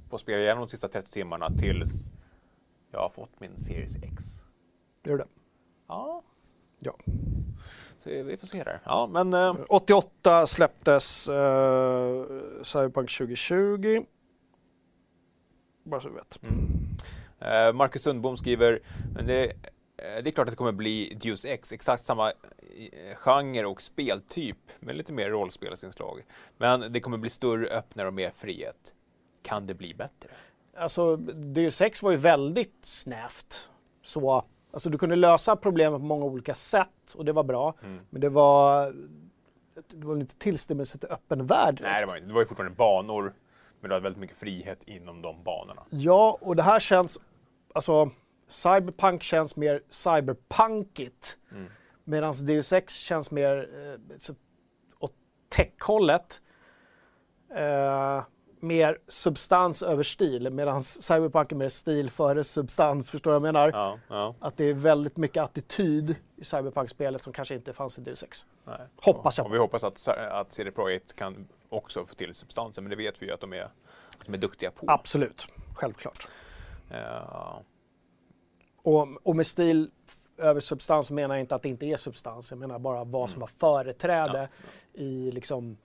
[0.09, 2.11] på att spela igenom de sista 30 timmarna tills
[2.91, 4.23] jag har fått min Series X.
[5.03, 5.27] Gör det.
[5.87, 6.23] Ja,
[6.83, 6.95] Ja.
[8.03, 8.79] Vi får se där.
[8.85, 11.35] Ja, men eh, 88 släpptes uh,
[12.63, 14.05] Cyberpunk 2020.
[15.83, 16.39] Bara så du vet.
[17.41, 18.79] Eh, Marcus Sundbom skriver,
[19.15, 23.15] men det, eh, det är klart att det kommer bli Deus Ex, exakt samma eh,
[23.15, 26.23] genre och speltyp med lite mer rollspelsinslag.
[26.57, 28.93] Men det kommer bli större, öppnare och mer frihet.
[29.43, 30.29] Kan det bli bättre?
[30.77, 33.69] Alltså, Deus Ex var ju väldigt snävt.
[34.03, 37.73] Så, alltså du kunde lösa problemet på många olika sätt och det var bra.
[37.83, 37.99] Mm.
[38.09, 38.93] Men det var,
[39.87, 41.91] det var inte tillstymmelse till öppen värld direkt.
[41.91, 43.33] Nej, det var, det var ju fortfarande banor,
[43.79, 45.83] men du hade väldigt mycket frihet inom de banorna.
[45.89, 47.19] Ja, och det här känns,
[47.73, 48.11] alltså
[48.47, 51.37] Cyberpunk känns mer cyberpunkigt.
[51.51, 51.71] Mm.
[52.03, 54.35] Medan Deus Ex känns mer eh, så,
[54.99, 55.13] åt
[55.49, 56.41] tech-hållet.
[57.55, 58.23] Eh,
[58.61, 63.53] mer substans över stil, medan Cyberpunk är mer stil före substans, förstår du vad jag
[63.53, 63.69] menar?
[63.73, 64.35] Ja, ja.
[64.39, 68.45] Att det är väldigt mycket attityd i Cyberpunk-spelet som kanske inte fanns i Deus Ex.
[68.65, 68.79] Nej.
[68.95, 72.89] Hoppas jag Och vi hoppas att, att CD Projekt kan också få till substansen, men
[72.89, 74.85] det vet vi ju att de är, att de är duktiga på.
[74.87, 76.27] Absolut, självklart.
[76.91, 77.59] Eh,
[78.83, 79.91] Och, och med stil
[80.37, 82.51] över substans menar jag inte att det inte är substans.
[82.51, 84.49] Jag menar bara vad som har företräde
[84.93, 85.77] i, liksom,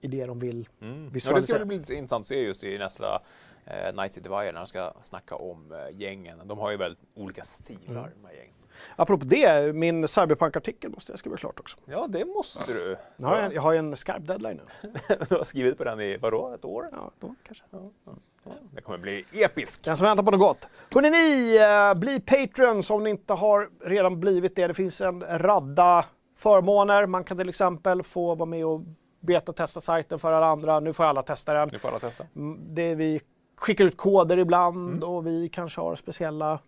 [0.00, 0.68] i det de vill.
[0.80, 0.94] Mm.
[0.98, 1.58] Ja, det Visualisera.
[1.58, 3.22] ska bli lite intressant att se just i nästa
[3.64, 6.40] eh, Night City Wire när de ska snacka om eh, gängen.
[6.44, 8.10] De har ju väldigt olika stilar, Mm.
[8.22, 8.54] de här gängen.
[8.96, 11.78] Apropå det, min Cyberpunk-artikel måste jag skriva klart också.
[11.84, 12.96] Ja, det måste du.
[13.16, 14.92] Jag har, en, jag har ju en skarp deadline nu.
[15.28, 16.88] du har skrivit på den i, vadå, ett år?
[16.92, 17.64] Ja, då kanske.
[17.70, 17.90] Ja,
[18.74, 19.84] det kommer bli episk.
[19.84, 20.68] Den som väntar på något gott.
[20.94, 24.66] Hörrni ni, eh, bli Patreons om ni inte har redan blivit det.
[24.66, 26.04] Det finns en radda
[26.36, 27.06] förmåner.
[27.06, 28.80] Man kan till exempel få vara med och
[29.20, 30.80] beta-testa sajten för alla andra.
[30.80, 31.68] Nu får alla testa den.
[31.72, 32.26] Nu får alla testa.
[32.36, 33.20] Mm, Det vi
[33.56, 36.58] skickar ut koder ibland och vi kanske har speciella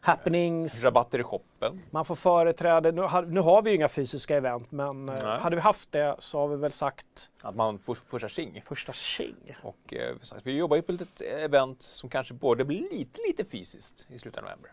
[0.00, 0.84] happenings.
[0.84, 1.80] Rabatter i shoppen.
[1.90, 2.92] Man får företräde.
[2.92, 5.40] Nu har, nu har vi ju inga fysiska event men eh, Nej.
[5.40, 8.62] hade vi haft det så har vi väl sagt Att man får första tjing.
[8.66, 9.56] första tjing.
[9.62, 13.44] Och eh, vi jobbar ju på ett litet event som kanske både blir lite, lite
[13.44, 14.70] fysiskt i slutet av november.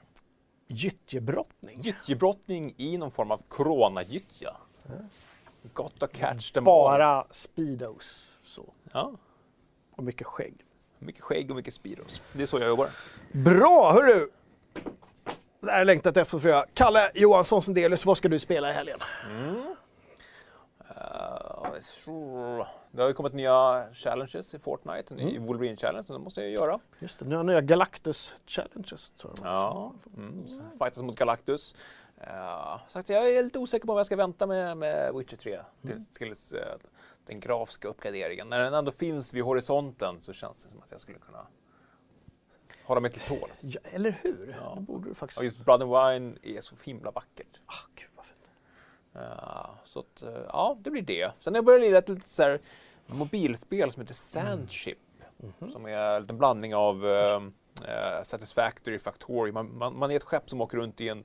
[0.68, 1.82] Gyttjebrottning.
[1.82, 4.58] Gyttjebrottning i någon form av coronagyttja.
[5.74, 6.74] Gotta catch them all.
[6.74, 8.38] Bara speedos.
[8.44, 8.74] Så.
[8.94, 9.12] Ja,
[9.96, 10.66] Och mycket skägg.
[11.00, 12.22] mycket skägg och mycket speedos.
[12.34, 12.90] Det är så jag jobbar.
[13.32, 14.30] Bra, hörru!
[15.60, 16.66] Det här jag längtat efter för jag.
[16.74, 19.00] Kalle Johansson Sundelius, vad ska du spela i helgen?
[20.90, 26.14] Eh, så- det har ju kommit nya challenges i Fortnite, en ny Wolverine challenge, så
[26.14, 26.80] det måste jag göra.
[27.00, 29.10] Just det, nya Galactus Challenges.
[29.10, 29.48] Tror jag.
[29.48, 30.46] Ja, mm.
[30.80, 31.76] Fightas mot Galactus.
[32.28, 35.60] Uh, sagt, jag är lite osäker på om jag ska vänta med, med Witcher 3
[35.82, 36.78] tills, tills eh,
[37.26, 38.50] den grafiska uppgraderingen.
[38.50, 41.48] När den ändå finns vid horisonten så känns det som att jag skulle kunna
[42.86, 43.62] hålla mig till tåls.
[43.64, 44.58] Ja, eller hur?
[44.62, 44.74] Ja.
[44.76, 45.40] Det borde du faktiskt...
[45.40, 47.60] Och just Blood and Wine är så himla vackert.
[47.66, 48.50] Ah, gud vad fint.
[49.14, 51.32] Eh, så att, eh, ja, det blir det.
[51.40, 52.62] Sen har jag börjat lira ett litet så här
[53.06, 54.98] mobilspel som heter Sandship.
[55.72, 59.52] Som är en liten blandning av eh, Satisfactory, Factory.
[59.52, 61.24] Man, man, man är ett skepp som åker runt i en,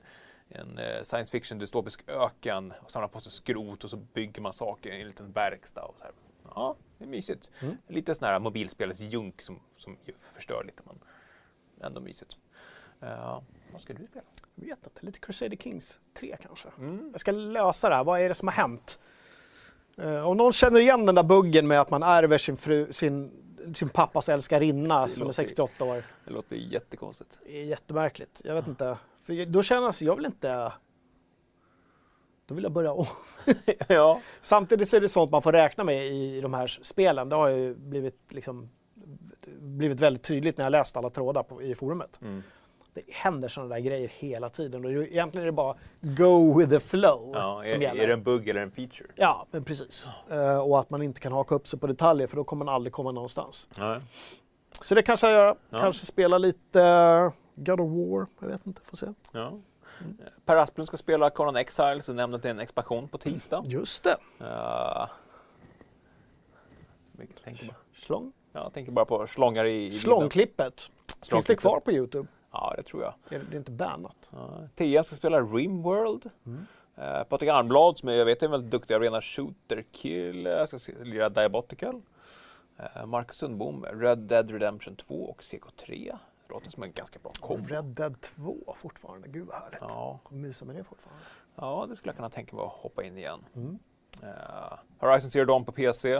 [0.51, 4.53] en eh, science fiction dystopisk öken och samlar på sig skrot och så bygger man
[4.53, 5.81] saker i en liten verkstad.
[5.81, 6.13] Och så här.
[6.55, 7.51] Ja, det är mysigt.
[7.87, 9.97] Lite sån här mobilspelets junk som, som
[10.33, 10.99] förstör lite men
[11.87, 12.37] ändå mysigt.
[13.01, 13.41] Eh,
[13.71, 14.25] vad ska du spela?
[14.55, 16.67] Jag vet inte, lite Crusader Kings 3 kanske.
[16.77, 17.09] Mm.
[17.11, 18.99] Jag ska lösa det här, vad är det som har hänt?
[19.97, 23.31] Eh, om någon känner igen den där buggen med att man ärver sin, fru, sin,
[23.75, 26.03] sin pappas älskarinna som är låter- 68 år.
[26.25, 27.39] Det låter jättekonstigt.
[27.45, 28.41] Det är jättemärkligt.
[28.43, 28.97] Jag vet inte.
[29.37, 30.73] För då känner jag, jag vill inte...
[32.45, 33.05] Då vill jag börja om.
[33.87, 34.21] ja.
[34.41, 37.29] Samtidigt så är det sånt man får räkna med i de här spelen.
[37.29, 38.69] Det har ju blivit, liksom,
[39.59, 42.19] blivit väldigt tydligt när jag läst alla trådar på, i forumet.
[42.21, 42.43] Mm.
[42.93, 46.79] Det händer sådana där grejer hela tiden och egentligen är det bara go with the
[46.79, 48.03] flow Ja, som är, gäller.
[48.03, 49.09] är det en bugg eller en feature?
[49.15, 50.07] Ja, men precis.
[50.29, 52.75] Eh, och att man inte kan haka upp sig på detaljer för då kommer man
[52.75, 53.67] aldrig komma någonstans.
[53.77, 53.99] Nej.
[54.81, 55.55] Så det kanske jag gör.
[55.69, 55.79] Ja.
[55.79, 58.27] Kanske spela lite God of War.
[58.39, 59.07] Jag vet inte, får se.
[59.31, 59.59] Ja.
[60.45, 63.63] Per Asplund ska spela Conan Exile, så nämnde att det är en expansion på tisdag.
[63.65, 64.17] Just det.
[64.41, 65.07] Uh,
[67.43, 68.33] tänker bara, Slång.
[68.51, 69.93] ja, jag tänker bara på slångar i.
[69.93, 70.89] Slångklippet.
[71.29, 72.27] Finns det kvar på Youtube?
[72.51, 73.13] Ja, det tror jag.
[73.29, 74.29] Det är, det är inte bannat.
[74.31, 74.67] Ja.
[74.75, 76.29] TM ska spela Rimworld.
[76.95, 80.67] Eh, Patrik Arnblad som jag vet är en väldigt duktig arena shooter-kille.
[80.67, 82.01] Ska lira Diabotical.
[82.77, 86.17] Eh, Marcus Sundbom, Red Dead Redemption 2 och CK3.
[86.51, 87.65] Låter som en ganska bra kombo.
[87.67, 89.81] Red Dead 2 fortfarande, gud vad härligt.
[89.81, 91.23] Ja, Mysa med det fortfarande.
[91.55, 93.45] ja, det skulle jag kunna tänka mig att hoppa in igen.
[93.55, 93.79] Mm.
[94.23, 96.17] Eh, Horizon Zero Dawn på PC.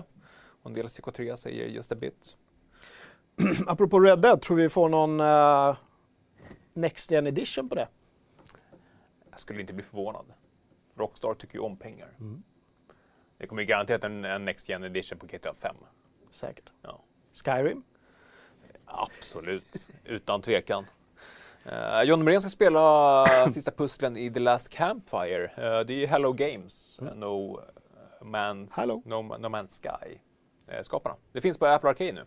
[0.64, 2.38] Och en del CK3 säger just a bit.
[3.68, 5.78] Apropå Red Dead, tror vi får någon eh,
[6.74, 7.88] Next Gen Edition på det?
[9.32, 10.26] Jag skulle inte bli förvånad.
[10.96, 12.10] Rockstar tycker ju om pengar.
[12.20, 12.44] Mm.
[13.38, 15.76] Det kommer ju garanterat en, en Next Gen Edition på GTA 5.
[16.32, 16.70] Säkert.
[16.82, 17.02] Ja.
[17.46, 17.84] Skyrim?
[18.92, 20.86] Absolut, utan tvekan.
[21.66, 25.44] Uh, John Norén ska spela sista pusslen i The Last Campfire.
[25.44, 27.60] Eh, det är ju Hello Games, eh, no,
[28.22, 29.02] man's, Hello.
[29.06, 30.20] no, no Man's Sky,
[30.68, 31.14] uh.
[31.32, 32.26] Det finns på Apple Arcade nu.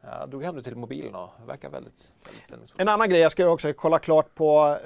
[0.00, 2.80] Jag drog hem det till mobilen och det verkar väldigt, väldigt stämningsfullt.
[2.80, 4.78] En annan grej jag ska också kolla klart på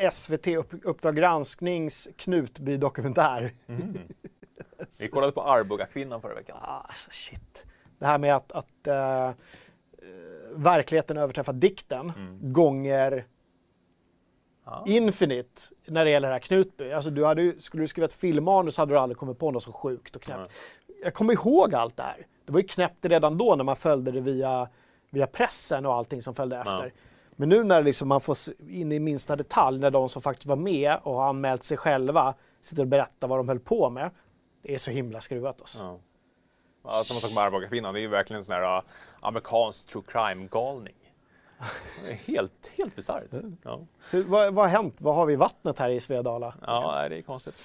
[0.00, 3.54] eh, SVT upp, Uppdrag gransknings Knutby-dokumentär.
[3.66, 3.98] Mm.
[4.98, 6.56] Vi kollade på Arboga-kvinnan förra veckan.
[6.60, 7.66] Alltså shit.
[7.98, 9.34] Det här med att, att eh, eh,
[10.56, 12.52] verkligheten överträffar dikten Mm.
[12.52, 13.24] gånger
[14.66, 14.84] Ja.
[14.86, 16.92] infinite när det gäller det här Knutby.
[16.92, 19.72] Alltså du hade, skulle du skriva ett filmmanus hade du aldrig kommit på något så
[19.72, 20.52] sjukt och knäppt.
[21.04, 22.26] Jag kommer ihåg allt det här.
[22.44, 24.68] Det var ju knäppt redan då när man följde det via,
[25.10, 26.92] via pressen och allting som följde efter.
[27.36, 28.36] Men nu när liksom man får
[28.68, 32.34] in i minsta detalj, när de som faktiskt var med och har anmält sig själva
[32.60, 34.10] sitter och berättar vad de höll på med.
[34.62, 36.00] Det är så himla skruvat alltså.
[36.84, 37.04] Ja.
[37.04, 37.94] Samma sak med Arboga-kvinnan.
[37.94, 38.82] Det är ju verkligen en sån här uh,
[39.20, 40.94] amerikansk true crime-galning.
[42.24, 43.24] Helt, helt bisarrt.
[43.62, 43.80] Ja.
[44.10, 44.94] Vad, vad har hänt?
[44.98, 46.54] Vad har vi i vattnet här i Svedala?
[46.66, 47.62] ja, det är konstigt.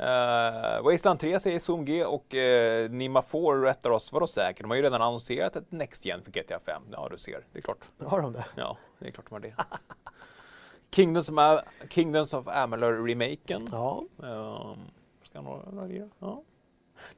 [0.00, 4.12] Uh, Wasteland 3 säger Zoom G och uh, Nima 4 rättar oss.
[4.12, 4.62] Vadå säkert?
[4.62, 6.82] De har ju redan annonserat ett Next Gen för GTA 5.
[6.92, 7.44] Ja, du ser.
[7.52, 7.78] Det är klart.
[8.06, 8.44] Har de det?
[8.54, 9.54] Ja, det är klart de har det.
[10.90, 13.68] Kingdoms of, Kingdoms of Amalur-remaken.
[13.72, 14.04] Ja.
[14.16, 14.78] Um,
[15.24, 16.08] ska några några?
[16.18, 16.42] Ja.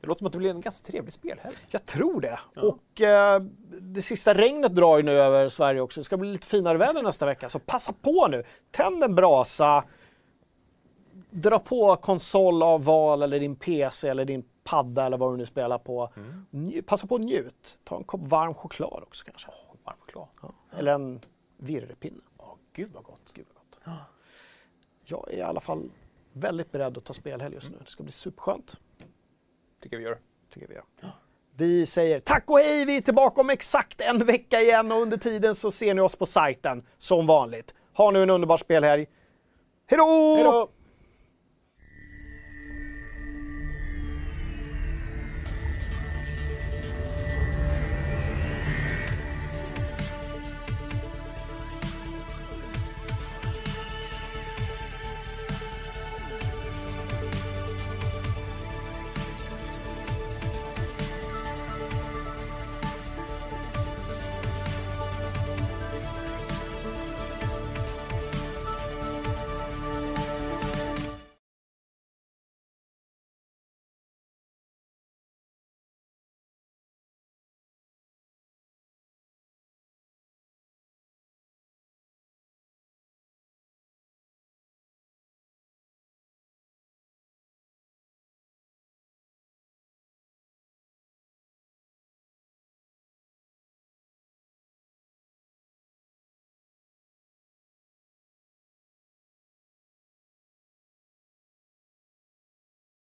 [0.01, 1.57] Det låter som att det blir en ganska trevlig spelhelg.
[1.71, 2.41] Jag tror det.
[2.55, 2.63] Ja.
[2.63, 3.41] Och eh,
[3.81, 6.01] det sista regnet drar ju nu över Sverige också.
[6.01, 7.49] Det ska bli lite finare väder nästa vecka.
[7.49, 8.45] Så passa på nu.
[8.71, 9.85] Tänd en brasa.
[11.31, 15.47] Dra på konsol av val eller din PC eller din padda eller vad du nu
[15.47, 16.11] spelar på.
[16.51, 17.79] Nj- passa på att njut.
[17.85, 19.49] Ta en kopp varm choklad också kanske.
[19.51, 20.27] Åh, varm choklad.
[20.43, 20.53] Ja.
[20.79, 21.21] Eller en
[21.57, 22.21] virrepinne.
[22.39, 23.33] Åh, gud vad gott.
[23.35, 23.99] Gud vad gott.
[25.05, 25.91] Jag är i alla fall
[26.33, 27.77] väldigt beredd att ta spelhelg just nu.
[27.85, 28.75] Det ska bli superskönt.
[29.83, 30.19] Tycker vi gör.
[30.55, 30.85] tycker vi gör.
[31.57, 35.17] Vi säger tack och hej, vi är tillbaka om exakt en vecka igen och under
[35.17, 37.75] tiden så ser ni oss på sajten som vanligt.
[37.93, 39.07] Ha nu en underbar spelhelg.
[39.87, 40.35] Hej då!
[40.35, 40.71] Hej då!